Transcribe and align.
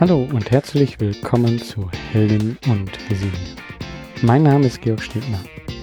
Hallo 0.00 0.26
und 0.32 0.50
herzlich 0.50 0.98
willkommen 0.98 1.58
zu 1.58 1.90
Heldin 2.10 2.56
und 2.68 3.10
Visionär. 3.10 3.56
Mein 4.22 4.44
Name 4.44 4.64
ist 4.64 4.80
Georg 4.80 5.02
Stebner. 5.02 5.40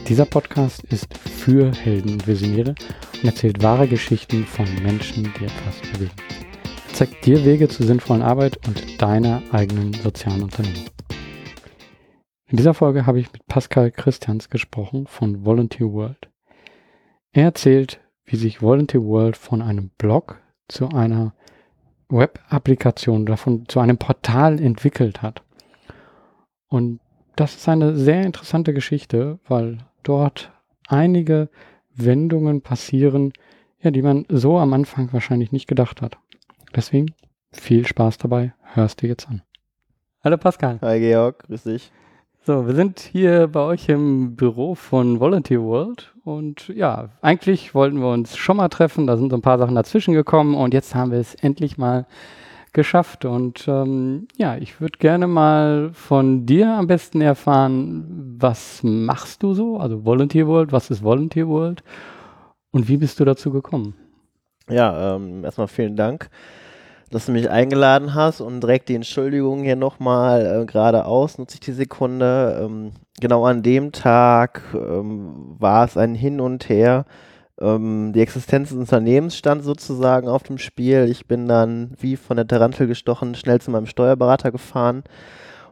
Dieser 0.07 0.25
Podcast 0.25 0.83
ist 0.85 1.15
für 1.15 1.71
Helden 1.71 2.13
und 2.13 2.27
Visionäre 2.27 2.73
und 3.13 3.23
erzählt 3.23 3.61
wahre 3.61 3.87
Geschichten 3.87 4.43
von 4.43 4.65
Menschen, 4.81 5.31
die 5.39 5.45
etwas 5.45 5.79
bewegen. 5.91 6.15
Er 6.87 6.93
zeigt 6.95 7.27
dir 7.27 7.45
Wege 7.45 7.67
zur 7.67 7.85
sinnvollen 7.85 8.23
Arbeit 8.23 8.57
und 8.67 8.99
deiner 8.99 9.43
eigenen 9.51 9.93
sozialen 9.93 10.41
Unternehmung. 10.41 10.87
In 12.47 12.57
dieser 12.57 12.73
Folge 12.73 13.05
habe 13.05 13.19
ich 13.19 13.31
mit 13.31 13.45
Pascal 13.45 13.91
Christians 13.91 14.49
gesprochen 14.49 15.05
von 15.05 15.45
Volunteer 15.45 15.93
World. 15.93 16.27
Er 17.33 17.43
erzählt, 17.43 17.99
wie 18.25 18.37
sich 18.37 18.63
Volunteer 18.63 19.03
World 19.03 19.37
von 19.37 19.61
einem 19.61 19.91
Blog 19.99 20.41
zu 20.67 20.89
einer 20.89 21.35
Web-Applikation 22.09 23.25
davon 23.25 23.67
zu 23.67 23.79
einem 23.79 23.97
Portal 23.97 24.61
entwickelt 24.61 25.21
hat. 25.21 25.41
Und 26.69 26.99
das 27.35 27.55
ist 27.55 27.69
eine 27.69 27.95
sehr 27.95 28.23
interessante 28.23 28.73
Geschichte, 28.73 29.39
weil 29.47 29.79
dort 30.03 30.51
einige 30.87 31.49
Wendungen 31.93 32.61
passieren, 32.61 33.33
ja, 33.81 33.91
die 33.91 34.01
man 34.01 34.25
so 34.29 34.57
am 34.57 34.73
Anfang 34.73 35.11
wahrscheinlich 35.13 35.51
nicht 35.51 35.67
gedacht 35.67 36.01
hat. 36.01 36.17
Deswegen 36.75 37.13
viel 37.51 37.85
Spaß 37.85 38.17
dabei, 38.17 38.53
hörst 38.61 39.01
du 39.01 39.07
jetzt 39.07 39.27
an. 39.27 39.41
Hallo 40.23 40.37
Pascal. 40.37 40.79
Hi 40.81 40.99
Georg, 40.99 41.43
grüß 41.47 41.63
dich. 41.63 41.91
So, 42.47 42.65
wir 42.65 42.75
sind 42.75 43.01
hier 43.01 43.47
bei 43.47 43.59
euch 43.59 43.89
im 43.89 44.37
Büro 44.37 44.73
von 44.73 45.19
Volunteer 45.19 45.61
World 45.63 46.13
und 46.23 46.69
ja, 46.69 47.09
eigentlich 47.21 47.75
wollten 47.75 47.99
wir 47.99 48.07
uns 48.07 48.37
schon 48.37 48.55
mal 48.55 48.69
treffen, 48.69 49.05
da 49.05 49.17
sind 49.17 49.31
so 49.31 49.35
ein 49.35 49.41
paar 49.41 49.57
Sachen 49.57 49.75
dazwischen 49.75 50.13
gekommen 50.13 50.55
und 50.55 50.73
jetzt 50.73 50.95
haben 50.95 51.11
wir 51.11 51.19
es 51.19 51.35
endlich 51.35 51.77
mal 51.77 52.05
geschafft 52.71 53.25
und 53.25 53.67
ähm, 53.67 54.29
ja, 54.37 54.55
ich 54.55 54.79
würde 54.79 54.97
gerne 54.97 55.27
mal 55.27 55.89
von 55.91 56.45
dir 56.45 56.69
am 56.69 56.87
besten 56.87 57.19
erfahren, 57.19 58.37
was 58.39 58.79
machst 58.81 59.43
du 59.43 59.53
so, 59.53 59.77
also 59.77 60.05
Volunteer 60.05 60.47
World, 60.47 60.71
was 60.71 60.89
ist 60.89 61.03
Volunteer 61.03 61.49
World 61.49 61.83
und 62.71 62.87
wie 62.87 62.95
bist 62.95 63.19
du 63.19 63.25
dazu 63.25 63.51
gekommen? 63.51 63.93
Ja, 64.69 65.17
ähm, 65.17 65.43
erstmal 65.43 65.67
vielen 65.67 65.97
Dank 65.97 66.29
dass 67.09 67.27
du 67.27 67.31
mich 67.31 67.49
eingeladen 67.49 68.13
hast 68.13 68.41
und 68.41 68.61
direkt 68.61 68.89
die 68.89 68.95
Entschuldigung 68.95 69.63
hier 69.63 69.75
nochmal 69.75 70.45
äh, 70.45 70.65
geradeaus, 70.65 71.37
nutze 71.37 71.55
ich 71.55 71.59
die 71.61 71.71
Sekunde. 71.71 72.59
Ähm, 72.61 72.91
genau 73.19 73.45
an 73.45 73.63
dem 73.63 73.91
Tag 73.91 74.61
ähm, 74.73 75.55
war 75.57 75.85
es 75.85 75.95
ein 75.97 76.15
Hin 76.15 76.41
und 76.41 76.67
Her. 76.67 77.05
Ähm, 77.59 78.11
die 78.13 78.21
Existenz 78.21 78.69
des 78.69 78.77
Unternehmens 78.77 79.37
stand 79.37 79.63
sozusagen 79.63 80.27
auf 80.27 80.43
dem 80.43 80.57
Spiel. 80.57 81.07
Ich 81.09 81.27
bin 81.27 81.47
dann 81.47 81.93
wie 81.99 82.17
von 82.17 82.35
der 82.35 82.47
Tarantel 82.47 82.87
gestochen 82.87 83.35
schnell 83.35 83.61
zu 83.61 83.71
meinem 83.71 83.87
Steuerberater 83.87 84.51
gefahren 84.51 85.03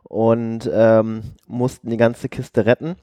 und 0.04 0.70
ähm, 0.74 1.22
mussten 1.48 1.90
die 1.90 1.98
ganze 1.98 2.30
Kiste 2.30 2.66
retten. 2.66 2.96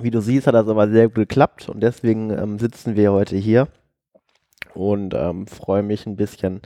Wie 0.00 0.10
du 0.10 0.20
siehst, 0.20 0.46
hat 0.46 0.54
das 0.54 0.68
aber 0.68 0.88
sehr 0.88 1.06
gut 1.08 1.16
geklappt 1.16 1.68
und 1.68 1.80
deswegen 1.82 2.30
ähm, 2.30 2.58
sitzen 2.58 2.96
wir 2.96 3.12
heute 3.12 3.36
hier 3.36 3.68
und 4.74 5.14
ähm, 5.14 5.46
freue 5.46 5.82
mich 5.82 6.06
ein 6.06 6.16
bisschen 6.16 6.62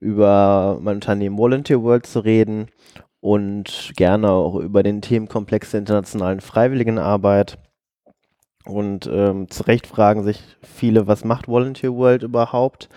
über 0.00 0.78
mein 0.80 0.96
Unternehmen 0.96 1.38
Volunteer 1.38 1.82
World 1.82 2.06
zu 2.06 2.20
reden 2.20 2.68
und 3.20 3.92
gerne 3.96 4.30
auch 4.30 4.56
über 4.56 4.82
den 4.82 5.00
Themenkomplex 5.00 5.70
der 5.70 5.80
internationalen 5.80 6.40
Freiwilligenarbeit. 6.40 7.58
Und 8.64 9.08
ähm, 9.12 9.48
zu 9.50 9.64
Recht 9.64 9.86
fragen 9.86 10.22
sich 10.22 10.40
viele, 10.62 11.06
was 11.06 11.24
macht 11.24 11.48
Volunteer 11.48 11.94
World 11.94 12.22
überhaupt? 12.22 12.88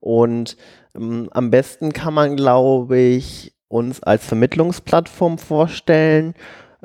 Und 0.00 0.56
ähm, 0.94 1.28
am 1.32 1.50
besten 1.50 1.92
kann 1.92 2.14
man, 2.14 2.36
glaube 2.36 2.98
ich, 2.98 3.54
uns 3.68 4.02
als 4.02 4.24
Vermittlungsplattform 4.26 5.38
vorstellen 5.38 6.34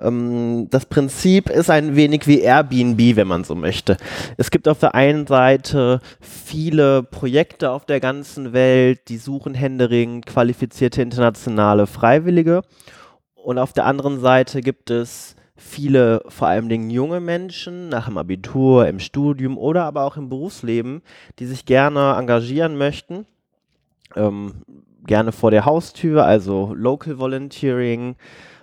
das 0.01 0.85
Prinzip 0.87 1.49
ist 1.49 1.69
ein 1.69 1.95
wenig 1.95 2.25
wie 2.25 2.39
Airbnb, 2.39 3.15
wenn 3.15 3.27
man 3.27 3.43
so 3.43 3.53
möchte. 3.53 3.97
Es 4.37 4.49
gibt 4.49 4.67
auf 4.67 4.79
der 4.79 4.95
einen 4.95 5.27
Seite 5.27 5.99
viele 6.19 7.03
Projekte 7.03 7.69
auf 7.69 7.85
der 7.85 7.99
ganzen 7.99 8.51
Welt, 8.51 9.09
die 9.09 9.17
suchen 9.17 9.53
händeringend 9.53 10.25
qualifizierte 10.25 11.03
internationale 11.03 11.85
Freiwillige. 11.85 12.63
Und 13.35 13.59
auf 13.59 13.73
der 13.73 13.85
anderen 13.85 14.19
Seite 14.19 14.61
gibt 14.61 14.89
es 14.89 15.35
viele, 15.55 16.23
vor 16.27 16.47
allem 16.47 16.89
junge 16.89 17.19
Menschen 17.19 17.89
nach 17.89 18.07
dem 18.07 18.17
Abitur, 18.17 18.87
im 18.87 18.99
Studium 18.99 19.57
oder 19.57 19.83
aber 19.83 20.03
auch 20.03 20.17
im 20.17 20.29
Berufsleben, 20.29 21.03
die 21.37 21.45
sich 21.45 21.65
gerne 21.65 22.15
engagieren 22.17 22.75
möchten. 22.75 23.27
Ähm, 24.15 24.63
gerne 25.05 25.31
vor 25.31 25.51
der 25.51 25.65
Haustür, 25.65 26.25
also 26.25 26.73
Local 26.75 27.19
Volunteering, 27.19 28.15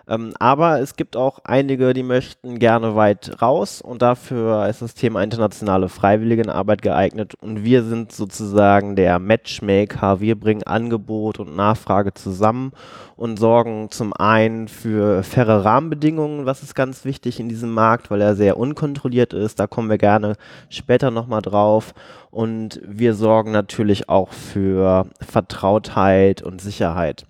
ähm, 0.08 0.32
aber 0.38 0.80
es 0.80 0.96
gibt 0.96 1.16
auch 1.16 1.40
einige, 1.44 1.92
die 1.92 2.02
möchten 2.02 2.58
gerne 2.58 2.96
weit 2.96 3.42
raus 3.42 3.82
und 3.82 4.00
dafür 4.00 4.66
ist 4.66 4.80
das 4.80 4.94
Thema 4.94 5.22
internationale 5.22 5.90
Freiwilligenarbeit 5.90 6.80
geeignet 6.80 7.34
und 7.42 7.62
wir 7.62 7.82
sind 7.82 8.12
sozusagen 8.12 8.96
der 8.96 9.18
Matchmaker. 9.18 10.20
Wir 10.20 10.40
bringen 10.40 10.62
Angebot 10.62 11.38
und 11.38 11.54
Nachfrage 11.54 12.14
zusammen 12.14 12.72
und 13.16 13.38
sorgen 13.38 13.90
zum 13.90 14.14
einen 14.14 14.68
für 14.68 15.22
faire 15.22 15.64
Rahmenbedingungen, 15.64 16.46
was 16.46 16.62
ist 16.62 16.74
ganz 16.74 17.04
wichtig 17.04 17.38
in 17.38 17.50
diesem 17.50 17.74
Markt, 17.74 18.10
weil 18.10 18.22
er 18.22 18.34
sehr 18.34 18.56
unkontrolliert 18.56 19.34
ist. 19.34 19.60
Da 19.60 19.66
kommen 19.66 19.90
wir 19.90 19.98
gerne 19.98 20.36
später 20.70 21.10
nochmal 21.10 21.42
drauf. 21.42 21.92
Und 22.30 22.80
wir 22.84 23.14
sorgen 23.14 23.52
natürlich 23.52 24.08
auch 24.08 24.32
für 24.32 25.06
Vertrautheit 25.20 26.42
und 26.42 26.60
Sicherheit 26.60 27.26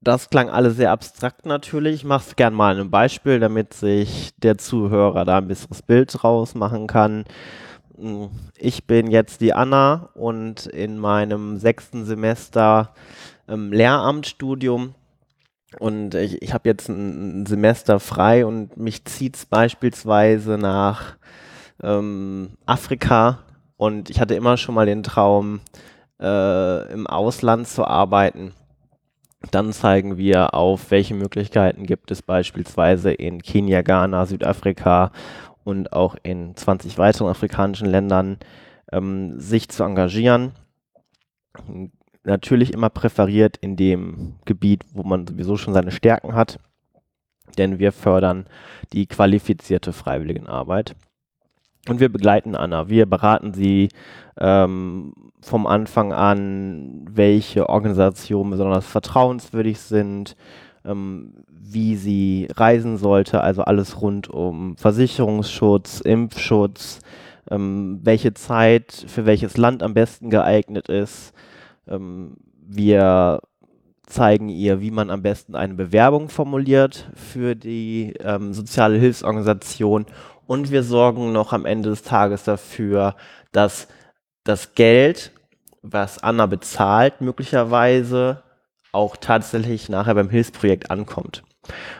das 0.00 0.30
klang 0.30 0.48
alles 0.48 0.76
sehr 0.76 0.90
abstrakt 0.90 1.46
natürlich. 1.46 1.96
Ich 1.96 2.04
mache 2.04 2.28
es 2.28 2.36
gerne 2.36 2.56
mal 2.56 2.78
ein 2.80 2.90
Beispiel, 2.90 3.38
damit 3.38 3.74
sich 3.74 4.30
der 4.38 4.56
Zuhörer 4.58 5.24
da 5.24 5.38
ein 5.38 5.48
besseres 5.48 5.82
Bild 5.82 6.10
draus 6.12 6.54
machen 6.54 6.86
kann. 6.86 7.24
Hm, 7.96 8.30
ich 8.56 8.86
bin 8.86 9.10
jetzt 9.10 9.40
die 9.40 9.52
Anna 9.52 10.08
und 10.14 10.66
in 10.66 10.98
meinem 10.98 11.58
sechsten 11.58 12.04
Semester 12.04 12.94
ähm, 13.48 13.72
Lehramtsstudium 13.72 14.94
und 15.78 16.14
ich, 16.14 16.42
ich 16.42 16.54
habe 16.54 16.68
jetzt 16.68 16.88
ein, 16.88 17.42
ein, 17.42 17.46
Semester 17.46 18.00
frei 18.00 18.46
und 18.46 18.76
mich 18.76 19.04
zieht 19.04 19.36
es 19.36 19.46
beispielsweise 19.46 20.58
nach 20.58 21.16
ähm, 21.82 22.56
Afrika 22.66 23.40
und 23.76 24.10
ich 24.10 24.20
hatte 24.20 24.34
immer 24.34 24.56
schon 24.56 24.74
mal 24.74 24.86
den 24.86 25.02
Traum, 25.02 25.60
äh, 26.20 26.92
im 26.92 27.06
Ausland 27.06 27.68
zu 27.68 27.84
arbeiten. 27.84 28.52
Dann 29.50 29.72
zeigen 29.72 30.18
wir 30.18 30.54
auf, 30.54 30.90
welche 30.90 31.14
Möglichkeiten 31.14 31.84
gibt 31.84 32.10
es 32.10 32.22
beispielsweise 32.22 33.10
in 33.10 33.40
Kenia, 33.40 33.82
Ghana, 33.82 34.26
Südafrika 34.26 35.12
und 35.64 35.92
auch 35.92 36.16
in 36.22 36.54
20 36.54 36.98
weiteren 36.98 37.28
afrikanischen 37.28 37.86
Ländern, 37.88 38.38
ähm, 38.92 39.40
sich 39.40 39.68
zu 39.68 39.82
engagieren. 39.84 40.52
Natürlich 42.22 42.72
immer 42.74 42.90
präferiert 42.90 43.56
in 43.56 43.76
dem 43.76 44.34
Gebiet, 44.44 44.84
wo 44.92 45.02
man 45.02 45.26
sowieso 45.26 45.56
schon 45.56 45.72
seine 45.72 45.90
Stärken 45.90 46.34
hat, 46.34 46.58
denn 47.56 47.78
wir 47.78 47.92
fördern 47.92 48.46
die 48.92 49.06
qualifizierte 49.06 49.92
Freiwilligenarbeit. 49.94 50.94
Und 51.88 51.98
wir 51.98 52.10
begleiten 52.10 52.54
Anna. 52.54 52.90
Wir 52.90 53.06
beraten 53.06 53.54
sie 53.54 53.88
ähm, 54.38 55.29
vom 55.42 55.66
Anfang 55.66 56.12
an, 56.12 57.06
welche 57.10 57.68
Organisationen 57.68 58.50
besonders 58.50 58.86
vertrauenswürdig 58.86 59.78
sind, 59.80 60.36
ähm, 60.84 61.44
wie 61.48 61.96
sie 61.96 62.48
reisen 62.54 62.96
sollte, 62.96 63.40
also 63.42 63.62
alles 63.62 64.00
rund 64.00 64.28
um 64.28 64.76
Versicherungsschutz, 64.76 66.00
Impfschutz, 66.00 67.00
ähm, 67.50 68.00
welche 68.02 68.34
Zeit 68.34 69.04
für 69.06 69.26
welches 69.26 69.56
Land 69.56 69.82
am 69.82 69.94
besten 69.94 70.30
geeignet 70.30 70.88
ist. 70.88 71.32
Ähm, 71.88 72.36
wir 72.66 73.40
zeigen 74.06 74.48
ihr, 74.48 74.80
wie 74.80 74.90
man 74.90 75.10
am 75.10 75.22
besten 75.22 75.54
eine 75.54 75.74
Bewerbung 75.74 76.28
formuliert 76.28 77.10
für 77.14 77.54
die 77.54 78.14
ähm, 78.20 78.52
soziale 78.52 78.98
Hilfsorganisation 78.98 80.06
und 80.46 80.72
wir 80.72 80.82
sorgen 80.82 81.32
noch 81.32 81.52
am 81.52 81.64
Ende 81.64 81.90
des 81.90 82.02
Tages 82.02 82.42
dafür, 82.42 83.14
dass 83.52 83.86
das 84.50 84.74
Geld, 84.74 85.30
was 85.80 86.22
Anna 86.22 86.46
bezahlt, 86.46 87.20
möglicherweise 87.20 88.42
auch 88.92 89.16
tatsächlich 89.16 89.88
nachher 89.88 90.16
beim 90.16 90.28
Hilfsprojekt 90.28 90.90
ankommt. 90.90 91.44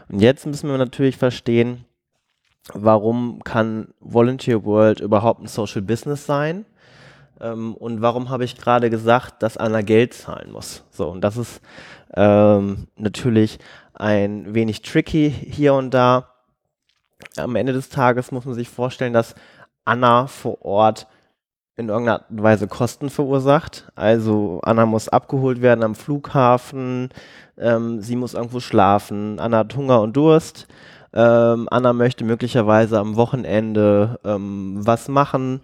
Und 0.08 0.20
jetzt 0.20 0.46
müssen 0.46 0.68
wir 0.68 0.76
natürlich 0.76 1.16
verstehen, 1.16 1.84
warum 2.74 3.42
kann 3.44 3.94
Volunteer 4.00 4.64
World 4.64 5.00
überhaupt 5.00 5.40
ein 5.40 5.46
Social 5.46 5.80
Business 5.80 6.26
sein? 6.26 6.66
Ähm, 7.40 7.74
und 7.74 8.02
warum 8.02 8.30
habe 8.30 8.44
ich 8.44 8.56
gerade 8.56 8.90
gesagt, 8.90 9.42
dass 9.44 9.56
Anna 9.56 9.82
Geld 9.82 10.12
zahlen 10.12 10.50
muss? 10.50 10.82
So, 10.90 11.08
und 11.08 11.20
das 11.20 11.36
ist 11.36 11.60
ähm, 12.14 12.88
natürlich 12.96 13.60
ein 13.94 14.54
wenig 14.54 14.82
tricky 14.82 15.30
hier 15.30 15.74
und 15.74 15.94
da 15.94 16.34
am 17.36 17.54
Ende 17.54 17.72
des 17.72 17.90
Tages 17.90 18.32
muss 18.32 18.44
man 18.44 18.54
sich 18.54 18.68
vorstellen, 18.68 19.12
dass 19.12 19.36
Anna 19.84 20.26
vor 20.26 20.62
Ort 20.64 21.06
in 21.80 21.88
irgendeiner 21.88 22.24
Weise 22.28 22.68
Kosten 22.68 23.10
verursacht. 23.10 23.90
Also 23.96 24.60
Anna 24.62 24.86
muss 24.86 25.08
abgeholt 25.08 25.60
werden 25.62 25.82
am 25.82 25.94
Flughafen, 25.94 27.08
ähm, 27.58 28.00
sie 28.00 28.16
muss 28.16 28.34
irgendwo 28.34 28.60
schlafen, 28.60 29.40
Anna 29.40 29.58
hat 29.58 29.74
Hunger 29.74 30.00
und 30.00 30.16
Durst. 30.16 30.68
Ähm, 31.12 31.66
Anna 31.70 31.92
möchte 31.92 32.24
möglicherweise 32.24 32.98
am 33.00 33.16
Wochenende 33.16 34.20
ähm, 34.24 34.76
was 34.78 35.08
machen. 35.08 35.60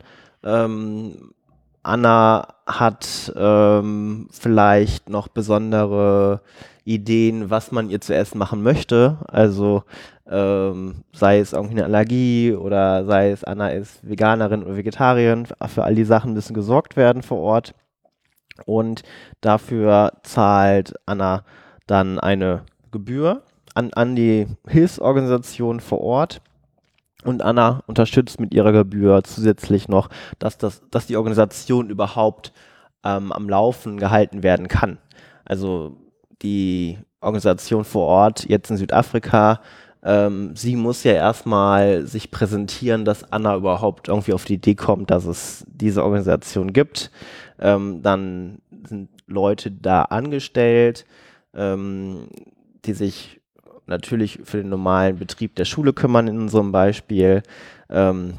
Anna 1.86 2.48
hat 2.66 3.32
ähm, 3.36 4.28
vielleicht 4.32 5.08
noch 5.08 5.28
besondere 5.28 6.40
Ideen, 6.84 7.48
was 7.48 7.70
man 7.70 7.90
ihr 7.90 8.00
zu 8.00 8.12
essen 8.12 8.38
machen 8.38 8.62
möchte. 8.64 9.18
Also 9.28 9.84
ähm, 10.28 11.04
sei 11.12 11.38
es 11.38 11.52
irgendwie 11.52 11.76
eine 11.76 11.84
Allergie 11.84 12.54
oder 12.54 13.04
sei 13.04 13.30
es 13.30 13.44
Anna 13.44 13.68
ist 13.68 14.00
Veganerin 14.02 14.64
oder 14.64 14.76
Vegetarierin. 14.76 15.46
Für 15.66 15.84
all 15.84 15.94
die 15.94 16.04
Sachen 16.04 16.32
müssen 16.32 16.54
gesorgt 16.54 16.96
werden 16.96 17.22
vor 17.22 17.38
Ort. 17.38 17.74
Und 18.64 19.02
dafür 19.40 20.12
zahlt 20.24 20.94
Anna 21.06 21.44
dann 21.86 22.18
eine 22.18 22.62
Gebühr 22.90 23.42
an, 23.74 23.92
an 23.92 24.16
die 24.16 24.48
Hilfsorganisation 24.66 25.78
vor 25.78 26.00
Ort. 26.00 26.40
Und 27.26 27.42
Anna 27.42 27.82
unterstützt 27.86 28.40
mit 28.40 28.54
ihrer 28.54 28.72
Gebühr 28.72 29.22
zusätzlich 29.24 29.88
noch, 29.88 30.08
dass, 30.38 30.58
das, 30.58 30.82
dass 30.90 31.06
die 31.06 31.16
Organisation 31.16 31.90
überhaupt 31.90 32.52
ähm, 33.04 33.32
am 33.32 33.48
Laufen 33.48 33.98
gehalten 33.98 34.42
werden 34.42 34.68
kann. 34.68 34.98
Also 35.44 35.96
die 36.42 36.98
Organisation 37.20 37.84
vor 37.84 38.06
Ort, 38.06 38.48
jetzt 38.48 38.70
in 38.70 38.76
Südafrika, 38.76 39.60
ähm, 40.02 40.54
sie 40.54 40.76
muss 40.76 41.02
ja 41.02 41.12
erstmal 41.12 42.06
sich 42.06 42.30
präsentieren, 42.30 43.04
dass 43.04 43.32
Anna 43.32 43.56
überhaupt 43.56 44.08
irgendwie 44.08 44.34
auf 44.34 44.44
die 44.44 44.54
Idee 44.54 44.76
kommt, 44.76 45.10
dass 45.10 45.24
es 45.24 45.64
diese 45.66 46.04
Organisation 46.04 46.72
gibt. 46.72 47.10
Ähm, 47.58 48.02
dann 48.02 48.58
sind 48.86 49.08
Leute 49.26 49.72
da 49.72 50.02
angestellt, 50.02 51.06
ähm, 51.54 52.28
die 52.84 52.92
sich 52.92 53.40
natürlich 53.86 54.40
für 54.44 54.58
den 54.58 54.68
normalen 54.68 55.18
Betrieb 55.18 55.54
der 55.56 55.64
Schule 55.64 55.92
kümmern 55.92 56.28
in 56.28 56.38
unserem 56.38 56.72
Beispiel. 56.72 57.42
Ähm, 57.90 58.34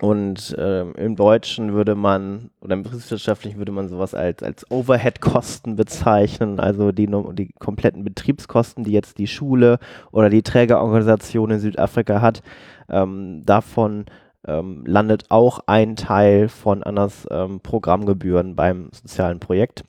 und 0.00 0.56
ähm, 0.58 0.92
im 0.96 1.14
Deutschen 1.14 1.72
würde 1.72 1.94
man, 1.94 2.50
oder 2.60 2.74
im 2.74 2.82
betriebswirtschaftlichen 2.82 3.58
würde 3.58 3.70
man 3.70 3.88
sowas 3.88 4.12
als, 4.12 4.42
als 4.42 4.68
Overhead-Kosten 4.70 5.76
bezeichnen, 5.76 6.58
also 6.58 6.90
die, 6.90 7.06
die 7.06 7.52
kompletten 7.60 8.02
Betriebskosten, 8.02 8.82
die 8.82 8.90
jetzt 8.90 9.18
die 9.18 9.28
Schule 9.28 9.78
oder 10.10 10.30
die 10.30 10.42
Trägerorganisation 10.42 11.52
in 11.52 11.60
Südafrika 11.60 12.20
hat. 12.20 12.42
Ähm, 12.88 13.42
davon 13.46 14.06
ähm, 14.46 14.82
landet 14.84 15.26
auch 15.30 15.60
ein 15.66 15.94
Teil 15.94 16.48
von 16.48 16.82
Annas 16.82 17.26
ähm, 17.30 17.60
Programmgebühren 17.60 18.56
beim 18.56 18.88
sozialen 18.92 19.38
Projekt. 19.38 19.84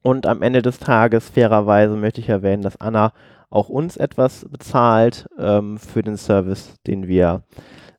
Und 0.00 0.26
am 0.26 0.42
Ende 0.42 0.62
des 0.62 0.78
Tages, 0.78 1.28
fairerweise, 1.28 1.96
möchte 1.96 2.20
ich 2.20 2.28
erwähnen, 2.28 2.62
dass 2.62 2.80
Anna 2.80 3.12
auch 3.50 3.68
uns 3.68 3.96
etwas 3.96 4.46
bezahlt 4.50 5.28
ähm, 5.38 5.78
für 5.78 6.02
den 6.02 6.16
Service, 6.16 6.74
den 6.86 7.08
wir 7.08 7.44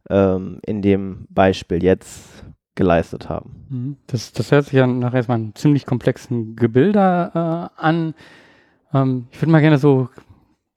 ähm, 0.10 0.60
in 0.66 0.82
dem 0.82 1.26
Beispiel 1.30 1.84
jetzt 1.84 2.44
geleistet 2.76 3.30
haben. 3.30 3.66
Mhm. 3.70 3.98
Das, 4.08 4.32
das 4.32 4.52
hört 4.52 4.66
sich 4.66 4.74
ja 4.74 4.88
nach 4.88 5.14
erstmal 5.14 5.38
einem 5.38 5.56
ziemlich 5.56 5.86
komplexen 5.86 6.56
Gebilde 6.56 7.32
äh, 7.34 7.82
an. 7.82 8.14
Ähm, 8.94 9.28
ich 9.32 9.42
würde 9.42 9.52
mal 9.52 9.62
gerne 9.62 9.78
so 9.78 10.10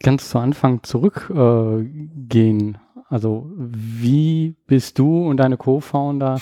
ganz 0.03 0.29
zu 0.31 0.39
Anfang 0.39 0.83
zurückgehen. 0.83 2.75
Äh, 2.75 2.79
also 3.09 3.51
wie 3.55 4.57
bist 4.67 4.99
du 4.99 5.29
und 5.29 5.37
deine 5.37 5.59
Co-Founder 5.59 6.41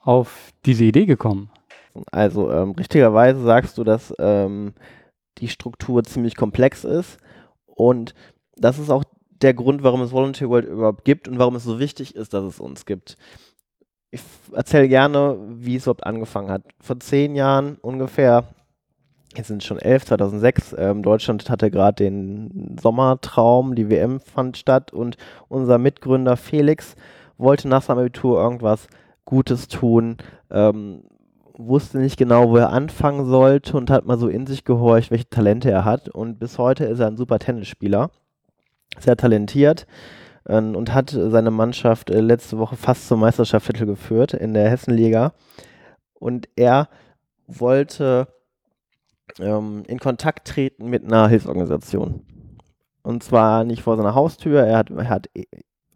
auf 0.00 0.52
diese 0.64 0.84
Idee 0.84 1.06
gekommen? 1.06 1.50
Also 2.12 2.52
ähm, 2.52 2.72
richtigerweise 2.72 3.42
sagst 3.42 3.78
du, 3.78 3.84
dass 3.84 4.14
ähm, 4.18 4.74
die 5.38 5.48
Struktur 5.48 6.04
ziemlich 6.04 6.36
komplex 6.36 6.84
ist 6.84 7.18
und 7.78 8.12
das 8.56 8.78
ist 8.78 8.90
auch 8.90 9.04
der 9.40 9.54
Grund, 9.54 9.84
warum 9.84 10.02
es 10.02 10.10
Volunteer 10.10 10.48
World 10.48 10.66
überhaupt 10.66 11.04
gibt 11.04 11.28
und 11.28 11.38
warum 11.38 11.54
es 11.54 11.62
so 11.62 11.78
wichtig 11.78 12.16
ist, 12.16 12.34
dass 12.34 12.44
es 12.44 12.58
uns 12.58 12.86
gibt. 12.86 13.16
Ich 14.10 14.20
erzähle 14.52 14.88
gerne, 14.88 15.38
wie 15.48 15.76
es 15.76 15.84
überhaupt 15.84 16.04
angefangen 16.04 16.50
hat. 16.50 16.62
Vor 16.80 16.98
zehn 16.98 17.36
Jahren 17.36 17.76
ungefähr, 17.80 18.48
jetzt 19.36 19.46
sind 19.46 19.62
es 19.62 19.66
schon 19.66 19.78
elf, 19.78 20.04
2006, 20.06 20.74
ähm, 20.76 21.04
Deutschland 21.04 21.48
hatte 21.48 21.70
gerade 21.70 22.02
den 22.02 22.76
Sommertraum, 22.82 23.76
die 23.76 23.88
WM 23.90 24.18
fand 24.18 24.56
statt 24.56 24.92
und 24.92 25.16
unser 25.46 25.78
Mitgründer 25.78 26.36
Felix 26.36 26.96
wollte 27.36 27.68
nach 27.68 27.82
seinem 27.82 27.98
Abitur 27.98 28.42
irgendwas 28.42 28.88
Gutes 29.24 29.68
tun, 29.68 30.16
ähm, 30.50 31.04
wusste 31.58 31.98
nicht 31.98 32.16
genau, 32.16 32.50
wo 32.50 32.56
er 32.56 32.70
anfangen 32.70 33.26
sollte 33.26 33.76
und 33.76 33.90
hat 33.90 34.06
mal 34.06 34.18
so 34.18 34.28
in 34.28 34.46
sich 34.46 34.64
gehorcht, 34.64 35.10
welche 35.10 35.28
Talente 35.28 35.70
er 35.70 35.84
hat. 35.84 36.08
Und 36.08 36.38
bis 36.38 36.56
heute 36.56 36.84
ist 36.84 37.00
er 37.00 37.08
ein 37.08 37.16
super 37.16 37.38
Tennisspieler 37.38 38.10
sehr 38.98 39.16
talentiert 39.16 39.86
äh, 40.44 40.58
und 40.58 40.94
hat 40.94 41.10
seine 41.10 41.50
Mannschaft 41.50 42.10
äh, 42.10 42.20
letzte 42.20 42.58
Woche 42.58 42.76
fast 42.76 43.08
zum 43.08 43.20
Meisterschaftstitel 43.20 43.86
geführt 43.86 44.34
in 44.34 44.54
der 44.54 44.70
Hessenliga. 44.70 45.32
Und 46.14 46.48
er 46.56 46.88
wollte 47.46 48.28
ähm, 49.40 49.82
in 49.86 49.98
Kontakt 49.98 50.48
treten 50.48 50.88
mit 50.88 51.04
einer 51.04 51.28
Hilfsorganisation. 51.28 52.24
Und 53.02 53.22
zwar 53.22 53.64
nicht 53.64 53.82
vor 53.82 53.96
seiner 53.96 54.14
Haustür, 54.14 54.62
er 54.62 54.78
hat, 54.78 54.90
er 54.90 55.08
hat 55.08 55.28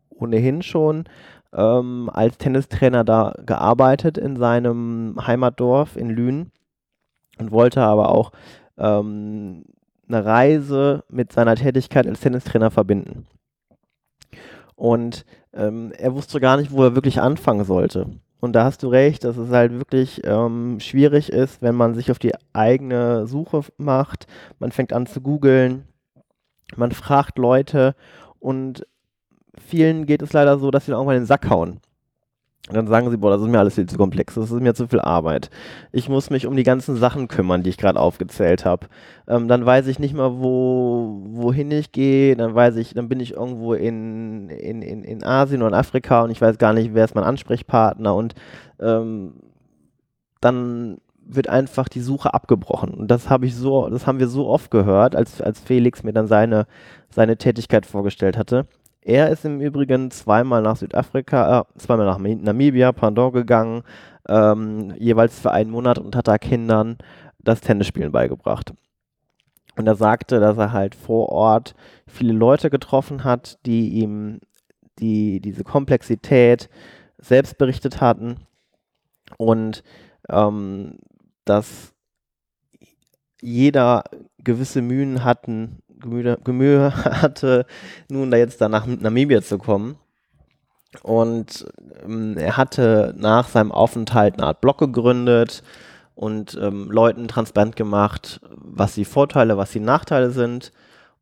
ohnehin 0.08 0.62
schon 0.62 1.05
ähm, 1.53 2.11
als 2.13 2.39
Tennistrainer 2.39 3.05
da 3.05 3.35
gearbeitet 3.45 4.19
in 4.19 4.37
seinem 4.37 5.17
Heimatdorf 5.27 5.97
in 5.97 6.11
Lünen 6.11 6.51
und 7.39 7.51
wollte 7.51 7.83
aber 7.83 8.11
auch 8.11 8.33
ähm, 8.79 9.65
eine 10.09 10.25
Reise 10.25 11.05
mit 11.09 11.33
seiner 11.33 11.57
Tätigkeit 11.57 12.07
als 12.07 12.21
Tennistrainer 12.21 12.71
verbinden. 12.71 13.27
Und 14.75 15.25
ähm, 15.53 15.93
er 15.97 16.15
wusste 16.15 16.41
gar 16.41 16.57
nicht, 16.57 16.73
wo 16.73 16.83
er 16.83 16.95
wirklich 16.95 17.21
anfangen 17.21 17.65
sollte. 17.65 18.07
Und 18.41 18.55
da 18.55 18.65
hast 18.65 18.83
du 18.83 18.89
recht, 18.89 19.23
dass 19.23 19.37
es 19.37 19.51
halt 19.51 19.73
wirklich 19.73 20.23
ähm, 20.25 20.81
schwierig 20.81 21.31
ist, 21.31 21.63
wenn 21.63 21.77
man 21.77 21.95
sich 21.95 22.11
auf 22.11 22.19
die 22.19 22.33
eigene 22.53 23.29
Suche 23.29 23.61
macht. 23.77 24.27
Man 24.59 24.73
fängt 24.73 24.93
an 24.93 25.07
zu 25.07 25.21
googeln, 25.21 25.85
man 26.75 26.91
fragt 26.91 27.39
Leute 27.39 27.95
und 28.41 28.85
vielen 29.67 30.06
geht 30.06 30.23
es 30.23 30.32
leider 30.32 30.59
so, 30.59 30.70
dass 30.70 30.87
sie 30.87 30.91
dann 30.91 30.99
irgendwann 30.99 31.17
in 31.17 31.23
den 31.23 31.26
Sack 31.26 31.49
hauen. 31.49 31.81
Und 32.69 32.76
dann 32.76 32.87
sagen 32.87 33.11
sie, 33.11 33.17
boah, 33.17 33.31
das 33.31 33.43
ist 33.43 33.49
mir 33.49 33.59
alles 33.59 33.75
viel 33.75 33.87
zu 33.87 33.97
komplex, 33.97 34.35
das 34.35 34.53
ist 34.53 34.61
mir 34.61 34.73
zu 34.73 34.87
viel 34.87 35.00
Arbeit. 35.00 35.50
Ich 35.91 36.09
muss 36.09 36.31
mich 36.31 36.47
um 36.47 36.55
die 36.55 36.62
ganzen 36.62 36.94
Sachen 36.94 37.26
kümmern, 37.26 37.64
die 37.64 37.70
ich 37.70 37.76
gerade 37.76 37.98
aufgezählt 37.98 38.65
habe. 38.65 38.87
Ähm, 39.27 39.48
dann 39.48 39.67
weiß 39.67 39.89
ich 39.89 39.98
nicht 39.98 40.15
mehr, 40.15 40.39
wo, 40.39 41.22
wohin 41.25 41.72
ich 41.72 41.91
gehe, 41.91 42.37
dann 42.37 42.55
weiß 42.55 42.77
ich, 42.77 42.94
dann 42.94 43.08
bin 43.08 43.19
ich 43.19 43.32
irgendwo 43.32 43.75
in, 43.75 44.48
in, 44.48 44.81
in, 44.81 45.03
in 45.03 45.25
Asien 45.25 45.60
oder 45.60 45.70
in 45.70 45.81
Afrika 45.81 46.22
und 46.22 46.31
ich 46.31 46.41
weiß 46.41 46.58
gar 46.58 46.72
nicht, 46.72 46.94
wer 46.94 47.05
ist 47.05 47.17
mein 47.17 47.25
Ansprechpartner 47.25 48.15
und 48.15 48.37
ähm, 48.79 49.34
dann 50.41 50.98
wird 51.25 51.48
einfach 51.48 51.89
die 51.89 52.01
Suche 52.01 52.32
abgebrochen. 52.32 52.94
Und 52.94 53.10
das 53.10 53.29
habe 53.29 53.46
ich 53.46 53.56
so, 53.56 53.89
das 53.89 54.06
haben 54.06 54.20
wir 54.20 54.29
so 54.29 54.48
oft 54.48 54.70
gehört, 54.70 55.17
als, 55.17 55.41
als 55.41 55.58
Felix 55.58 56.05
mir 56.05 56.13
dann 56.13 56.29
seine, 56.29 56.67
seine 57.10 57.37
Tätigkeit 57.37 57.87
vorgestellt 57.87 58.37
hatte. 58.37 58.67
Er 59.05 59.31
ist 59.31 59.44
im 59.44 59.61
Übrigen 59.61 60.11
zweimal 60.13 60.63
nach 60.63 60.77
Südafrika, 60.77 61.61
äh, 61.61 61.79
zweimal 61.79 62.06
nach 62.06 62.19
Namibia, 62.19 62.93
Pardon, 62.93 63.32
gegangen, 63.32 63.82
ähm, 64.29 64.94
jeweils 64.97 65.41
für 65.41 65.51
einen 65.51 65.71
Monat 65.71 65.99
und 65.99 66.15
hat 66.15 66.29
da 66.29 66.39
Kindern 66.39 66.99
das 67.39 67.61
Tennisspielen 67.61 68.13
beigebracht. 68.13 68.73
Und 69.77 69.87
er 69.89 69.97
sagte, 69.97 70.39
dass 70.39 70.56
er 70.56 70.73
halt 70.73 70.94
vor 70.94 71.31
Ort 71.31 71.75
viele 72.06 72.32
Leute 72.32 72.71
getroffen 72.71 73.25
hat, 73.25 73.59
die 73.67 73.89
ihm 73.89 74.41
die, 75.01 75.41
diese 75.41 75.65
Komplexität 75.65 76.69
selbst 77.19 77.59
berichtet 77.59 78.01
hatten 78.01 78.47
und 79.37 79.82
ähm, 80.29 80.99
dass 81.44 81.93
jeder 83.41 84.05
gewisse 84.39 84.82
Mühen 84.82 85.25
hatten, 85.25 85.81
Gemühe 86.03 86.93
hatte, 87.05 87.67
nun 88.09 88.31
da 88.31 88.37
jetzt 88.37 88.61
da 88.61 88.69
nach 88.69 88.87
Namibia 88.87 89.43
zu 89.43 89.59
kommen. 89.59 89.97
Und 91.03 91.67
ähm, 92.05 92.37
er 92.37 92.56
hatte 92.56 93.15
nach 93.17 93.49
seinem 93.49 93.73
Aufenthalt 93.73 94.35
eine 94.35 94.47
Art 94.47 94.61
Blog 94.61 94.79
gegründet 94.79 95.63
und 96.15 96.59
ähm, 96.61 96.91
Leuten 96.91 97.29
transparent 97.29 97.77
gemacht, 97.77 98.41
was 98.51 98.94
die 98.94 99.06
Vorteile, 99.06 99.56
was 99.56 99.71
die 99.71 99.81
Nachteile 99.81 100.31
sind 100.31 100.71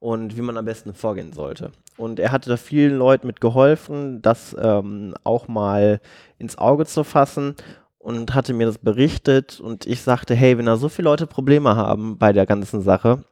und 0.00 0.36
wie 0.36 0.42
man 0.42 0.56
am 0.56 0.64
besten 0.64 0.92
vorgehen 0.92 1.32
sollte. 1.32 1.70
Und 1.96 2.18
er 2.18 2.32
hatte 2.32 2.50
da 2.50 2.56
vielen 2.56 2.96
Leuten 2.96 3.26
mit 3.26 3.40
geholfen, 3.40 4.22
das 4.22 4.56
ähm, 4.60 5.14
auch 5.22 5.46
mal 5.46 6.00
ins 6.38 6.58
Auge 6.58 6.86
zu 6.86 7.04
fassen 7.04 7.54
und 7.98 8.34
hatte 8.34 8.54
mir 8.54 8.66
das 8.66 8.78
berichtet 8.78 9.60
und 9.60 9.86
ich 9.86 10.00
sagte, 10.00 10.34
hey, 10.34 10.56
wenn 10.56 10.66
da 10.66 10.76
so 10.76 10.88
viele 10.88 11.10
Leute 11.10 11.26
Probleme 11.26 11.76
haben 11.76 12.16
bei 12.18 12.32
der 12.32 12.46
ganzen 12.46 12.80
Sache, 12.80 13.24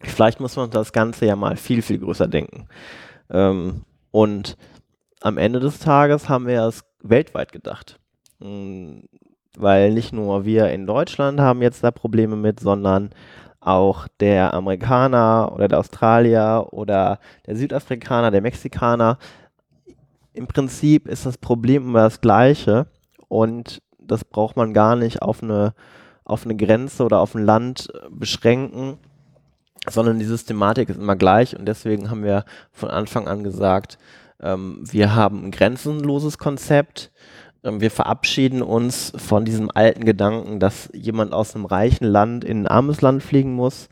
Vielleicht 0.00 0.40
muss 0.40 0.56
man 0.56 0.70
das 0.70 0.92
Ganze 0.92 1.26
ja 1.26 1.36
mal 1.36 1.56
viel, 1.56 1.82
viel 1.82 1.98
größer 1.98 2.28
denken. 2.28 2.68
Ähm, 3.30 3.82
und 4.10 4.56
am 5.20 5.38
Ende 5.38 5.60
des 5.60 5.78
Tages 5.78 6.28
haben 6.28 6.46
wir 6.46 6.62
es 6.62 6.84
weltweit 7.02 7.52
gedacht. 7.52 7.98
Mm, 8.38 9.00
weil 9.56 9.92
nicht 9.92 10.12
nur 10.12 10.44
wir 10.44 10.70
in 10.70 10.86
Deutschland 10.86 11.40
haben 11.40 11.62
jetzt 11.62 11.82
da 11.82 11.90
Probleme 11.90 12.36
mit, 12.36 12.60
sondern 12.60 13.10
auch 13.60 14.06
der 14.20 14.54
Amerikaner 14.54 15.50
oder 15.52 15.68
der 15.68 15.78
Australier 15.78 16.68
oder 16.70 17.18
der 17.46 17.56
Südafrikaner, 17.56 18.30
der 18.30 18.42
Mexikaner. 18.42 19.18
Im 20.34 20.46
Prinzip 20.46 21.08
ist 21.08 21.26
das 21.26 21.38
Problem 21.38 21.84
immer 21.88 22.02
das 22.02 22.20
gleiche 22.20 22.86
und 23.28 23.82
das 23.98 24.24
braucht 24.24 24.56
man 24.56 24.72
gar 24.72 24.94
nicht 24.94 25.22
auf 25.22 25.42
eine, 25.42 25.74
auf 26.24 26.44
eine 26.44 26.54
Grenze 26.54 27.02
oder 27.02 27.20
auf 27.20 27.34
ein 27.34 27.44
Land 27.44 27.88
beschränken, 28.10 28.98
sondern 29.90 30.18
die 30.18 30.24
Systematik 30.24 30.88
ist 30.88 30.98
immer 30.98 31.16
gleich 31.16 31.58
und 31.58 31.66
deswegen 31.66 32.10
haben 32.10 32.24
wir 32.24 32.44
von 32.72 32.90
Anfang 32.90 33.28
an 33.28 33.44
gesagt, 33.44 33.98
ähm, 34.40 34.80
wir 34.82 35.14
haben 35.14 35.44
ein 35.44 35.50
grenzenloses 35.50 36.38
Konzept. 36.38 37.10
Ähm, 37.64 37.80
wir 37.80 37.90
verabschieden 37.90 38.62
uns 38.62 39.12
von 39.16 39.44
diesem 39.44 39.70
alten 39.72 40.04
Gedanken, 40.04 40.60
dass 40.60 40.90
jemand 40.92 41.32
aus 41.32 41.54
einem 41.54 41.64
reichen 41.64 42.06
Land 42.06 42.44
in 42.44 42.62
ein 42.62 42.66
armes 42.66 43.00
Land 43.00 43.22
fliegen 43.22 43.54
muss, 43.54 43.88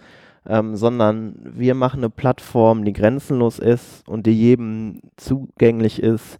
ähm, 0.46 0.76
sondern 0.76 1.34
wir 1.42 1.74
machen 1.74 2.00
eine 2.00 2.10
Plattform, 2.10 2.84
die 2.84 2.92
grenzenlos 2.92 3.58
ist 3.58 4.06
und 4.08 4.26
die 4.26 4.38
jedem 4.38 5.00
zugänglich 5.16 6.02
ist, 6.02 6.38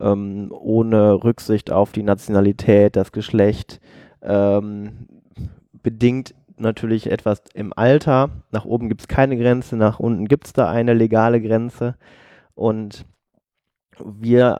ähm, 0.00 0.50
ohne 0.50 1.22
Rücksicht 1.22 1.70
auf 1.70 1.92
die 1.92 2.02
Nationalität, 2.02 2.96
das 2.96 3.12
Geschlecht, 3.12 3.80
ähm, 4.22 5.06
bedingt 5.82 6.34
natürlich 6.56 7.10
etwas 7.10 7.42
im 7.54 7.72
Alter. 7.74 8.30
Nach 8.50 8.64
oben 8.64 8.88
gibt 8.88 9.02
es 9.02 9.08
keine 9.08 9.36
Grenze, 9.36 9.76
nach 9.76 9.98
unten 9.98 10.26
gibt 10.26 10.46
es 10.46 10.52
da 10.52 10.70
eine 10.70 10.94
legale 10.94 11.40
Grenze. 11.40 11.96
Und 12.54 13.04
wir 14.04 14.58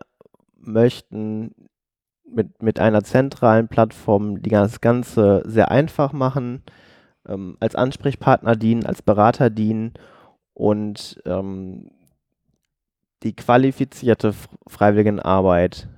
möchten 0.56 1.54
mit, 2.24 2.62
mit 2.62 2.80
einer 2.80 3.04
zentralen 3.04 3.68
Plattform 3.68 4.42
die 4.42 4.50
das 4.50 4.80
Ganze 4.80 5.42
sehr 5.46 5.70
einfach 5.70 6.12
machen, 6.12 6.62
ähm, 7.28 7.56
als 7.60 7.74
Ansprechpartner 7.74 8.56
dienen, 8.56 8.86
als 8.86 9.02
Berater 9.02 9.50
dienen 9.50 9.94
und 10.52 11.20
ähm, 11.26 11.90
die 13.22 13.34
qualifizierte 13.34 14.34
Freiwilligenarbeit 14.66 15.88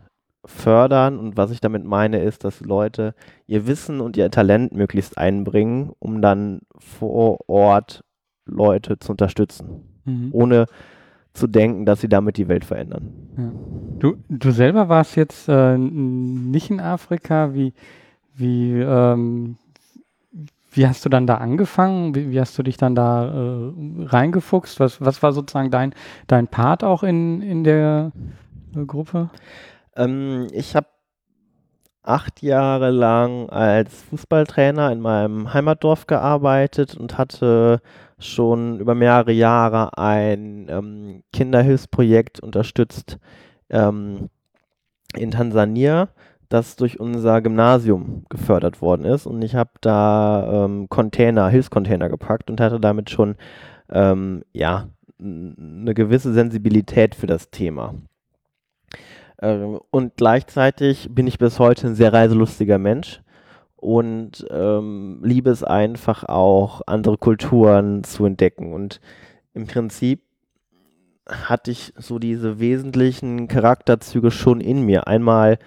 fördern. 0.46 1.18
Und 1.18 1.36
was 1.36 1.50
ich 1.50 1.60
damit 1.60 1.84
meine, 1.84 2.22
ist, 2.22 2.44
dass 2.44 2.60
Leute 2.60 3.14
ihr 3.46 3.66
Wissen 3.66 4.00
und 4.00 4.16
ihr 4.16 4.30
Talent 4.30 4.72
möglichst 4.72 5.18
einbringen, 5.18 5.92
um 5.98 6.22
dann 6.22 6.60
vor 6.78 7.38
Ort 7.48 8.04
Leute 8.46 8.98
zu 8.98 9.12
unterstützen, 9.12 9.82
mhm. 10.04 10.28
ohne 10.32 10.66
zu 11.32 11.46
denken, 11.46 11.84
dass 11.84 12.00
sie 12.00 12.08
damit 12.08 12.38
die 12.38 12.48
Welt 12.48 12.64
verändern. 12.64 13.12
Ja. 13.36 13.52
Du, 13.98 14.16
du 14.28 14.50
selber 14.50 14.88
warst 14.88 15.16
jetzt 15.16 15.48
äh, 15.48 15.76
nicht 15.76 16.70
in 16.70 16.80
Afrika. 16.80 17.54
Wie, 17.54 17.74
wie, 18.34 18.72
ähm, 18.72 19.56
wie 20.72 20.86
hast 20.86 21.04
du 21.04 21.08
dann 21.08 21.26
da 21.26 21.36
angefangen? 21.36 22.14
Wie, 22.14 22.30
wie 22.30 22.40
hast 22.40 22.58
du 22.58 22.62
dich 22.62 22.76
dann 22.76 22.94
da 22.94 23.26
äh, 23.26 23.72
reingefuchst? 24.04 24.80
Was, 24.80 25.00
was 25.00 25.22
war 25.22 25.32
sozusagen 25.32 25.70
dein, 25.70 25.94
dein 26.26 26.48
Part 26.48 26.84
auch 26.84 27.02
in, 27.02 27.42
in 27.42 27.64
der 27.64 28.12
äh, 28.74 28.84
Gruppe? 28.84 29.30
Ähm, 29.96 30.48
ich 30.52 30.76
habe 30.76 30.88
acht 32.02 32.42
Jahre 32.42 32.90
lang 32.90 33.50
als 33.50 34.02
Fußballtrainer 34.04 34.92
in 34.92 35.00
meinem 35.00 35.52
Heimatdorf 35.52 36.06
gearbeitet 36.06 36.96
und 36.96 37.18
hatte 37.18 37.80
schon 38.18 38.78
über 38.78 38.94
mehrere 38.94 39.32
Jahre 39.32 39.98
ein 39.98 40.68
ähm, 40.70 41.22
Kinderhilfsprojekt 41.32 42.40
unterstützt 42.40 43.18
ähm, 43.70 44.28
in 45.14 45.32
Tansania, 45.32 46.08
das 46.48 46.76
durch 46.76 47.00
unser 47.00 47.42
Gymnasium 47.42 48.24
gefördert 48.28 48.80
worden 48.80 49.04
ist. 49.04 49.26
Und 49.26 49.42
ich 49.42 49.56
habe 49.56 49.70
da 49.80 50.64
ähm, 50.64 50.88
Container, 50.88 51.48
Hilfscontainer 51.48 52.08
gepackt 52.08 52.50
und 52.50 52.60
hatte 52.60 52.78
damit 52.78 53.10
schon 53.10 53.36
ähm, 53.90 54.44
ja, 54.52 54.88
eine 55.18 55.94
gewisse 55.94 56.32
Sensibilität 56.32 57.14
für 57.14 57.26
das 57.26 57.50
Thema. 57.50 57.94
Ähm, 59.40 59.80
und 59.90 60.16
gleichzeitig 60.16 61.08
bin 61.12 61.26
ich 61.26 61.38
bis 61.38 61.58
heute 61.58 61.88
ein 61.88 61.94
sehr 61.94 62.12
reiselustiger 62.12 62.78
Mensch 62.78 63.20
und 63.76 64.46
ähm, 64.50 65.20
liebe 65.22 65.50
es 65.50 65.62
einfach 65.62 66.24
auch, 66.24 66.82
andere 66.86 67.18
Kulturen 67.18 68.04
zu 68.04 68.24
entdecken. 68.24 68.72
Und 68.72 69.00
im 69.54 69.66
Prinzip 69.66 70.22
hatte 71.28 71.70
ich 71.70 71.92
so 71.96 72.18
diese 72.18 72.58
wesentlichen 72.60 73.48
Charakterzüge 73.48 74.30
schon 74.30 74.60
in 74.60 74.82
mir. 74.82 75.06
Einmal 75.06 75.58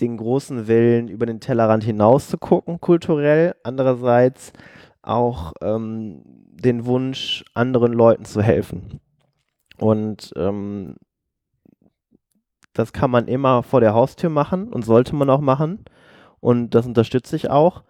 den 0.00 0.16
großen 0.16 0.66
Willen, 0.66 1.08
über 1.08 1.26
den 1.26 1.40
Tellerrand 1.40 1.84
hinaus 1.84 2.28
zu 2.28 2.38
gucken, 2.38 2.80
kulturell. 2.80 3.54
Andererseits 3.62 4.52
auch 5.02 5.52
ähm, 5.60 6.22
den 6.50 6.86
Wunsch, 6.86 7.44
anderen 7.54 7.92
Leuten 7.92 8.24
zu 8.24 8.42
helfen. 8.42 9.00
Und 9.78 10.32
ähm, 10.36 10.96
das 12.74 12.92
kann 12.92 13.10
man 13.10 13.28
immer 13.28 13.62
vor 13.62 13.80
der 13.80 13.94
Haustür 13.94 14.30
machen 14.30 14.68
und 14.68 14.84
sollte 14.84 15.16
man 15.16 15.30
auch 15.30 15.40
machen. 15.40 15.84
Und 16.40 16.74
das 16.74 16.86
unterstütze 16.86 17.36
ich 17.36 17.48
auch. 17.48 17.82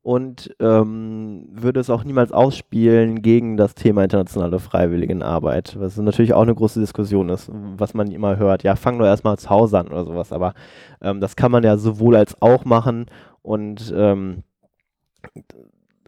Und 0.00 0.54
ähm, 0.60 1.48
würde 1.50 1.80
es 1.80 1.90
auch 1.90 2.04
niemals 2.04 2.32
ausspielen 2.32 3.20
gegen 3.20 3.58
das 3.58 3.74
Thema 3.74 4.04
internationale 4.04 4.58
Freiwilligenarbeit, 4.58 5.76
was 5.78 5.98
natürlich 5.98 6.32
auch 6.32 6.42
eine 6.42 6.54
große 6.54 6.80
Diskussion 6.80 7.28
ist, 7.28 7.50
was 7.52 7.92
man 7.92 8.10
immer 8.10 8.38
hört. 8.38 8.62
Ja, 8.62 8.76
fang 8.76 8.96
nur 8.96 9.08
erstmal 9.08 9.36
zu 9.38 9.50
Hause 9.50 9.80
an 9.80 9.88
oder 9.88 10.04
sowas, 10.04 10.32
aber 10.32 10.54
ähm, 11.02 11.20
das 11.20 11.36
kann 11.36 11.52
man 11.52 11.64
ja 11.64 11.76
sowohl 11.76 12.16
als 12.16 12.40
auch 12.40 12.64
machen. 12.64 13.06
Und 13.42 13.92
ähm, 13.94 14.44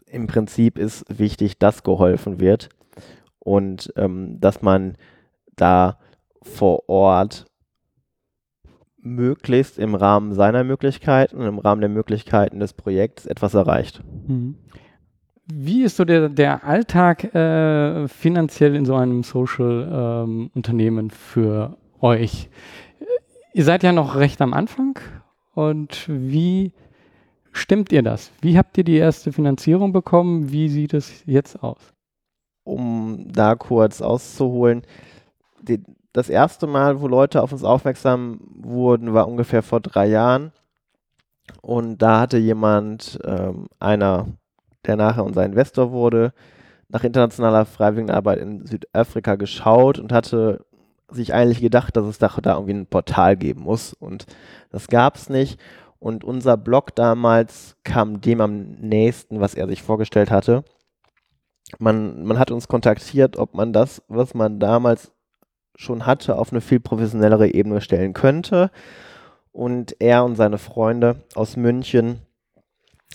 im 0.07 0.25
Prinzip 0.25 0.79
ist 0.79 1.05
wichtig, 1.09 1.59
dass 1.59 1.83
geholfen 1.83 2.39
wird. 2.39 2.69
Und 3.39 3.93
ähm, 3.97 4.39
dass 4.39 4.61
man 4.61 4.95
da 5.55 5.97
vor 6.41 6.89
Ort 6.89 7.45
möglichst 9.01 9.77
im 9.79 9.95
Rahmen 9.95 10.33
seiner 10.33 10.63
Möglichkeiten 10.63 11.37
und 11.37 11.45
im 11.47 11.59
Rahmen 11.59 11.81
der 11.81 11.89
Möglichkeiten 11.89 12.59
des 12.59 12.73
Projekts 12.73 13.25
etwas 13.25 13.53
erreicht. 13.53 14.01
Mhm. 14.27 14.55
Wie 15.53 15.83
ist 15.83 15.97
so 15.97 16.05
der, 16.05 16.29
der 16.29 16.63
Alltag 16.63 17.33
äh, 17.35 18.07
finanziell 18.07 18.75
in 18.75 18.85
so 18.85 18.95
einem 18.95 19.23
Social-Unternehmen 19.23 21.05
ähm, 21.05 21.09
für 21.09 21.77
euch? 21.99 22.49
Ihr 23.53 23.65
seid 23.65 23.83
ja 23.83 23.91
noch 23.91 24.15
recht 24.15 24.41
am 24.41 24.53
Anfang 24.53 24.97
und 25.53 26.05
wie 26.07 26.71
stimmt 27.51 27.91
ihr 27.91 28.01
das? 28.01 28.31
Wie 28.41 28.57
habt 28.57 28.77
ihr 28.77 28.85
die 28.85 28.95
erste 28.95 29.33
Finanzierung 29.33 29.91
bekommen? 29.91 30.51
Wie 30.51 30.69
sieht 30.69 30.93
es 30.93 31.23
jetzt 31.25 31.61
aus? 31.61 31.93
Um 32.63 33.25
da 33.27 33.55
kurz 33.55 34.01
auszuholen, 34.01 34.83
die, 35.61 35.83
das 36.13 36.29
erste 36.29 36.67
Mal, 36.67 37.01
wo 37.01 37.07
Leute 37.07 37.41
auf 37.41 37.51
uns 37.51 37.63
aufmerksam 37.63 38.39
wurden, 38.55 39.13
war 39.13 39.27
ungefähr 39.27 39.63
vor 39.63 39.79
drei 39.79 40.07
Jahren. 40.07 40.51
Und 41.61 42.01
da 42.01 42.19
hatte 42.21 42.37
jemand, 42.37 43.19
ähm, 43.23 43.67
einer, 43.79 44.27
der 44.85 44.95
nachher 44.95 45.25
unser 45.25 45.45
Investor 45.45 45.91
wurde, 45.91 46.33
nach 46.89 47.03
internationaler 47.03 47.65
Freiwilligenarbeit 47.65 48.39
in 48.39 48.65
Südafrika 48.65 49.35
geschaut 49.35 49.99
und 49.99 50.11
hatte 50.11 50.65
sich 51.09 51.33
eigentlich 51.33 51.61
gedacht, 51.61 51.95
dass 51.95 52.05
es 52.05 52.17
da, 52.17 52.27
da 52.41 52.53
irgendwie 52.53 52.73
ein 52.73 52.87
Portal 52.87 53.37
geben 53.37 53.61
muss. 53.61 53.93
Und 53.93 54.25
das 54.69 54.87
gab 54.87 55.15
es 55.15 55.29
nicht. 55.29 55.59
Und 55.99 56.23
unser 56.23 56.57
Blog 56.57 56.95
damals 56.95 57.77
kam 57.83 58.21
dem 58.21 58.41
am 58.41 58.71
nächsten, 58.79 59.39
was 59.39 59.53
er 59.53 59.67
sich 59.67 59.83
vorgestellt 59.83 60.31
hatte. 60.31 60.63
Man, 61.79 62.25
man 62.25 62.39
hat 62.39 62.51
uns 62.51 62.67
kontaktiert, 62.67 63.37
ob 63.37 63.53
man 63.53 63.71
das, 63.71 64.01
was 64.07 64.33
man 64.33 64.59
damals 64.59 65.11
schon 65.81 66.05
hatte, 66.05 66.37
auf 66.37 66.51
eine 66.51 66.61
viel 66.61 66.79
professionellere 66.79 67.53
Ebene 67.53 67.81
stellen 67.81 68.13
könnte. 68.13 68.71
Und 69.51 69.95
er 69.99 70.23
und 70.23 70.35
seine 70.35 70.57
Freunde 70.57 71.17
aus 71.35 71.57
München 71.57 72.19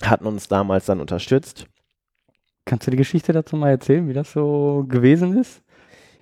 hatten 0.01 0.27
uns 0.27 0.47
damals 0.47 0.85
dann 0.85 1.01
unterstützt. 1.01 1.65
Kannst 2.65 2.85
du 2.85 2.91
die 2.91 2.97
Geschichte 2.97 3.33
dazu 3.33 3.55
mal 3.55 3.69
erzählen, 3.69 4.07
wie 4.07 4.13
das 4.13 4.31
so 4.31 4.85
gewesen 4.87 5.37
ist? 5.37 5.61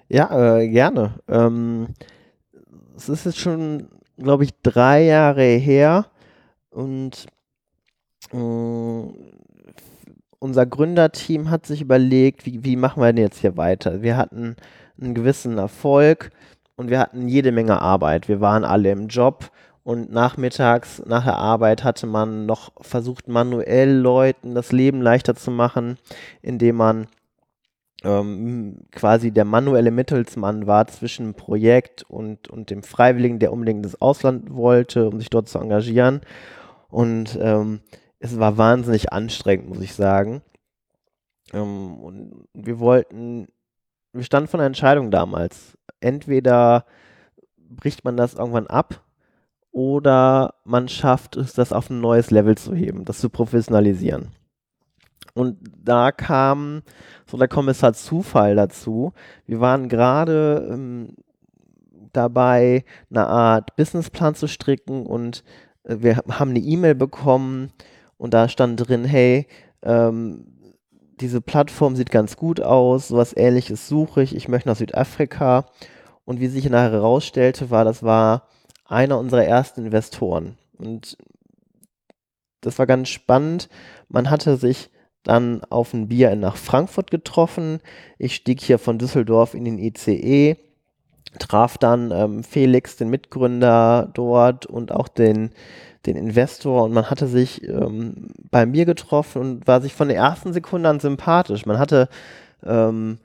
Ja, 0.07 0.59
äh, 0.59 0.69
gerne. 0.69 1.15
Ähm, 1.27 1.87
es 2.95 3.09
ist 3.09 3.25
jetzt 3.25 3.39
schon, 3.39 3.89
glaube 4.17 4.43
ich, 4.43 4.51
drei 4.61 5.03
Jahre 5.03 5.43
her 5.43 6.05
und 6.69 7.25
äh, 8.31 9.03
unser 10.37 10.65
Gründerteam 10.67 11.49
hat 11.49 11.65
sich 11.65 11.81
überlegt, 11.81 12.45
wie, 12.45 12.63
wie 12.63 12.75
machen 12.75 13.01
wir 13.01 13.11
denn 13.11 13.23
jetzt 13.23 13.39
hier 13.39 13.57
weiter? 13.57 14.03
Wir 14.03 14.15
hatten 14.15 14.55
einen 14.99 15.13
gewissen 15.13 15.57
Erfolg 15.57 16.31
und 16.75 16.89
wir 16.89 16.99
hatten 16.99 17.27
jede 17.27 17.51
Menge 17.51 17.81
Arbeit. 17.81 18.27
Wir 18.27 18.41
waren 18.41 18.63
alle 18.63 18.91
im 18.91 19.07
Job 19.07 19.51
und 19.83 20.11
nachmittags 20.11 21.01
nach 21.05 21.25
der 21.25 21.37
Arbeit 21.37 21.83
hatte 21.83 22.07
man 22.07 22.45
noch 22.45 22.71
versucht, 22.81 23.27
manuell 23.27 23.91
Leuten 23.91 24.55
das 24.55 24.71
Leben 24.71 25.01
leichter 25.01 25.35
zu 25.35 25.51
machen, 25.51 25.97
indem 26.41 26.77
man 26.77 27.07
ähm, 28.03 28.77
quasi 28.91 29.31
der 29.31 29.45
manuelle 29.45 29.91
Mittelsmann 29.91 30.67
war 30.67 30.87
zwischen 30.87 31.33
Projekt 31.33 32.03
und, 32.03 32.49
und 32.49 32.69
dem 32.69 32.83
Freiwilligen, 32.83 33.39
der 33.39 33.51
unbedingt 33.53 33.85
ins 33.85 34.01
Ausland 34.01 34.53
wollte, 34.53 35.07
um 35.07 35.19
sich 35.19 35.29
dort 35.29 35.49
zu 35.49 35.59
engagieren. 35.59 36.21
Und 36.89 37.37
ähm, 37.41 37.81
es 38.19 38.39
war 38.39 38.57
wahnsinnig 38.57 39.11
anstrengend, 39.11 39.69
muss 39.69 39.81
ich 39.81 39.93
sagen. 39.93 40.41
Ähm, 41.53 41.95
und 41.99 42.47
wir 42.53 42.79
wollten, 42.79 43.47
wir 44.15 44.23
standen 44.23 44.47
vor 44.47 44.59
einer 44.59 44.67
Entscheidung 44.67 45.11
damals. 45.11 45.77
Entweder 45.99 46.85
bricht 47.69 48.05
man 48.05 48.15
das 48.15 48.33
irgendwann 48.33 48.67
ab 48.67 49.03
oder 49.71 50.53
man 50.63 50.87
schafft 50.87 51.35
es, 51.35 51.53
das 51.53 51.73
auf 51.73 51.89
ein 51.89 51.99
neues 51.99 52.31
Level 52.31 52.57
zu 52.57 52.73
heben, 52.73 53.03
das 53.03 53.19
zu 53.19 53.29
professionalisieren. 53.29 54.29
Und 55.33 55.57
da 55.83 56.13
kam 56.13 56.81
so 57.29 57.37
der 57.37 57.49
Kommissar 57.49 57.93
Zufall 57.93 58.55
dazu. 58.55 59.11
Wir 59.45 59.59
waren 59.59 59.89
gerade 59.89 60.65
ähm, 60.71 61.09
dabei, 62.13 62.85
eine 63.09 63.27
Art 63.27 63.75
Businessplan 63.75 64.35
zu 64.35 64.47
stricken 64.47 65.05
und 65.05 65.43
äh, 65.83 65.97
wir 65.99 66.17
haben 66.29 66.51
eine 66.51 66.59
E-Mail 66.59 66.95
bekommen 66.95 67.73
und 68.17 68.33
da 68.33 68.47
stand 68.47 68.87
drin, 68.87 69.03
hey, 69.03 69.45
ähm, 69.81 70.54
diese 71.19 71.41
Plattform 71.41 71.95
sieht 71.95 72.11
ganz 72.11 72.37
gut 72.37 72.61
aus, 72.61 73.07
sowas 73.07 73.35
ähnliches 73.35 73.87
suche 73.87 74.21
ich, 74.21 74.35
ich 74.35 74.47
möchte 74.47 74.69
nach 74.69 74.75
Südafrika. 74.75 75.65
Und 76.25 76.39
wie 76.39 76.47
sich 76.47 76.67
nachher 76.69 76.91
herausstellte, 76.91 77.69
war, 77.69 77.85
das 77.85 78.01
war 78.01 78.47
einer 78.85 79.19
unserer 79.19 79.45
ersten 79.45 79.85
Investoren. 79.85 80.57
Und 80.77 81.17
das 82.61 82.79
war 82.79 82.87
ganz 82.87 83.09
spannend. 83.09 83.69
Man 84.09 84.29
hatte 84.29 84.57
sich 84.57 84.89
dann 85.23 85.63
auf 85.69 85.93
ein 85.93 86.07
Bier 86.07 86.35
nach 86.35 86.57
Frankfurt 86.57 87.11
getroffen. 87.11 87.79
Ich 88.17 88.35
stieg 88.35 88.61
hier 88.61 88.79
von 88.79 88.97
Düsseldorf 88.97 89.53
in 89.53 89.65
den 89.65 89.77
ICE, 89.77 90.57
traf 91.39 91.77
dann 91.77 92.11
ähm, 92.11 92.43
Felix, 92.43 92.95
den 92.95 93.09
Mitgründer 93.09 94.09
dort 94.13 94.65
und 94.65 94.91
auch 94.91 95.07
den, 95.07 95.51
den 96.05 96.15
Investor 96.15 96.83
und 96.83 96.93
man 96.93 97.09
hatte 97.09 97.27
sich 97.27 97.67
ähm, 97.67 98.29
bei 98.51 98.65
mir 98.65 98.85
getroffen 98.85 99.41
und 99.41 99.67
war 99.67 99.81
sich 99.81 99.93
von 99.93 100.07
der 100.07 100.17
ersten 100.17 100.53
Sekunde 100.53 100.89
an 100.89 100.99
sympathisch. 100.99 101.65
Man 101.65 101.79
hatte 101.79 102.09
ähm, 102.63 103.19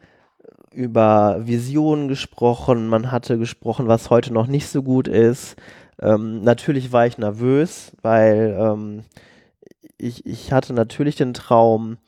über 0.73 1.41
Visionen 1.47 2.09
gesprochen, 2.09 2.89
man 2.89 3.11
hatte 3.11 3.39
gesprochen, 3.39 3.89
was 3.89 4.11
heute 4.11 4.33
noch 4.33 4.47
nicht 4.47 4.69
so 4.69 4.83
gut 4.83 5.09
ist. 5.09 5.57
Ähm, 6.01 6.43
natürlich 6.43 6.93
war 6.93 7.07
ich 7.07 7.19
nervös, 7.19 7.93
weil 8.03 8.57
ähm, 8.59 9.05
ich, 9.99 10.25
ich 10.27 10.53
hatte 10.53 10.73
natürlich 10.73 11.17
den 11.17 11.35
Traum, 11.35 11.99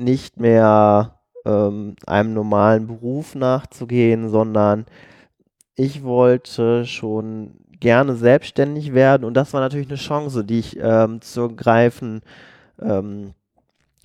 nicht 0.00 0.40
mehr 0.40 1.20
ähm, 1.44 1.94
einem 2.06 2.34
normalen 2.34 2.86
Beruf 2.86 3.34
nachzugehen, 3.34 4.30
sondern 4.30 4.86
ich 5.76 6.02
wollte 6.02 6.86
schon 6.86 7.59
gerne 7.80 8.14
selbstständig 8.14 8.94
werden 8.94 9.24
und 9.24 9.34
das 9.34 9.52
war 9.52 9.60
natürlich 9.60 9.88
eine 9.88 9.96
Chance, 9.96 10.44
die 10.44 10.58
ich 10.58 10.78
ähm, 10.80 11.20
zu 11.20 11.48
greifen 11.48 12.20
ähm, 12.80 13.32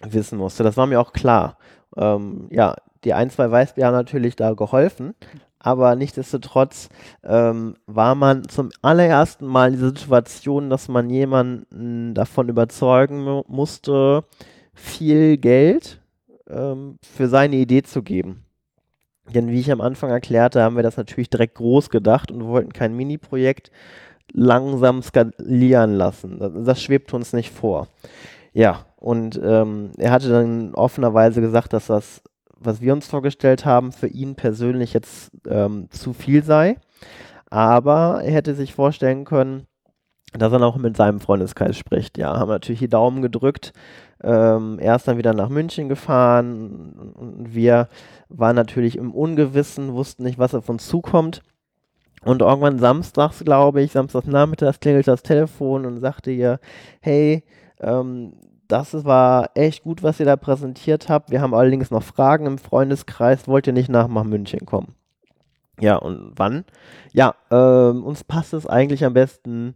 wissen 0.03 0.38
musste. 0.38 0.63
Das 0.63 0.77
war 0.77 0.88
mir 0.88 1.00
auch 1.00 1.13
klar. 1.13 1.58
Ähm, 1.96 2.48
ja, 2.51 2.75
die 3.03 3.13
ein, 3.13 3.29
zwei 3.29 3.50
Weißbier 3.51 3.86
haben 3.86 3.94
natürlich 3.94 4.36
da 4.36 4.53
geholfen, 4.53 5.13
aber 5.60 5.96
nichtsdestotrotz 5.96 6.89
ähm, 7.24 7.75
war 7.86 8.15
man 8.15 8.48
zum 8.48 8.70
allerersten 8.82 9.46
Mal 9.46 9.67
in 9.67 9.74
dieser 9.74 9.89
Situation, 9.89 10.70
dass 10.70 10.88
man 10.88 11.10
jemanden 11.10 12.13
davon 12.13 12.50
überzeugen 12.50 13.44
musste, 13.48 14.25
viel 14.74 15.38
Geld 15.38 16.01
ähm, 16.48 16.98
für 17.01 17.27
seine 17.27 17.55
Idee 17.55 17.84
zu 17.84 18.03
geben. 18.03 18.44
Denn 19.34 19.50
wie 19.50 19.60
ich 19.60 19.72
am 19.72 19.82
Anfang 19.82 20.10
erklärte, 20.10 20.62
haben 20.62 20.75
wir 20.75 20.84
das 20.84 20.98
natürlich 20.98 21.29
direkt 21.29 21.55
groß 21.55 21.89
gedacht 21.89 22.32
und 22.32 22.46
wollten 22.46 22.74
kein 22.74 22.96
Mini-Projekt 22.96 23.72
langsam 24.32 25.01
skalieren 25.01 25.94
lassen. 25.94 26.63
Das, 26.65 26.82
schwebt 26.82 27.13
uns 27.13 27.34
nicht 27.34 27.51
vor. 27.51 27.88
Ja, 28.53 28.86
und 28.98 29.39
ähm, 29.44 29.91
er 29.98 30.12
hatte 30.12 30.29
dann 30.29 30.74
offenerweise 30.75 31.41
gesagt, 31.41 31.74
dass 31.74 31.88
das, 31.88 32.22
was 32.57 32.81
wir 32.81 32.94
uns 32.94 33.07
vorgestellt 33.07 33.66
haben, 33.66 33.92
für 33.92 34.07
ihn 34.07 34.35
persönlich 34.35 34.94
jetzt 34.94 35.31
ähm, 35.48 35.88
zu 35.90 36.14
viel 36.14 36.44
sei. 36.44 36.77
Aber 37.50 38.22
er 38.24 38.33
hätte 38.33 38.55
sich 38.55 38.74
vorstellen 38.74 39.25
können, 39.25 39.68
dass 40.37 40.53
er 40.53 40.61
auch 40.61 40.77
mit 40.77 40.98
seinem 40.98 41.19
Freundeskreis 41.19 41.77
spricht. 41.77 42.17
Ja, 42.17 42.37
haben 42.37 42.50
natürlich 42.50 42.79
die 42.79 42.89
Daumen 42.89 43.21
gedrückt. 43.21 43.74
Ähm, 44.24 44.79
er 44.79 44.95
ist 44.95 45.07
dann 45.07 45.17
wieder 45.17 45.33
nach 45.33 45.50
München 45.50 45.89
gefahren 45.89 47.13
und 47.15 47.53
wir 47.53 47.89
waren 48.29 48.55
natürlich 48.55 48.98
im 48.98 49.13
Ungewissen, 49.13 49.93
wussten 49.93 50.24
nicht, 50.24 50.39
was 50.39 50.55
auf 50.55 50.69
uns 50.69 50.87
zukommt. 50.87 51.41
Und 52.24 52.41
irgendwann 52.41 52.79
samstags, 52.79 53.43
glaube 53.43 53.81
ich, 53.81 53.91
samstags 53.91 54.25
nachmittags 54.25 54.79
klingelt 54.79 55.07
das 55.07 55.21
Telefon 55.21 55.85
und 55.85 56.00
sagte 56.00 56.31
ihr, 56.31 56.59
hey, 57.01 57.43
ähm, 57.79 58.33
das 58.67 59.05
war 59.05 59.51
echt 59.53 59.83
gut, 59.83 60.01
was 60.01 60.19
ihr 60.19 60.25
da 60.25 60.35
präsentiert 60.35 61.07
habt. 61.07 61.29
Wir 61.29 61.41
haben 61.41 61.53
allerdings 61.53 61.91
noch 61.91 62.01
Fragen 62.01 62.48
im 62.48 62.57
Freundeskreis. 62.57 63.48
Wollt 63.48 63.67
ihr 63.67 63.74
nicht 63.74 63.89
nach, 63.89 64.07
nach 64.07 64.24
München 64.24 64.65
kommen? 64.65 64.95
Ja, 65.79 65.98
und 65.98 66.31
wann? 66.35 66.65
Ja, 67.13 67.35
ähm, 67.51 68.03
uns 68.03 68.24
passt 68.24 68.53
es 68.53 68.65
eigentlich 68.65 69.05
am 69.05 69.13
besten 69.13 69.75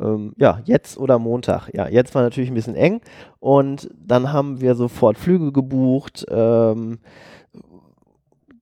ähm, 0.00 0.32
ja, 0.36 0.60
jetzt 0.64 0.98
oder 0.98 1.18
Montag. 1.18 1.68
Ja, 1.74 1.88
jetzt 1.88 2.14
war 2.14 2.22
natürlich 2.22 2.50
ein 2.50 2.54
bisschen 2.54 2.74
eng 2.74 3.00
und 3.38 3.90
dann 3.94 4.32
haben 4.32 4.60
wir 4.60 4.74
sofort 4.74 5.18
Flüge 5.18 5.52
gebucht, 5.52 6.26
ähm, 6.30 6.98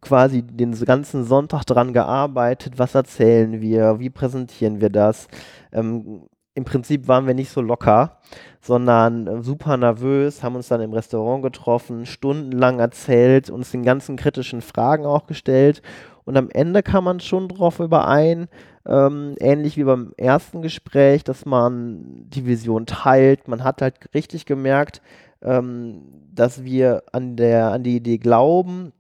quasi 0.00 0.42
den 0.42 0.72
ganzen 0.84 1.24
Sonntag 1.24 1.64
dran 1.64 1.92
gearbeitet, 1.92 2.78
was 2.78 2.94
erzählen 2.94 3.60
wir, 3.60 3.98
wie 3.98 4.10
präsentieren 4.10 4.80
wir 4.80 4.90
das. 4.90 5.28
Ähm, 5.72 6.22
Im 6.54 6.64
Prinzip 6.64 7.08
waren 7.08 7.26
wir 7.26 7.34
nicht 7.34 7.50
so 7.50 7.60
locker, 7.60 8.18
sondern 8.60 9.26
äh, 9.26 9.42
super 9.42 9.76
nervös, 9.76 10.42
haben 10.42 10.56
uns 10.56 10.68
dann 10.68 10.80
im 10.80 10.92
Restaurant 10.92 11.42
getroffen, 11.42 12.06
stundenlang 12.06 12.78
erzählt, 12.78 13.50
uns 13.50 13.70
den 13.70 13.82
ganzen 13.82 14.16
kritischen 14.16 14.60
Fragen 14.60 15.04
auch 15.06 15.26
gestellt 15.26 15.82
und 16.28 16.36
am 16.36 16.50
Ende 16.50 16.82
kam 16.82 17.04
man 17.04 17.20
schon 17.20 17.48
drauf 17.48 17.80
überein, 17.80 18.48
ähm, 18.88 19.34
ähnlich 19.38 19.76
wie 19.76 19.84
beim 19.84 20.12
ersten 20.16 20.62
Gespräch, 20.62 21.22
dass 21.22 21.44
man 21.44 22.24
die 22.28 22.46
Vision 22.46 22.86
teilt. 22.86 23.46
Man 23.46 23.62
hat 23.62 23.82
halt 23.82 24.12
richtig 24.14 24.46
gemerkt, 24.46 25.02
ähm, 25.42 26.02
dass 26.32 26.64
wir 26.64 27.02
an, 27.12 27.36
der, 27.36 27.72
an 27.72 27.82
die 27.82 27.96
Idee 27.96 28.18
glauben 28.18 28.92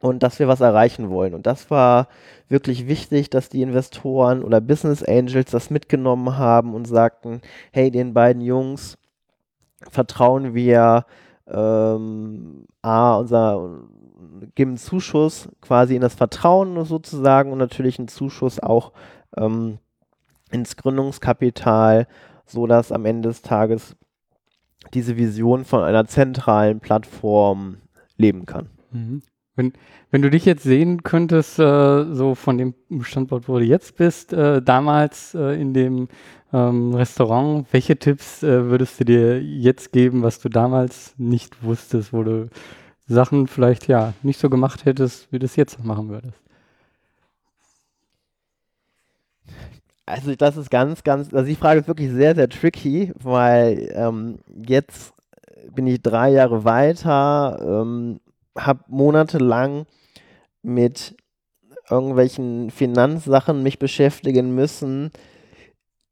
und 0.00 0.22
dass 0.22 0.38
wir 0.38 0.46
was 0.46 0.60
erreichen 0.60 1.08
wollen. 1.08 1.32
Und 1.32 1.46
das 1.46 1.70
war 1.70 2.08
wirklich 2.48 2.86
wichtig, 2.86 3.30
dass 3.30 3.48
die 3.48 3.62
Investoren 3.62 4.42
oder 4.42 4.60
Business 4.60 5.02
Angels 5.02 5.50
das 5.50 5.70
mitgenommen 5.70 6.36
haben 6.36 6.74
und 6.74 6.86
sagten, 6.86 7.40
hey, 7.72 7.90
den 7.90 8.12
beiden 8.12 8.42
Jungs 8.42 8.98
vertrauen 9.90 10.54
wir 10.54 11.06
ähm, 11.46 12.66
A, 12.82 13.16
unser 13.16 13.80
geben 14.54 14.76
Zuschuss 14.76 15.48
quasi 15.60 15.94
in 15.96 16.02
das 16.02 16.14
Vertrauen 16.14 16.84
sozusagen 16.84 17.52
und 17.52 17.58
natürlich 17.58 17.98
einen 17.98 18.08
Zuschuss 18.08 18.60
auch 18.60 18.92
ähm, 19.36 19.78
ins 20.50 20.76
Gründungskapital, 20.76 22.06
so 22.46 22.66
dass 22.66 22.92
am 22.92 23.04
Ende 23.04 23.28
des 23.28 23.42
Tages 23.42 23.96
diese 24.92 25.16
Vision 25.16 25.64
von 25.64 25.82
einer 25.82 26.06
zentralen 26.06 26.80
Plattform 26.80 27.78
leben 28.16 28.46
kann. 28.46 28.68
Mhm. 28.92 29.22
Wenn, 29.56 29.72
wenn 30.10 30.22
du 30.22 30.30
dich 30.30 30.44
jetzt 30.44 30.64
sehen 30.64 31.04
könntest, 31.04 31.58
äh, 31.58 32.12
so 32.12 32.34
von 32.34 32.58
dem 32.58 32.74
Standort, 33.02 33.48
wo 33.48 33.58
du 33.58 33.64
jetzt 33.64 33.96
bist, 33.96 34.32
äh, 34.32 34.60
damals 34.60 35.34
äh, 35.34 35.60
in 35.60 35.72
dem 35.74 36.08
ähm, 36.52 36.94
Restaurant, 36.94 37.66
welche 37.70 37.96
Tipps 37.96 38.42
äh, 38.42 38.64
würdest 38.66 38.98
du 38.98 39.04
dir 39.04 39.40
jetzt 39.40 39.92
geben, 39.92 40.22
was 40.22 40.40
du 40.40 40.48
damals 40.48 41.14
nicht 41.18 41.62
wusstest, 41.62 42.12
wo 42.12 42.24
du 42.24 42.48
Sachen 43.06 43.46
vielleicht 43.46 43.86
ja 43.86 44.12
nicht 44.22 44.40
so 44.40 44.50
gemacht 44.50 44.86
hättest, 44.86 45.30
wie 45.30 45.38
du 45.38 45.46
es 45.46 45.56
jetzt 45.56 45.84
machen 45.84 46.08
würdest? 46.08 46.43
Also 50.06 50.34
das 50.34 50.56
ist 50.56 50.70
ganz, 50.70 51.02
ganz, 51.02 51.32
also 51.32 51.46
die 51.46 51.56
Frage 51.56 51.80
ist 51.80 51.88
wirklich 51.88 52.10
sehr, 52.10 52.34
sehr 52.34 52.48
tricky, 52.48 53.12
weil 53.16 53.90
ähm, 53.94 54.38
jetzt 54.66 55.14
bin 55.74 55.86
ich 55.86 56.02
drei 56.02 56.30
Jahre 56.30 56.64
weiter, 56.64 57.58
ähm, 57.62 58.20
habe 58.56 58.84
monatelang 58.88 59.86
mit 60.62 61.16
irgendwelchen 61.90 62.70
Finanzsachen 62.70 63.62
mich 63.62 63.78
beschäftigen 63.78 64.54
müssen. 64.54 65.10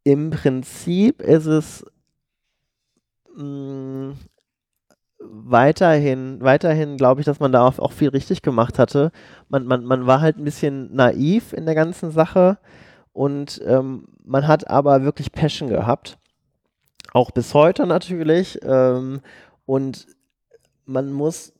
Im 0.04 0.30
Prinzip 0.30 1.20
ist 1.20 1.46
es 1.46 1.84
mh, 3.36 3.44
mm, 3.44 4.16
weiterhin, 5.20 6.40
weiterhin 6.40 6.96
glaube 6.96 7.20
ich, 7.20 7.26
dass 7.26 7.40
man 7.40 7.52
da 7.52 7.66
auch 7.66 7.92
viel 7.92 8.08
richtig 8.08 8.42
gemacht 8.42 8.78
hatte. 8.78 9.12
Man, 9.48 9.66
man, 9.66 9.84
man 9.84 10.06
war 10.06 10.20
halt 10.20 10.38
ein 10.38 10.44
bisschen 10.44 10.94
naiv 10.94 11.52
in 11.52 11.66
der 11.66 11.74
ganzen 11.74 12.10
Sache 12.10 12.58
und 13.12 13.60
ähm, 13.64 14.06
man 14.24 14.48
hat 14.48 14.68
aber 14.68 15.04
wirklich 15.04 15.32
Passion 15.32 15.68
gehabt. 15.68 16.18
Auch 17.12 17.30
bis 17.30 17.54
heute 17.54 17.86
natürlich. 17.86 18.58
Ähm, 18.62 19.20
und 19.66 20.06
man 20.86 21.12
muss 21.12 21.52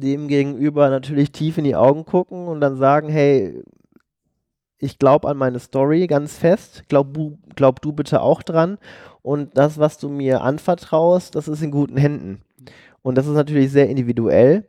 dem 0.00 0.28
gegenüber 0.28 0.88
natürlich 0.88 1.32
tief 1.32 1.58
in 1.58 1.64
die 1.64 1.76
Augen 1.76 2.04
gucken 2.04 2.48
und 2.48 2.60
dann 2.60 2.76
sagen, 2.76 3.08
hey, 3.08 3.62
ich 4.78 4.98
glaube 4.98 5.28
an 5.28 5.36
meine 5.36 5.58
Story 5.58 6.06
ganz 6.06 6.38
fest, 6.38 6.84
glaub, 6.88 7.08
glaub 7.54 7.82
du 7.82 7.92
bitte 7.92 8.22
auch 8.22 8.42
dran 8.42 8.78
und 9.20 9.56
das, 9.58 9.78
was 9.78 9.98
du 9.98 10.08
mir 10.08 10.40
anvertraust, 10.40 11.34
das 11.34 11.48
ist 11.48 11.62
in 11.62 11.70
guten 11.70 11.98
Händen. 11.98 12.40
Und 13.02 13.18
das 13.18 13.26
ist 13.26 13.34
natürlich 13.34 13.70
sehr 13.70 13.88
individuell. 13.88 14.66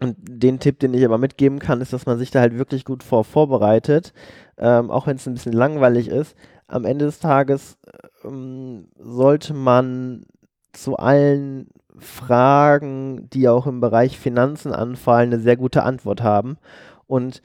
Und 0.00 0.16
den 0.18 0.60
Tipp, 0.60 0.78
den 0.78 0.92
ich 0.92 1.04
aber 1.04 1.18
mitgeben 1.18 1.58
kann, 1.58 1.80
ist, 1.80 1.92
dass 1.92 2.04
man 2.06 2.18
sich 2.18 2.30
da 2.30 2.40
halt 2.40 2.58
wirklich 2.58 2.84
gut 2.84 3.02
vor 3.02 3.24
vorbereitet, 3.24 4.12
ähm, 4.58 4.90
auch 4.90 5.06
wenn 5.06 5.16
es 5.16 5.26
ein 5.26 5.34
bisschen 5.34 5.54
langweilig 5.54 6.08
ist. 6.08 6.36
Am 6.68 6.84
Ende 6.84 7.06
des 7.06 7.18
Tages 7.18 7.78
ähm, 8.24 8.88
sollte 8.98 9.54
man 9.54 10.26
zu 10.72 10.96
allen 10.96 11.68
Fragen, 11.98 13.30
die 13.30 13.48
auch 13.48 13.66
im 13.66 13.80
Bereich 13.80 14.18
Finanzen 14.18 14.72
anfallen, 14.72 15.32
eine 15.32 15.40
sehr 15.40 15.56
gute 15.56 15.82
Antwort 15.82 16.22
haben 16.22 16.58
und 17.06 17.42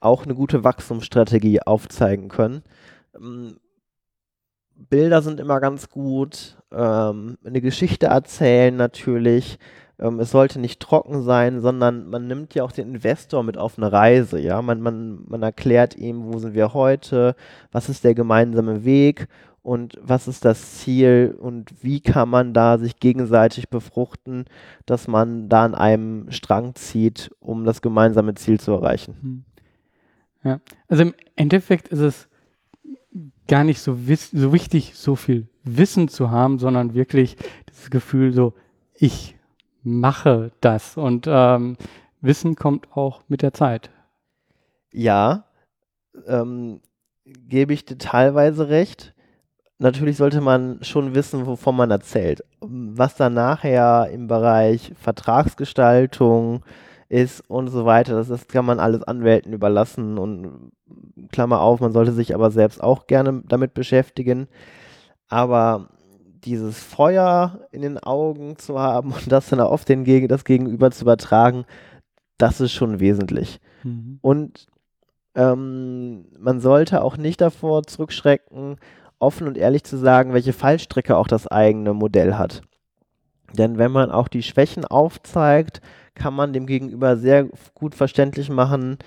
auch 0.00 0.24
eine 0.24 0.34
gute 0.34 0.64
Wachstumsstrategie 0.64 1.62
aufzeigen 1.62 2.28
können. 2.28 2.62
Ähm, 3.14 3.56
Bilder 4.74 5.22
sind 5.22 5.40
immer 5.40 5.60
ganz 5.60 5.88
gut, 5.88 6.58
ähm, 6.70 7.38
eine 7.44 7.62
Geschichte 7.62 8.06
erzählen 8.06 8.76
natürlich. 8.76 9.58
Ähm, 9.98 10.20
es 10.20 10.30
sollte 10.30 10.58
nicht 10.60 10.80
trocken 10.80 11.22
sein, 11.22 11.60
sondern 11.60 12.08
man 12.08 12.26
nimmt 12.26 12.54
ja 12.54 12.64
auch 12.64 12.72
den 12.72 12.88
Investor 12.88 13.42
mit 13.42 13.56
auf 13.56 13.78
eine 13.78 13.90
Reise. 13.90 14.38
Ja, 14.38 14.60
man, 14.62 14.80
man, 14.80 15.24
man 15.26 15.42
erklärt 15.42 15.96
ihm, 15.96 16.24
wo 16.24 16.38
sind 16.38 16.54
wir 16.54 16.74
heute, 16.74 17.34
was 17.72 17.88
ist 17.88 18.04
der 18.04 18.14
gemeinsame 18.14 18.84
Weg 18.84 19.28
und 19.62 19.98
was 20.00 20.28
ist 20.28 20.44
das 20.44 20.78
Ziel 20.78 21.36
und 21.40 21.82
wie 21.82 22.00
kann 22.00 22.28
man 22.28 22.52
da 22.52 22.78
sich 22.78 23.00
gegenseitig 23.00 23.68
befruchten, 23.68 24.44
dass 24.84 25.08
man 25.08 25.48
da 25.48 25.64
an 25.64 25.74
einem 25.74 26.30
Strang 26.30 26.74
zieht, 26.74 27.30
um 27.40 27.64
das 27.64 27.82
gemeinsame 27.82 28.34
Ziel 28.34 28.60
zu 28.60 28.72
erreichen. 28.72 29.16
Hm. 29.20 29.44
Ja, 30.44 30.60
also 30.86 31.02
im 31.02 31.14
Endeffekt 31.34 31.88
ist 31.88 31.98
es 31.98 32.28
gar 33.48 33.64
nicht 33.64 33.80
so, 33.80 33.98
so 34.32 34.52
wichtig, 34.52 34.92
so 34.94 35.16
viel 35.16 35.48
Wissen 35.64 36.06
zu 36.08 36.30
haben, 36.30 36.58
sondern 36.58 36.94
wirklich 36.94 37.36
das 37.66 37.90
Gefühl 37.90 38.32
so, 38.32 38.54
ich 38.94 39.35
mache 39.86 40.52
das 40.60 40.96
und 40.96 41.26
ähm, 41.28 41.76
Wissen 42.20 42.56
kommt 42.56 42.92
auch 42.96 43.22
mit 43.28 43.42
der 43.42 43.52
Zeit. 43.52 43.90
Ja, 44.92 45.44
ähm, 46.26 46.80
gebe 47.24 47.72
ich 47.72 47.84
dir 47.84 47.98
teilweise 47.98 48.68
recht 48.68 49.14
natürlich 49.78 50.16
sollte 50.16 50.40
man 50.40 50.78
schon 50.82 51.14
wissen, 51.14 51.46
wovon 51.46 51.76
man 51.76 51.90
erzählt. 51.90 52.44
Was 52.60 53.16
dann 53.16 53.34
nachher 53.34 54.08
im 54.10 54.26
Bereich 54.26 54.92
Vertragsgestaltung 55.00 56.64
ist 57.08 57.48
und 57.48 57.68
so 57.68 57.84
weiter, 57.84 58.14
das, 58.14 58.28
das 58.28 58.48
kann 58.48 58.64
man 58.64 58.80
alles 58.80 59.02
Anwälten 59.02 59.52
überlassen 59.52 60.18
und 60.18 60.72
Klammer 61.30 61.60
auf, 61.60 61.80
man 61.80 61.92
sollte 61.92 62.12
sich 62.12 62.34
aber 62.34 62.50
selbst 62.50 62.82
auch 62.82 63.06
gerne 63.06 63.42
damit 63.46 63.74
beschäftigen. 63.74 64.48
Aber 65.28 65.88
dieses 66.46 66.82
Feuer 66.82 67.60
in 67.72 67.82
den 67.82 67.98
Augen 67.98 68.56
zu 68.56 68.78
haben 68.78 69.12
und 69.12 69.30
das 69.30 69.48
dann 69.48 69.60
auf 69.60 69.84
den 69.84 70.04
Geg 70.04 70.28
das 70.28 70.44
Gegenüber 70.44 70.90
zu 70.90 71.02
übertragen, 71.02 71.64
das 72.38 72.60
ist 72.60 72.72
schon 72.72 73.00
wesentlich. 73.00 73.60
Mhm. 73.82 74.18
Und 74.22 74.66
ähm, 75.34 76.26
man 76.38 76.60
sollte 76.60 77.02
auch 77.02 77.16
nicht 77.16 77.40
davor 77.40 77.82
zurückschrecken, 77.82 78.76
offen 79.18 79.46
und 79.46 79.58
ehrlich 79.58 79.84
zu 79.84 79.98
sagen, 79.98 80.32
welche 80.32 80.52
Fallstrecke 80.52 81.16
auch 81.16 81.28
das 81.28 81.46
eigene 81.46 81.92
Modell 81.92 82.34
hat. 82.34 82.62
Denn 83.54 83.78
wenn 83.78 83.92
man 83.92 84.10
auch 84.10 84.28
die 84.28 84.42
Schwächen 84.42 84.84
aufzeigt, 84.84 85.80
kann 86.14 86.34
man 86.34 86.52
dem 86.52 86.66
Gegenüber 86.66 87.16
sehr 87.16 87.48
gut 87.74 87.94
verständlich 87.94 88.50
machen, 88.50 88.98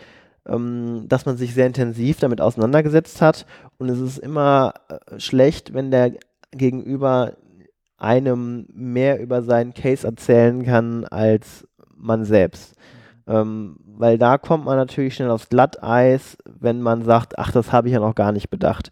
ähm, 0.47 1.05
dass 1.07 1.25
man 1.25 1.37
sich 1.37 1.53
sehr 1.53 1.67
intensiv 1.67 2.19
damit 2.19 2.41
auseinandergesetzt 2.41 3.21
hat. 3.21 3.45
Und 3.77 3.89
es 3.89 3.99
ist 3.99 4.17
immer 4.17 4.73
äh, 4.89 5.19
schlecht, 5.19 5.73
wenn 5.73 5.91
der 5.91 6.13
Gegenüber 6.51 7.33
einem 7.97 8.65
mehr 8.73 9.19
über 9.21 9.41
seinen 9.41 9.73
Case 9.73 10.07
erzählen 10.07 10.63
kann 10.63 11.05
als 11.05 11.67
man 11.95 12.23
selbst. 12.23 12.75
Ähm, 13.27 13.77
weil 13.85 14.17
da 14.17 14.37
kommt 14.37 14.65
man 14.65 14.77
natürlich 14.77 15.15
schnell 15.15 15.29
aufs 15.29 15.49
Glatteis, 15.49 16.37
wenn 16.45 16.81
man 16.81 17.03
sagt, 17.03 17.37
ach, 17.37 17.51
das 17.51 17.71
habe 17.71 17.87
ich 17.87 17.93
ja 17.93 17.99
noch 17.99 18.15
gar 18.15 18.31
nicht 18.31 18.49
bedacht. 18.49 18.91